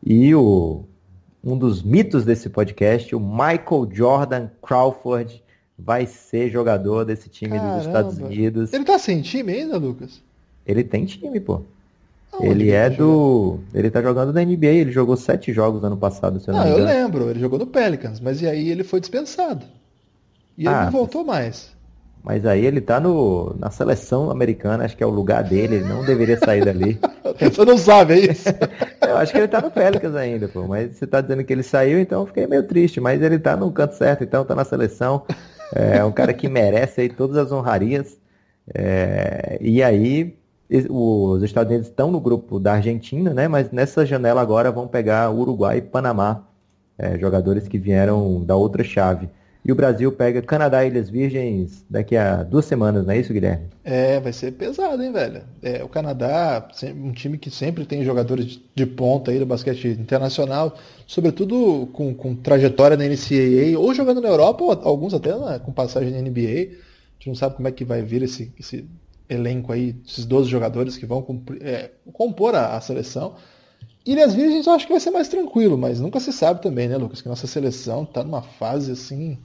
E 0.06 0.34
o, 0.36 0.84
um 1.44 1.58
dos 1.58 1.82
mitos 1.82 2.24
desse 2.24 2.50
podcast, 2.50 3.16
o 3.16 3.20
Michael 3.20 3.90
Jordan 3.92 4.48
Crawford, 4.62 5.44
vai 5.84 6.06
ser 6.06 6.50
jogador 6.52 7.06
desse 7.06 7.30
time 7.30 7.58
Caramba. 7.58 7.78
dos 7.78 7.88
Estados 7.88 8.18
Unidos. 8.18 8.74
Ele 8.74 8.84
tá 8.84 9.00
sem 9.00 9.22
time 9.22 9.54
ainda, 9.54 9.78
Lucas? 9.78 10.22
Ele 10.66 10.84
tem 10.84 11.06
time, 11.06 11.40
pô. 11.40 11.62
ele 12.42 12.70
é 12.70 12.90
tá 12.90 12.98
do. 12.98 13.60
Ele 13.74 13.90
tá 13.90 14.02
jogando 14.02 14.34
na 14.34 14.44
NBA, 14.44 14.68
ele 14.68 14.92
jogou 14.92 15.16
sete 15.16 15.54
jogos 15.54 15.84
ano 15.84 15.98
passado, 15.98 16.40
se 16.40 16.50
eu 16.50 16.54
não, 16.54 16.64
não 16.64 16.78
eu 16.78 16.86
lembro, 16.86 17.30
ele 17.30 17.40
jogou 17.40 17.58
no 17.58 17.66
Pelicans, 17.66 18.20
mas 18.20 18.42
e 18.42 18.48
aí 18.48 18.70
ele 18.70 18.84
foi 18.84 19.00
dispensado. 19.00 19.66
E 20.58 20.68
ah, 20.68 20.72
ele 20.72 20.86
não 20.86 20.92
voltou 20.92 21.24
mais. 21.24 21.72
Mas 22.24 22.46
aí 22.46 22.66
ele 22.66 22.82
tá 22.82 23.00
no, 23.00 23.56
na 23.58 23.72
seleção 23.72 24.30
americana, 24.30 24.84
acho 24.84 24.96
que 24.96 25.04
é 25.04 25.08
o 25.08 25.10
lugar 25.10 25.44
dele, 25.44 25.76
ele 25.76 25.88
não 25.88 26.04
deveria 26.04 26.38
sair 26.38 26.64
dali. 26.64 27.00
Você 27.40 27.64
não 27.64 27.78
sabe, 27.78 28.14
é 28.14 28.32
isso? 28.32 28.50
eu 29.02 29.18
acho 29.18 29.32
que 29.32 29.38
ele 29.38 29.48
tá 29.48 29.62
no 29.62 29.72
Pelicans 29.72 30.16
ainda, 30.16 30.48
pô. 30.48 30.68
Mas 30.68 30.98
você 30.98 31.08
tá 31.08 31.22
dizendo 31.22 31.44
que 31.44 31.54
ele 31.54 31.64
saiu, 31.64 32.00
então 32.00 32.22
eu 32.22 32.28
fiquei 32.28 32.46
meio 32.46 32.64
triste. 32.64 33.00
Mas 33.00 33.22
ele 33.22 33.40
tá 33.40 33.56
no 33.56 33.72
canto 33.72 33.96
certo, 33.96 34.24
então 34.24 34.44
tá 34.44 34.54
na 34.54 34.66
seleção. 34.66 35.24
É 35.74 36.04
um 36.04 36.12
cara 36.12 36.34
que 36.34 36.50
merece 36.50 37.02
aí 37.02 37.10
todas 37.10 37.38
as 37.38 37.52
honrarias. 37.52 38.18
É, 38.74 39.58
e 39.62 39.82
aí, 39.82 40.36
os 40.90 41.42
Estados 41.44 41.72
Unidos 41.72 41.88
estão 41.88 42.12
no 42.12 42.20
grupo 42.20 42.60
da 42.60 42.74
Argentina, 42.74 43.34
né? 43.34 43.48
Mas 43.48 43.72
nessa 43.72 44.06
janela 44.06 44.42
agora 44.42 44.72
vão 44.72 44.88
pegar 44.88 45.32
Uruguai 45.32 45.78
e 45.78 45.82
Panamá, 45.82 46.44
é, 46.98 47.18
jogadores 47.18 47.68
que 47.68 47.78
vieram 47.78 48.44
da 48.44 48.56
outra 48.56 48.84
chave. 48.84 49.30
E 49.64 49.72
o 49.72 49.76
Brasil 49.76 50.12
pega 50.12 50.42
Canadá 50.42 50.86
e 50.86 50.88
Ilhas 50.88 51.10
Virgens 51.10 51.86
daqui 51.90 52.16
a 52.16 52.44
duas 52.44 52.66
semanas, 52.66 53.06
não 53.06 53.14
é 53.14 53.20
isso, 53.20 53.34
Guilherme? 53.34 53.68
É, 53.84 54.20
vai 54.20 54.32
ser 54.32 54.54
pesado, 54.54 55.04
hein, 55.04 55.12
velho? 55.12 55.42
É, 55.62 55.84
o 55.84 55.90
Canadá, 55.90 56.66
um 56.96 57.12
time 57.12 57.38
que 57.38 57.52
sempre 57.52 57.86
tem 57.86 58.04
jogadores 58.04 58.60
de 58.74 58.86
ponta 58.86 59.32
aí 59.32 59.38
do 59.38 59.46
basquete 59.46 59.90
internacional, 59.90 60.78
sobretudo 61.06 61.90
com, 61.92 62.14
com 62.14 62.36
trajetória 62.36 62.96
na 62.96 63.04
NCAA, 63.04 63.78
ou 63.78 63.94
jogando 63.94 64.22
na 64.22 64.30
Europa, 64.30 64.64
ou 64.64 64.72
alguns 64.72 65.14
até 65.14 65.36
na, 65.36 65.60
com 65.60 65.74
passagem 65.74 66.12
na 66.12 66.22
NBA. 66.22 66.40
A 66.40 67.14
gente 67.20 67.28
não 67.28 67.36
sabe 67.36 67.56
como 67.56 67.68
é 67.68 67.72
que 67.72 67.84
vai 67.84 68.02
vir 68.02 68.24
esse, 68.24 68.54
esse 68.58 68.88
elenco 69.30 69.74
aí, 69.74 69.94
esses 70.08 70.26
12 70.26 70.50
jogadores 70.50 70.96
que 70.96 71.06
vão 71.06 71.26
é, 71.60 71.92
compor 72.14 72.56
a, 72.56 72.78
a 72.78 72.82
seleção. 72.82 73.36
Ilhas 74.06 74.34
Virgens 74.34 74.66
eu 74.66 74.74
acho 74.74 74.88
que 74.88 74.94
vai 74.94 75.02
ser 75.02 75.12
mais 75.12 75.28
tranquilo, 75.28 75.78
mas 75.78 76.00
nunca 76.00 76.20
se 76.20 76.32
sabe 76.32 76.62
também, 76.62 76.88
né, 76.88 76.96
Lucas? 76.96 77.22
Que 77.22 77.28
nossa 77.28 77.46
seleção 77.46 78.04
está 78.04 78.24
numa 78.24 78.42
fase 78.42 78.94
assim 78.94 79.38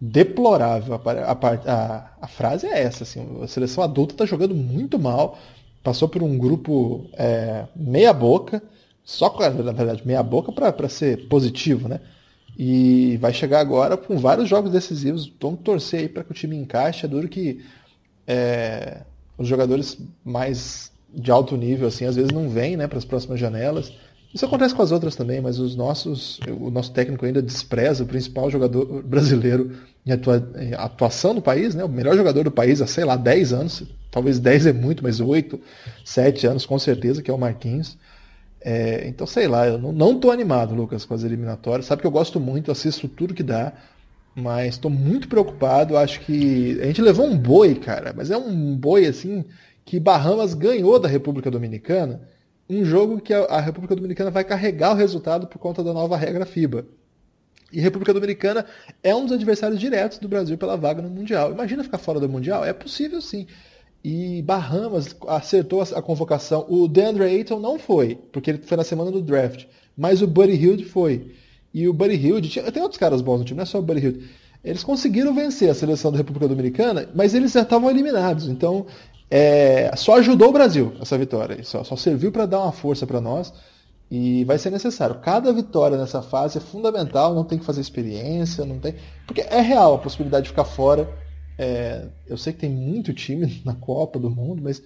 deplorável. 0.00 0.94
A, 0.94 1.32
a, 1.32 2.10
a, 2.22 2.26
frase 2.26 2.66
é 2.66 2.82
essa, 2.82 3.04
assim, 3.04 3.42
a 3.42 3.46
seleção 3.46 3.84
adulta 3.84 4.14
está 4.14 4.24
jogando 4.24 4.54
muito 4.54 4.98
mal, 4.98 5.38
passou 5.82 6.08
por 6.08 6.22
um 6.22 6.38
grupo 6.38 7.06
é, 7.14 7.66
meia 7.76 8.12
boca, 8.12 8.62
só 9.04 9.34
na 9.38 9.72
verdade 9.72 10.06
meia 10.06 10.22
boca 10.22 10.52
para 10.52 10.88
ser 10.88 11.28
positivo, 11.28 11.88
né? 11.88 12.00
E 12.58 13.16
vai 13.18 13.32
chegar 13.32 13.60
agora 13.60 13.96
com 13.96 14.18
vários 14.18 14.48
jogos 14.48 14.70
decisivos. 14.70 15.32
Vamos 15.40 15.60
torcer 15.60 16.00
aí 16.00 16.08
para 16.08 16.22
que 16.22 16.30
o 16.30 16.34
time 16.34 16.56
encaixe. 16.56 17.06
É 17.06 17.08
duro 17.08 17.28
que 17.28 17.64
é, 18.26 19.02
os 19.38 19.48
jogadores 19.48 19.98
mais 20.22 20.92
de 21.12 21.30
alto 21.30 21.56
nível, 21.56 21.88
assim, 21.88 22.04
às 22.04 22.16
vezes 22.16 22.30
não 22.30 22.48
vêm 22.48 22.76
né, 22.76 22.86
para 22.86 22.98
as 22.98 23.04
próximas 23.04 23.40
janelas. 23.40 23.92
Isso 24.32 24.44
acontece 24.44 24.74
com 24.74 24.82
as 24.82 24.92
outras 24.92 25.16
também, 25.16 25.40
mas 25.40 25.58
os 25.58 25.74
nossos, 25.74 26.38
o 26.60 26.70
nosso 26.70 26.92
técnico 26.92 27.26
ainda 27.26 27.42
despreza 27.42 28.04
o 28.04 28.06
principal 28.06 28.48
jogador 28.48 29.02
brasileiro 29.02 29.72
em, 30.06 30.12
atua, 30.12 30.50
em 30.56 30.72
atuação 30.74 31.34
no 31.34 31.42
país, 31.42 31.74
né? 31.74 31.84
O 31.84 31.88
melhor 31.88 32.16
jogador 32.16 32.44
do 32.44 32.50
país 32.50 32.80
há, 32.80 32.86
sei 32.86 33.04
lá, 33.04 33.16
10 33.16 33.52
anos. 33.52 33.82
Talvez 34.10 34.38
10 34.38 34.66
é 34.66 34.72
muito, 34.72 35.02
mas 35.02 35.20
8, 35.20 35.60
7 36.04 36.46
anos 36.46 36.64
com 36.64 36.78
certeza, 36.78 37.22
que 37.22 37.30
é 37.30 37.34
o 37.34 37.38
Marquinhos. 37.38 37.98
É, 38.60 39.08
então, 39.08 39.26
sei 39.26 39.48
lá, 39.48 39.66
eu 39.66 39.78
não, 39.78 39.92
não 39.92 40.18
tô 40.18 40.30
animado, 40.30 40.74
Lucas, 40.74 41.04
com 41.04 41.14
as 41.14 41.24
eliminatórias. 41.24 41.86
Sabe 41.86 42.02
que 42.02 42.06
eu 42.06 42.10
gosto 42.10 42.38
muito, 42.38 42.70
assisto 42.70 43.08
tudo 43.08 43.34
que 43.34 43.42
dá, 43.42 43.72
mas 44.34 44.74
estou 44.74 44.90
muito 44.90 45.28
preocupado. 45.28 45.96
Acho 45.96 46.20
que 46.20 46.78
a 46.80 46.86
gente 46.86 47.02
levou 47.02 47.26
um 47.26 47.36
boi, 47.36 47.74
cara, 47.74 48.12
mas 48.16 48.30
é 48.30 48.36
um 48.36 48.76
boi 48.76 49.06
assim 49.06 49.44
que 49.84 49.98
Bahamas 49.98 50.54
ganhou 50.54 51.00
da 51.00 51.08
República 51.08 51.50
Dominicana. 51.50 52.20
Um 52.70 52.84
jogo 52.84 53.20
que 53.20 53.34
a, 53.34 53.60
República 53.60 53.96
Dominicana 53.96 54.30
vai 54.30 54.44
carregar 54.44 54.92
o 54.92 54.94
resultado 54.94 55.48
por 55.48 55.58
conta 55.58 55.82
da 55.82 55.92
nova 55.92 56.16
regra 56.16 56.46
FIBA. 56.46 56.86
E 57.72 57.80
República 57.80 58.14
Dominicana 58.14 58.64
é 59.02 59.12
um 59.12 59.24
dos 59.24 59.32
adversários 59.32 59.80
diretos 59.80 60.18
do 60.18 60.28
Brasil 60.28 60.56
pela 60.56 60.76
vaga 60.76 61.02
no 61.02 61.10
Mundial. 61.10 61.50
Imagina 61.50 61.82
ficar 61.82 61.98
fora 61.98 62.20
do 62.20 62.28
Mundial? 62.28 62.64
É 62.64 62.72
possível 62.72 63.20
sim. 63.20 63.48
E 64.04 64.40
Bahamas 64.42 65.16
acertou 65.26 65.82
a 65.82 66.00
convocação. 66.00 66.64
O 66.68 66.86
DeAndre 66.86 67.24
Ayton 67.24 67.58
não 67.58 67.76
foi, 67.76 68.16
porque 68.30 68.50
ele 68.52 68.58
foi 68.62 68.76
na 68.76 68.84
semana 68.84 69.10
do 69.10 69.20
draft. 69.20 69.66
Mas 69.96 70.22
o 70.22 70.28
Buddy 70.28 70.52
Hield 70.52 70.84
foi. 70.84 71.32
E 71.74 71.88
o 71.88 71.92
Buddy 71.92 72.14
Hield, 72.14 72.62
tem 72.72 72.82
outros 72.82 73.00
caras 73.00 73.20
bons 73.20 73.40
no 73.40 73.44
time, 73.44 73.56
não 73.56 73.64
é 73.64 73.66
só 73.66 73.80
o 73.80 73.82
Buddy 73.82 74.00
Hield. 74.00 74.30
Eles 74.62 74.84
conseguiram 74.84 75.34
vencer 75.34 75.70
a 75.70 75.74
seleção 75.74 76.12
da 76.12 76.18
República 76.18 76.46
Dominicana, 76.46 77.08
mas 77.14 77.34
eles 77.34 77.50
já 77.50 77.62
estavam 77.62 77.90
eliminados. 77.90 78.46
Então, 78.46 78.86
é, 79.30 79.94
só 79.96 80.16
ajudou 80.16 80.48
o 80.48 80.52
Brasil 80.52 80.92
essa 81.00 81.16
vitória. 81.16 81.62
Só, 81.62 81.84
só 81.84 81.96
serviu 81.96 82.32
para 82.32 82.46
dar 82.46 82.60
uma 82.60 82.72
força 82.72 83.06
para 83.06 83.20
nós. 83.20 83.52
E 84.10 84.42
vai 84.44 84.58
ser 84.58 84.70
necessário. 84.70 85.20
Cada 85.20 85.52
vitória 85.52 85.96
nessa 85.96 86.20
fase 86.20 86.58
é 86.58 86.60
fundamental, 86.60 87.32
não 87.32 87.44
tem 87.44 87.58
que 87.58 87.64
fazer 87.64 87.80
experiência, 87.80 88.64
não 88.64 88.80
tem. 88.80 88.96
Porque 89.24 89.40
é 89.42 89.60
real 89.60 89.94
a 89.94 89.98
possibilidade 89.98 90.44
de 90.44 90.50
ficar 90.50 90.64
fora 90.64 91.08
é, 91.62 92.06
eu 92.26 92.38
sei 92.38 92.54
que 92.54 92.60
tem 92.60 92.70
muito 92.70 93.12
time 93.12 93.60
na 93.66 93.74
Copa 93.74 94.18
do 94.18 94.30
Mundo, 94.30 94.62
mas 94.62 94.82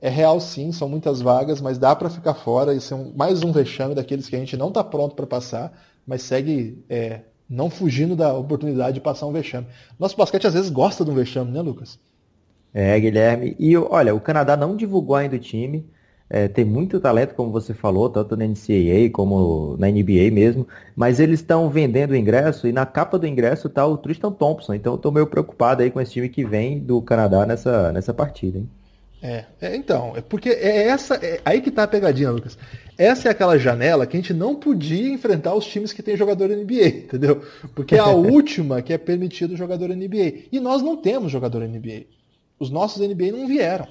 é 0.00 0.08
real 0.08 0.40
sim, 0.40 0.72
são 0.72 0.88
muitas 0.88 1.20
vagas, 1.20 1.60
mas 1.60 1.76
dá 1.76 1.94
para 1.94 2.08
ficar 2.08 2.32
fora 2.32 2.72
e 2.72 2.80
ser 2.80 2.94
um, 2.94 3.12
mais 3.14 3.42
um 3.42 3.52
vexame 3.52 3.94
daqueles 3.94 4.26
que 4.26 4.34
a 4.34 4.38
gente 4.38 4.56
não 4.56 4.68
está 4.68 4.82
pronto 4.82 5.14
para 5.14 5.26
passar, 5.26 5.78
mas 6.06 6.22
segue 6.22 6.82
é, 6.88 7.20
não 7.46 7.68
fugindo 7.68 8.16
da 8.16 8.32
oportunidade 8.32 8.94
de 8.94 9.00
passar 9.02 9.26
um 9.26 9.32
vexame. 9.32 9.66
Nosso 9.98 10.16
basquete 10.16 10.46
às 10.46 10.54
vezes 10.54 10.70
gosta 10.70 11.04
de 11.04 11.10
um 11.10 11.14
vexame, 11.14 11.50
né, 11.50 11.60
Lucas? 11.60 11.98
É, 12.74 12.98
Guilherme. 12.98 13.54
E 13.58 13.76
olha, 13.76 14.12
o 14.14 14.20
Canadá 14.20 14.56
não 14.56 14.76
divulgou 14.76 15.14
ainda 15.14 15.36
o 15.36 15.38
time. 15.38 15.88
É, 16.28 16.48
tem 16.48 16.64
muito 16.64 16.98
talento, 16.98 17.34
como 17.34 17.52
você 17.52 17.72
falou, 17.72 18.10
tanto 18.10 18.36
na 18.36 18.44
NCAA 18.44 19.10
como 19.12 19.76
na 19.78 19.88
NBA 19.88 20.30
mesmo, 20.32 20.66
mas 20.96 21.20
eles 21.20 21.40
estão 21.40 21.68
vendendo 21.68 22.10
o 22.10 22.16
ingresso 22.16 22.66
e 22.66 22.72
na 22.72 22.86
capa 22.86 23.18
do 23.18 23.26
ingresso 23.26 23.68
está 23.68 23.86
o 23.86 23.98
Tristan 23.98 24.32
Thompson, 24.32 24.74
então 24.74 24.94
estou 24.94 25.12
meio 25.12 25.26
preocupado 25.26 25.82
aí 25.82 25.90
com 25.90 26.00
esse 26.00 26.12
time 26.12 26.28
que 26.30 26.42
vem 26.42 26.80
do 26.80 27.00
Canadá 27.02 27.44
nessa, 27.44 27.92
nessa 27.92 28.12
partida, 28.14 28.58
hein? 28.58 28.68
É, 29.22 29.44
é 29.60 29.76
então, 29.76 30.14
é 30.16 30.22
porque 30.22 30.48
é 30.48 30.88
essa, 30.88 31.14
é 31.14 31.40
aí 31.44 31.60
que 31.60 31.70
tá 31.70 31.84
a 31.84 31.88
pegadinha, 31.88 32.30
Lucas. 32.30 32.58
Essa 32.96 33.28
é 33.28 33.30
aquela 33.30 33.58
janela 33.58 34.06
que 34.06 34.16
a 34.16 34.20
gente 34.20 34.34
não 34.34 34.54
podia 34.54 35.12
enfrentar 35.12 35.54
os 35.54 35.64
times 35.66 35.92
que 35.92 36.02
tem 36.02 36.16
jogador 36.16 36.48
NBA, 36.48 36.88
entendeu? 37.04 37.42
Porque 37.74 37.94
é 37.94 37.98
a 37.98 38.08
última 38.12 38.82
que 38.82 38.92
é 38.92 38.98
permitido 38.98 39.56
jogador 39.56 39.88
NBA. 39.90 40.48
E 40.50 40.60
nós 40.60 40.82
não 40.82 40.96
temos 40.96 41.30
jogador 41.30 41.62
NBA. 41.62 42.04
Os 42.64 42.70
nossos 42.70 43.06
NBA 43.06 43.32
não 43.32 43.46
vieram. 43.46 43.86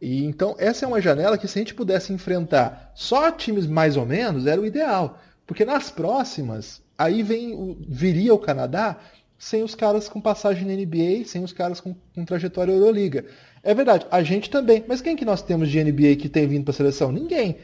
E 0.00 0.24
então 0.24 0.56
essa 0.58 0.84
é 0.84 0.88
uma 0.88 1.00
janela 1.00 1.38
que 1.38 1.46
se 1.46 1.58
a 1.58 1.62
gente 1.62 1.74
pudesse 1.74 2.12
enfrentar 2.12 2.90
só 2.94 3.30
times 3.30 3.66
mais 3.66 3.96
ou 3.96 4.06
menos 4.06 4.46
era 4.46 4.60
o 4.60 4.66
ideal, 4.66 5.18
porque 5.46 5.64
nas 5.64 5.90
próximas 5.90 6.82
aí 6.96 7.22
vem 7.22 7.76
viria 7.86 8.34
o 8.34 8.38
Canadá 8.38 8.98
sem 9.38 9.62
os 9.62 9.74
caras 9.74 10.08
com 10.08 10.20
passagem 10.20 10.66
na 10.66 10.74
NBA, 10.74 11.24
sem 11.24 11.42
os 11.42 11.52
caras 11.52 11.80
com, 11.80 11.94
com 12.14 12.24
trajetória 12.26 12.72
Euroliga. 12.72 13.24
É 13.62 13.72
verdade, 13.74 14.06
a 14.10 14.22
gente 14.22 14.50
também. 14.50 14.84
Mas 14.86 15.00
quem 15.00 15.16
que 15.16 15.24
nós 15.24 15.40
temos 15.40 15.70
de 15.70 15.82
NBA 15.82 16.16
que 16.16 16.28
tem 16.28 16.46
vindo 16.46 16.64
para 16.64 16.72
a 16.72 16.74
seleção? 16.74 17.10
Ninguém. 17.10 17.56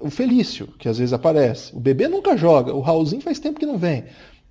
O 0.00 0.10
Felício, 0.10 0.66
que 0.78 0.88
às 0.88 0.98
vezes 0.98 1.12
aparece. 1.12 1.74
O 1.76 1.78
Bebê 1.78 2.08
nunca 2.08 2.36
joga. 2.36 2.74
O 2.74 2.80
Raulzinho 2.80 3.22
faz 3.22 3.38
tempo 3.38 3.60
que 3.60 3.66
não 3.66 3.78
vem. 3.78 4.04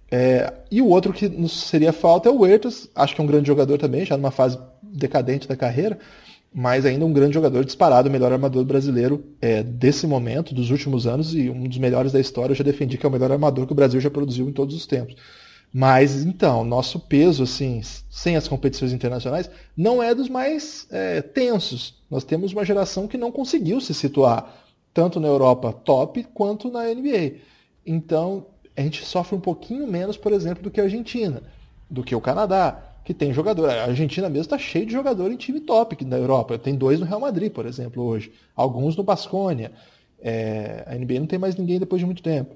É, 0.09 0.53
e 0.69 0.81
o 0.81 0.87
outro 0.87 1.11
que 1.11 1.27
nos 1.27 1.67
seria 1.67 1.91
falta 1.91 2.29
é 2.29 2.31
o 2.31 2.39
Huertas. 2.39 2.89
Acho 2.95 3.15
que 3.15 3.21
é 3.21 3.23
um 3.23 3.27
grande 3.27 3.47
jogador 3.47 3.77
também, 3.77 4.05
já 4.05 4.15
numa 4.15 4.31
fase 4.31 4.57
decadente 4.91 5.47
da 5.47 5.55
carreira 5.55 5.97
mas 6.53 6.85
ainda 6.85 7.05
um 7.05 7.13
grande 7.13 7.33
jogador 7.33 7.63
disparado, 7.63 8.09
o 8.09 8.11
melhor 8.11 8.33
armador 8.33 8.65
brasileiro 8.65 9.23
é, 9.41 9.63
desse 9.63 10.05
momento, 10.05 10.53
dos 10.53 10.69
últimos 10.69 11.07
anos, 11.07 11.33
e 11.33 11.49
um 11.49 11.63
dos 11.63 11.77
melhores 11.77 12.11
da 12.11 12.19
história. 12.19 12.51
Eu 12.51 12.57
já 12.57 12.63
defendi 12.63 12.97
que 12.97 13.05
é 13.05 13.09
o 13.09 13.11
melhor 13.11 13.31
armador 13.31 13.65
que 13.65 13.71
o 13.71 13.75
Brasil 13.75 14.01
já 14.01 14.09
produziu 14.09 14.47
em 14.49 14.51
todos 14.51 14.75
os 14.75 14.85
tempos. 14.85 15.15
Mas 15.73 16.25
então, 16.25 16.65
nosso 16.65 16.99
peso, 16.99 17.43
assim, 17.43 17.81
sem 18.09 18.35
as 18.35 18.49
competições 18.49 18.91
internacionais, 18.91 19.49
não 19.77 20.03
é 20.03 20.13
dos 20.13 20.27
mais 20.27 20.85
é, 20.91 21.21
tensos. 21.21 21.95
Nós 22.09 22.25
temos 22.25 22.51
uma 22.51 22.65
geração 22.65 23.07
que 23.07 23.17
não 23.17 23.31
conseguiu 23.31 23.79
se 23.79 23.93
situar 23.93 24.53
tanto 24.93 25.21
na 25.21 25.29
Europa 25.29 25.71
top 25.71 26.21
quanto 26.33 26.69
na 26.69 26.83
NBA. 26.83 27.35
Então, 27.85 28.47
a 28.75 28.81
gente 28.81 29.05
sofre 29.05 29.37
um 29.37 29.39
pouquinho 29.39 29.87
menos, 29.87 30.17
por 30.17 30.33
exemplo, 30.33 30.61
do 30.61 30.69
que 30.69 30.81
a 30.81 30.83
Argentina, 30.83 31.41
do 31.89 32.03
que 32.03 32.13
o 32.13 32.19
Canadá 32.19 32.90
que 33.03 33.13
tem 33.13 33.33
jogador. 33.33 33.69
A 33.69 33.85
Argentina 33.85 34.29
mesmo 34.29 34.43
está 34.43 34.57
cheio 34.57 34.85
de 34.85 34.93
jogador 34.93 35.31
em 35.31 35.35
time 35.35 35.59
top 35.59 36.03
na 36.05 36.17
Europa. 36.17 36.57
Tem 36.57 36.75
dois 36.75 36.99
no 36.99 37.05
Real 37.05 37.19
Madrid, 37.19 37.51
por 37.51 37.65
exemplo, 37.65 38.03
hoje. 38.03 38.31
Alguns 38.55 38.95
no 38.95 39.03
Basconia. 39.03 39.71
É, 40.19 40.83
a 40.87 40.95
NBA 40.95 41.19
não 41.19 41.27
tem 41.27 41.39
mais 41.39 41.55
ninguém 41.55 41.79
depois 41.79 41.99
de 41.99 42.05
muito 42.05 42.21
tempo. 42.21 42.55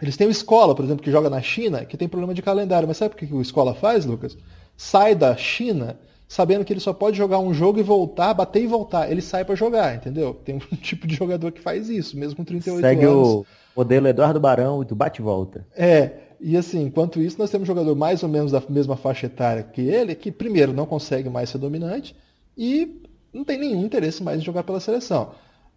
Eles 0.00 0.16
têm 0.16 0.26
o 0.26 0.30
Escola, 0.30 0.74
por 0.74 0.84
exemplo, 0.84 1.02
que 1.02 1.10
joga 1.10 1.28
na 1.28 1.42
China, 1.42 1.84
que 1.84 1.96
tem 1.96 2.08
problema 2.08 2.32
de 2.32 2.40
calendário. 2.40 2.86
Mas 2.86 2.96
sabe 2.96 3.14
o 3.14 3.16
que 3.16 3.34
o 3.34 3.42
Escola 3.42 3.74
faz, 3.74 4.06
Lucas? 4.06 4.38
Sai 4.76 5.14
da 5.14 5.36
China 5.36 5.98
sabendo 6.28 6.64
que 6.64 6.72
ele 6.72 6.80
só 6.80 6.92
pode 6.92 7.16
jogar 7.16 7.38
um 7.38 7.54
jogo 7.54 7.80
e 7.80 7.82
voltar, 7.82 8.34
bater 8.34 8.62
e 8.62 8.66
voltar. 8.66 9.10
Ele 9.10 9.22
sai 9.22 9.44
para 9.44 9.54
jogar, 9.54 9.96
entendeu? 9.96 10.34
Tem 10.44 10.54
um 10.54 10.58
tipo 10.76 11.06
de 11.06 11.14
jogador 11.14 11.50
que 11.50 11.60
faz 11.60 11.88
isso, 11.88 12.16
mesmo 12.16 12.36
com 12.36 12.44
38 12.44 12.80
Segue 12.80 13.04
anos. 13.04 13.28
Segue 13.28 13.40
o 13.40 13.46
modelo 13.74 14.06
Eduardo 14.06 14.38
Barão 14.38 14.84
do 14.84 14.94
bate 14.94 15.22
volta. 15.22 15.66
É, 15.74 16.10
e 16.40 16.56
assim, 16.56 16.82
enquanto 16.84 17.20
isso, 17.20 17.38
nós 17.38 17.50
temos 17.50 17.68
um 17.68 17.72
jogador 17.72 17.94
mais 17.94 18.22
ou 18.22 18.28
menos 18.28 18.52
da 18.52 18.62
mesma 18.68 18.96
faixa 18.96 19.26
etária 19.26 19.62
que 19.62 19.80
ele, 19.80 20.14
que 20.14 20.30
primeiro 20.30 20.72
não 20.72 20.86
consegue 20.86 21.28
mais 21.28 21.50
ser 21.50 21.58
dominante 21.58 22.14
e 22.56 23.02
não 23.32 23.44
tem 23.44 23.58
nenhum 23.58 23.84
interesse 23.84 24.22
mais 24.22 24.40
em 24.40 24.44
jogar 24.44 24.62
pela 24.62 24.80
seleção. 24.80 25.32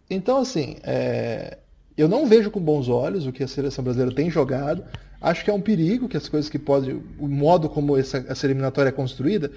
Então, 0.10 0.38
assim, 0.38 0.78
é... 0.84 1.58
eu 1.98 2.08
não 2.08 2.26
vejo 2.26 2.52
com 2.52 2.60
bons 2.60 2.90
olhos 2.90 3.26
o 3.26 3.32
que 3.32 3.44
a 3.44 3.48
seleção 3.48 3.84
brasileira 3.84 4.14
tem 4.14 4.30
jogado. 4.30 4.84
Acho 5.20 5.44
que 5.44 5.52
é 5.52 5.54
um 5.54 5.62
perigo 5.62 6.10
que 6.10 6.18
as 6.18 6.28
coisas 6.28 6.50
que 6.50 6.60
podem. 6.60 7.02
O 7.20 7.28
modo 7.28 7.70
como 7.70 7.98
essa, 7.98 8.26
essa 8.28 8.46
eliminatória 8.46 8.90
é 8.90 8.92
construída 8.92 9.52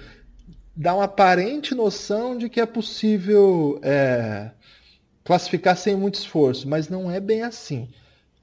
dá 0.75 0.93
uma 0.93 1.05
aparente 1.05 1.73
noção 1.73 2.37
de 2.37 2.49
que 2.49 2.59
é 2.59 2.65
possível 2.65 3.79
é... 3.81 4.51
classificar 5.23 5.77
sem 5.77 5.95
muito 5.95 6.15
esforço, 6.15 6.67
mas 6.67 6.89
não 6.89 7.09
é 7.09 7.19
bem 7.19 7.43
assim. 7.43 7.87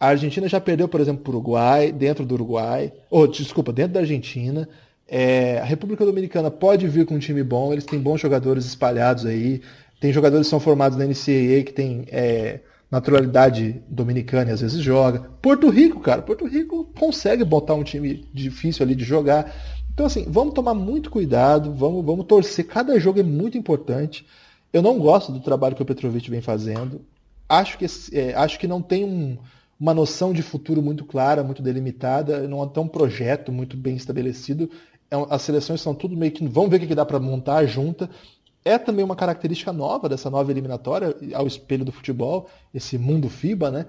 A 0.02 0.08
Argentina 0.08 0.48
já 0.48 0.60
perdeu, 0.60 0.88
por 0.88 1.00
exemplo, 1.00 1.22
para 1.22 1.30
o 1.30 1.36
Uruguai, 1.36 1.92
dentro 1.92 2.26
do 2.26 2.34
Uruguai, 2.34 2.92
ou 3.08 3.24
desculpa, 3.28 3.72
dentro 3.72 3.92
da 3.92 4.00
Argentina. 4.00 4.68
É, 5.06 5.60
a 5.60 5.64
República 5.64 6.04
Dominicana 6.04 6.50
pode 6.50 6.88
vir 6.88 7.06
com 7.06 7.14
um 7.14 7.20
time 7.20 7.40
bom, 7.44 7.72
eles 7.72 7.84
têm 7.84 8.00
bons 8.00 8.20
jogadores 8.20 8.64
espalhados 8.64 9.24
aí. 9.24 9.62
Tem 10.00 10.12
jogadores 10.12 10.48
que 10.48 10.50
são 10.50 10.58
formados 10.58 10.98
na 10.98 11.04
NCAA 11.04 11.62
que 11.64 11.72
tem 11.72 12.04
é, 12.08 12.58
naturalidade 12.90 13.80
dominicana 13.86 14.50
e 14.50 14.54
às 14.54 14.60
vezes 14.60 14.80
joga. 14.80 15.20
Porto 15.40 15.70
Rico, 15.70 16.00
cara, 16.00 16.20
Porto 16.20 16.48
Rico 16.48 16.90
consegue 16.98 17.44
botar 17.44 17.74
um 17.74 17.84
time 17.84 18.26
difícil 18.34 18.84
ali 18.84 18.96
de 18.96 19.04
jogar. 19.04 19.54
Então, 19.94 20.06
assim, 20.06 20.26
vamos 20.28 20.52
tomar 20.52 20.74
muito 20.74 21.12
cuidado, 21.12 21.72
vamos, 21.72 22.04
vamos 22.04 22.26
torcer. 22.26 22.66
Cada 22.66 22.98
jogo 22.98 23.20
é 23.20 23.22
muito 23.22 23.56
importante. 23.56 24.26
Eu 24.72 24.82
não 24.82 24.98
gosto 24.98 25.30
do 25.30 25.38
trabalho 25.38 25.76
que 25.76 25.82
o 25.82 25.86
Petrovic 25.86 26.28
vem 26.28 26.40
fazendo. 26.40 27.02
Acho 27.48 27.78
que, 27.78 27.86
é, 28.12 28.34
acho 28.34 28.58
que 28.58 28.66
não 28.66 28.82
tem 28.82 29.04
um, 29.04 29.38
uma 29.82 29.92
noção 29.92 30.32
de 30.32 30.42
futuro 30.42 30.80
muito 30.80 31.04
clara, 31.04 31.42
muito 31.42 31.60
delimitada, 31.60 32.46
não 32.46 32.64
tem 32.68 32.80
um 32.80 32.86
projeto 32.86 33.50
muito 33.50 33.76
bem 33.76 33.96
estabelecido. 33.96 34.70
É 35.10 35.16
as 35.28 35.42
seleções 35.42 35.80
são 35.80 35.92
tudo 35.92 36.16
meio 36.16 36.30
que. 36.30 36.46
Vamos 36.46 36.70
ver 36.70 36.76
o 36.76 36.86
que 36.86 36.94
dá 36.94 37.04
para 37.04 37.18
montar 37.18 37.66
junta. 37.66 38.08
É 38.64 38.78
também 38.78 39.04
uma 39.04 39.16
característica 39.16 39.72
nova 39.72 40.08
dessa 40.08 40.30
nova 40.30 40.52
eliminatória, 40.52 41.16
ao 41.34 41.48
espelho 41.48 41.84
do 41.84 41.90
futebol, 41.90 42.48
esse 42.72 42.96
mundo 42.96 43.28
FIBA, 43.28 43.72
né? 43.72 43.86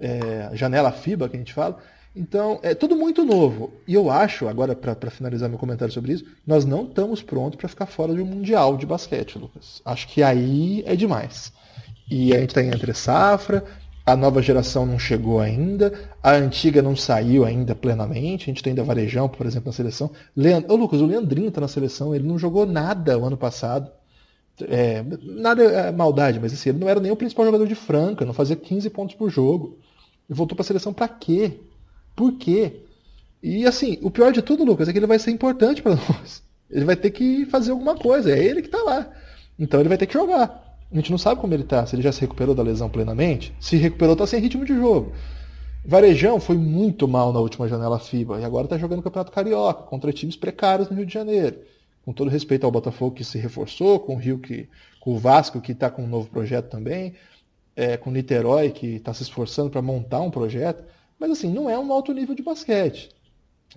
é, 0.00 0.50
janela 0.54 0.90
FIBA 0.90 1.28
que 1.28 1.36
a 1.36 1.38
gente 1.38 1.52
fala. 1.52 1.78
Então, 2.14 2.58
é 2.60 2.74
tudo 2.74 2.96
muito 2.96 3.24
novo. 3.24 3.72
E 3.86 3.94
eu 3.94 4.10
acho, 4.10 4.48
agora 4.48 4.74
para 4.74 5.10
finalizar 5.12 5.48
meu 5.48 5.58
comentário 5.58 5.94
sobre 5.94 6.14
isso, 6.14 6.24
nós 6.44 6.64
não 6.64 6.84
estamos 6.84 7.22
prontos 7.22 7.56
para 7.56 7.68
ficar 7.68 7.86
fora 7.86 8.12
de 8.12 8.20
um 8.20 8.26
Mundial 8.26 8.76
de 8.76 8.84
basquete, 8.84 9.38
Lucas. 9.38 9.80
Acho 9.84 10.08
que 10.08 10.24
aí 10.24 10.82
é 10.86 10.96
demais. 10.96 11.52
E 12.10 12.34
a 12.34 12.40
gente 12.40 12.50
está 12.50 12.64
entre 12.64 12.92
safra, 12.94 13.64
a 14.06 14.14
nova 14.14 14.40
geração 14.40 14.86
não 14.86 15.00
chegou 15.00 15.40
ainda, 15.40 15.92
a 16.22 16.30
antiga 16.30 16.80
não 16.80 16.94
saiu 16.94 17.44
ainda 17.44 17.74
plenamente, 17.74 18.44
a 18.44 18.46
gente 18.46 18.62
tem 18.62 18.70
ainda 18.70 18.84
Varejão, 18.84 19.28
por 19.28 19.44
exemplo, 19.44 19.66
na 19.66 19.72
seleção. 19.72 20.12
Leand... 20.36 20.64
Lucas, 20.68 21.00
o 21.00 21.06
Leandrinho 21.06 21.48
está 21.48 21.60
na 21.60 21.66
seleção, 21.66 22.14
ele 22.14 22.26
não 22.26 22.38
jogou 22.38 22.64
nada 22.64 23.18
o 23.18 23.24
ano 23.24 23.36
passado. 23.36 23.90
É, 24.62 25.04
nada 25.22 25.64
é 25.64 25.90
maldade, 25.90 26.38
mas 26.38 26.52
assim, 26.52 26.68
ele 26.68 26.78
não 26.78 26.88
era 26.88 27.00
nem 27.00 27.10
o 27.10 27.16
principal 27.16 27.44
jogador 27.44 27.66
de 27.66 27.74
Franca, 27.74 28.24
não 28.24 28.32
fazia 28.32 28.54
15 28.54 28.88
pontos 28.90 29.16
por 29.16 29.28
jogo. 29.28 29.76
E 30.30 30.34
voltou 30.34 30.54
para 30.54 30.62
a 30.62 30.66
seleção 30.66 30.92
para 30.92 31.08
quê? 31.08 31.58
Por 32.14 32.38
quê? 32.38 32.84
E 33.42 33.66
assim, 33.66 33.98
o 34.02 34.10
pior 34.10 34.32
de 34.32 34.40
tudo, 34.40 34.64
Lucas, 34.64 34.88
é 34.88 34.92
que 34.92 34.98
ele 34.98 35.06
vai 35.06 35.18
ser 35.18 35.32
importante 35.32 35.82
para 35.82 35.96
nós. 36.08 36.44
Ele 36.70 36.84
vai 36.84 36.94
ter 36.94 37.10
que 37.10 37.44
fazer 37.46 37.72
alguma 37.72 37.96
coisa, 37.96 38.30
é 38.30 38.38
ele 38.38 38.62
que 38.62 38.68
está 38.68 38.82
lá. 38.82 39.12
Então 39.58 39.80
ele 39.80 39.88
vai 39.88 39.98
ter 39.98 40.06
que 40.06 40.14
jogar. 40.14 40.65
A 40.90 40.96
gente 40.96 41.10
não 41.10 41.18
sabe 41.18 41.40
como 41.40 41.52
ele 41.52 41.64
está, 41.64 41.84
se 41.84 41.96
ele 41.96 42.02
já 42.02 42.12
se 42.12 42.20
recuperou 42.20 42.54
da 42.54 42.62
lesão 42.62 42.88
plenamente. 42.88 43.54
Se 43.58 43.76
recuperou, 43.76 44.12
está 44.12 44.26
sem 44.26 44.40
ritmo 44.40 44.64
de 44.64 44.74
jogo. 44.74 45.12
Varejão 45.84 46.40
foi 46.40 46.56
muito 46.56 47.06
mal 47.06 47.32
na 47.32 47.38
última 47.38 47.68
janela 47.68 47.98
FIBA 47.98 48.40
e 48.40 48.44
agora 48.44 48.66
está 48.66 48.76
jogando 48.76 49.02
Campeonato 49.02 49.30
Carioca 49.30 49.84
contra 49.84 50.12
times 50.12 50.36
precários 50.36 50.88
no 50.88 50.96
Rio 50.96 51.06
de 51.06 51.14
Janeiro. 51.14 51.58
Com 52.04 52.12
todo 52.12 52.30
respeito 52.30 52.64
ao 52.64 52.72
Botafogo 52.72 53.14
que 53.14 53.24
se 53.24 53.38
reforçou, 53.38 54.00
com 54.00 54.14
o 54.14 54.18
Rio 54.18 54.38
que, 54.38 54.68
com 55.00 55.14
o 55.14 55.18
Vasco 55.18 55.60
que 55.60 55.72
está 55.72 55.90
com 55.90 56.02
um 56.02 56.08
novo 56.08 56.28
projeto 56.28 56.68
também, 56.68 57.14
é, 57.74 57.96
com 57.96 58.10
o 58.10 58.12
Niterói 58.12 58.70
que 58.70 58.96
está 58.96 59.14
se 59.14 59.22
esforçando 59.22 59.70
para 59.70 59.82
montar 59.82 60.20
um 60.20 60.30
projeto. 60.30 60.82
Mas 61.18 61.30
assim, 61.30 61.52
não 61.52 61.70
é 61.70 61.78
um 61.78 61.92
alto 61.92 62.12
nível 62.12 62.34
de 62.34 62.42
basquete. 62.42 63.10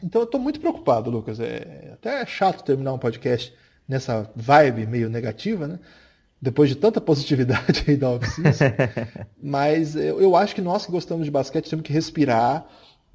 Então 0.01 0.21
eu 0.21 0.25
estou 0.25 0.39
muito 0.39 0.59
preocupado, 0.59 1.09
Lucas. 1.09 1.39
É 1.39 1.91
até 1.93 2.25
chato 2.25 2.63
terminar 2.63 2.93
um 2.93 2.99
podcast 2.99 3.53
nessa 3.87 4.31
vibe 4.35 4.85
meio 4.87 5.09
negativa, 5.09 5.67
né? 5.67 5.79
Depois 6.41 6.69
de 6.69 6.75
tanta 6.75 7.01
positividade 7.01 7.83
aí 7.87 7.97
da 7.97 8.11
off 8.11 8.25
Mas 9.41 9.95
eu, 9.95 10.21
eu 10.21 10.35
acho 10.35 10.55
que 10.55 10.61
nós 10.61 10.85
que 10.85 10.91
gostamos 10.91 11.25
de 11.25 11.31
basquete 11.31 11.69
temos 11.69 11.85
que 11.85 11.93
respirar, 11.93 12.65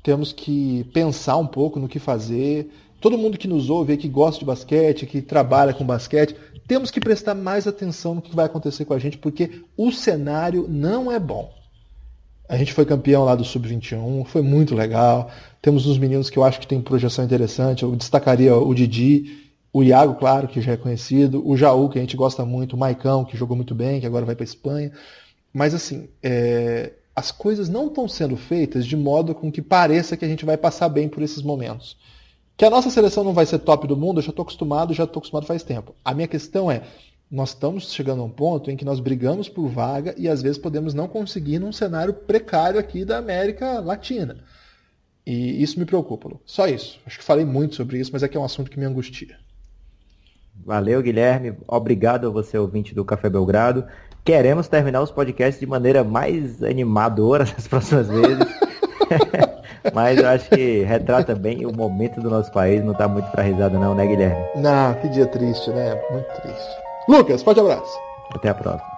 temos 0.02 0.32
que 0.32 0.84
pensar 0.92 1.36
um 1.38 1.46
pouco 1.46 1.80
no 1.80 1.88
que 1.88 1.98
fazer. 1.98 2.70
Todo 3.00 3.18
mundo 3.18 3.38
que 3.38 3.48
nos 3.48 3.70
ouve, 3.70 3.96
que 3.96 4.08
gosta 4.08 4.38
de 4.38 4.44
basquete, 4.44 5.06
que 5.06 5.22
trabalha 5.22 5.74
com 5.74 5.84
basquete, 5.84 6.36
temos 6.66 6.90
que 6.90 7.00
prestar 7.00 7.34
mais 7.34 7.66
atenção 7.66 8.14
no 8.14 8.22
que 8.22 8.34
vai 8.34 8.46
acontecer 8.46 8.84
com 8.84 8.94
a 8.94 8.98
gente, 8.98 9.18
porque 9.18 9.62
o 9.76 9.90
cenário 9.90 10.66
não 10.68 11.10
é 11.10 11.18
bom. 11.18 11.52
A 12.48 12.56
gente 12.56 12.72
foi 12.72 12.84
campeão 12.84 13.24
lá 13.24 13.34
do 13.34 13.44
Sub-21, 13.44 14.24
foi 14.26 14.42
muito 14.42 14.74
legal. 14.74 15.30
Temos 15.62 15.86
uns 15.86 15.96
meninos 15.96 16.28
que 16.28 16.38
eu 16.38 16.44
acho 16.44 16.60
que 16.60 16.66
tem 16.66 16.80
projeção 16.80 17.24
interessante. 17.24 17.82
Eu 17.82 17.96
destacaria 17.96 18.54
o 18.54 18.74
Didi, 18.74 19.43
o 19.74 19.82
Iago, 19.82 20.14
claro, 20.14 20.46
que 20.46 20.60
já 20.60 20.74
é 20.74 20.76
conhecido, 20.76 21.44
o 21.44 21.56
Jaú, 21.56 21.88
que 21.88 21.98
a 21.98 22.00
gente 22.00 22.16
gosta 22.16 22.44
muito, 22.44 22.76
o 22.76 22.78
Maicão, 22.78 23.24
que 23.24 23.36
jogou 23.36 23.56
muito 23.56 23.74
bem, 23.74 23.98
que 23.98 24.06
agora 24.06 24.24
vai 24.24 24.36
para 24.36 24.44
Espanha. 24.44 24.92
Mas 25.52 25.74
assim, 25.74 26.08
é... 26.22 26.92
as 27.14 27.32
coisas 27.32 27.68
não 27.68 27.88
estão 27.88 28.06
sendo 28.06 28.36
feitas 28.36 28.86
de 28.86 28.96
modo 28.96 29.34
com 29.34 29.50
que 29.50 29.60
pareça 29.60 30.16
que 30.16 30.24
a 30.24 30.28
gente 30.28 30.44
vai 30.44 30.56
passar 30.56 30.88
bem 30.88 31.08
por 31.08 31.24
esses 31.24 31.42
momentos. 31.42 31.96
Que 32.56 32.64
a 32.64 32.70
nossa 32.70 32.88
seleção 32.88 33.24
não 33.24 33.32
vai 33.32 33.46
ser 33.46 33.58
top 33.58 33.88
do 33.88 33.96
mundo, 33.96 34.18
eu 34.18 34.22
já 34.22 34.30
estou 34.30 34.44
acostumado, 34.44 34.94
já 34.94 35.02
estou 35.02 35.18
acostumado 35.18 35.44
faz 35.44 35.64
tempo. 35.64 35.92
A 36.04 36.14
minha 36.14 36.28
questão 36.28 36.70
é, 36.70 36.82
nós 37.28 37.48
estamos 37.48 37.92
chegando 37.92 38.22
a 38.22 38.24
um 38.24 38.30
ponto 38.30 38.70
em 38.70 38.76
que 38.76 38.84
nós 38.84 39.00
brigamos 39.00 39.48
por 39.48 39.66
vaga 39.66 40.14
e 40.16 40.28
às 40.28 40.40
vezes 40.40 40.56
podemos 40.56 40.94
não 40.94 41.08
conseguir 41.08 41.58
num 41.58 41.72
cenário 41.72 42.14
precário 42.14 42.78
aqui 42.78 43.04
da 43.04 43.18
América 43.18 43.80
Latina. 43.80 44.36
E 45.26 45.60
isso 45.60 45.80
me 45.80 45.84
preocupa, 45.84 46.28
Lu. 46.28 46.40
Só 46.46 46.68
isso. 46.68 47.00
Acho 47.04 47.18
que 47.18 47.24
falei 47.24 47.44
muito 47.44 47.74
sobre 47.74 47.98
isso, 47.98 48.12
mas 48.12 48.22
é 48.22 48.28
que 48.28 48.36
é 48.36 48.40
um 48.40 48.44
assunto 48.44 48.70
que 48.70 48.78
me 48.78 48.84
angustia. 48.84 49.42
Valeu, 50.64 51.02
Guilherme. 51.02 51.56
Obrigado 51.66 52.26
a 52.26 52.30
você, 52.30 52.56
ouvinte 52.58 52.94
do 52.94 53.04
Café 53.04 53.28
Belgrado. 53.28 53.84
Queremos 54.24 54.68
terminar 54.68 55.02
os 55.02 55.10
podcasts 55.10 55.60
de 55.60 55.66
maneira 55.66 56.02
mais 56.02 56.62
animadora 56.62 57.44
nas 57.56 57.68
próximas 57.68 58.08
vezes. 58.08 58.46
Mas 59.92 60.18
eu 60.18 60.26
acho 60.28 60.48
que 60.48 60.82
retrata 60.82 61.34
bem 61.34 61.66
o 61.66 61.72
momento 61.72 62.20
do 62.20 62.30
nosso 62.30 62.50
país. 62.52 62.82
Não 62.82 62.92
está 62.92 63.06
muito 63.06 63.30
para 63.30 63.42
risada, 63.42 63.78
não, 63.78 63.94
né, 63.94 64.06
Guilherme? 64.06 64.42
Não, 64.56 64.94
que 64.94 65.08
dia 65.08 65.26
triste, 65.26 65.70
né? 65.70 66.00
Muito 66.10 66.40
triste. 66.40 66.76
Lucas, 67.06 67.42
forte 67.42 67.60
abraço. 67.60 67.98
Até 68.34 68.48
a 68.48 68.54
próxima. 68.54 68.93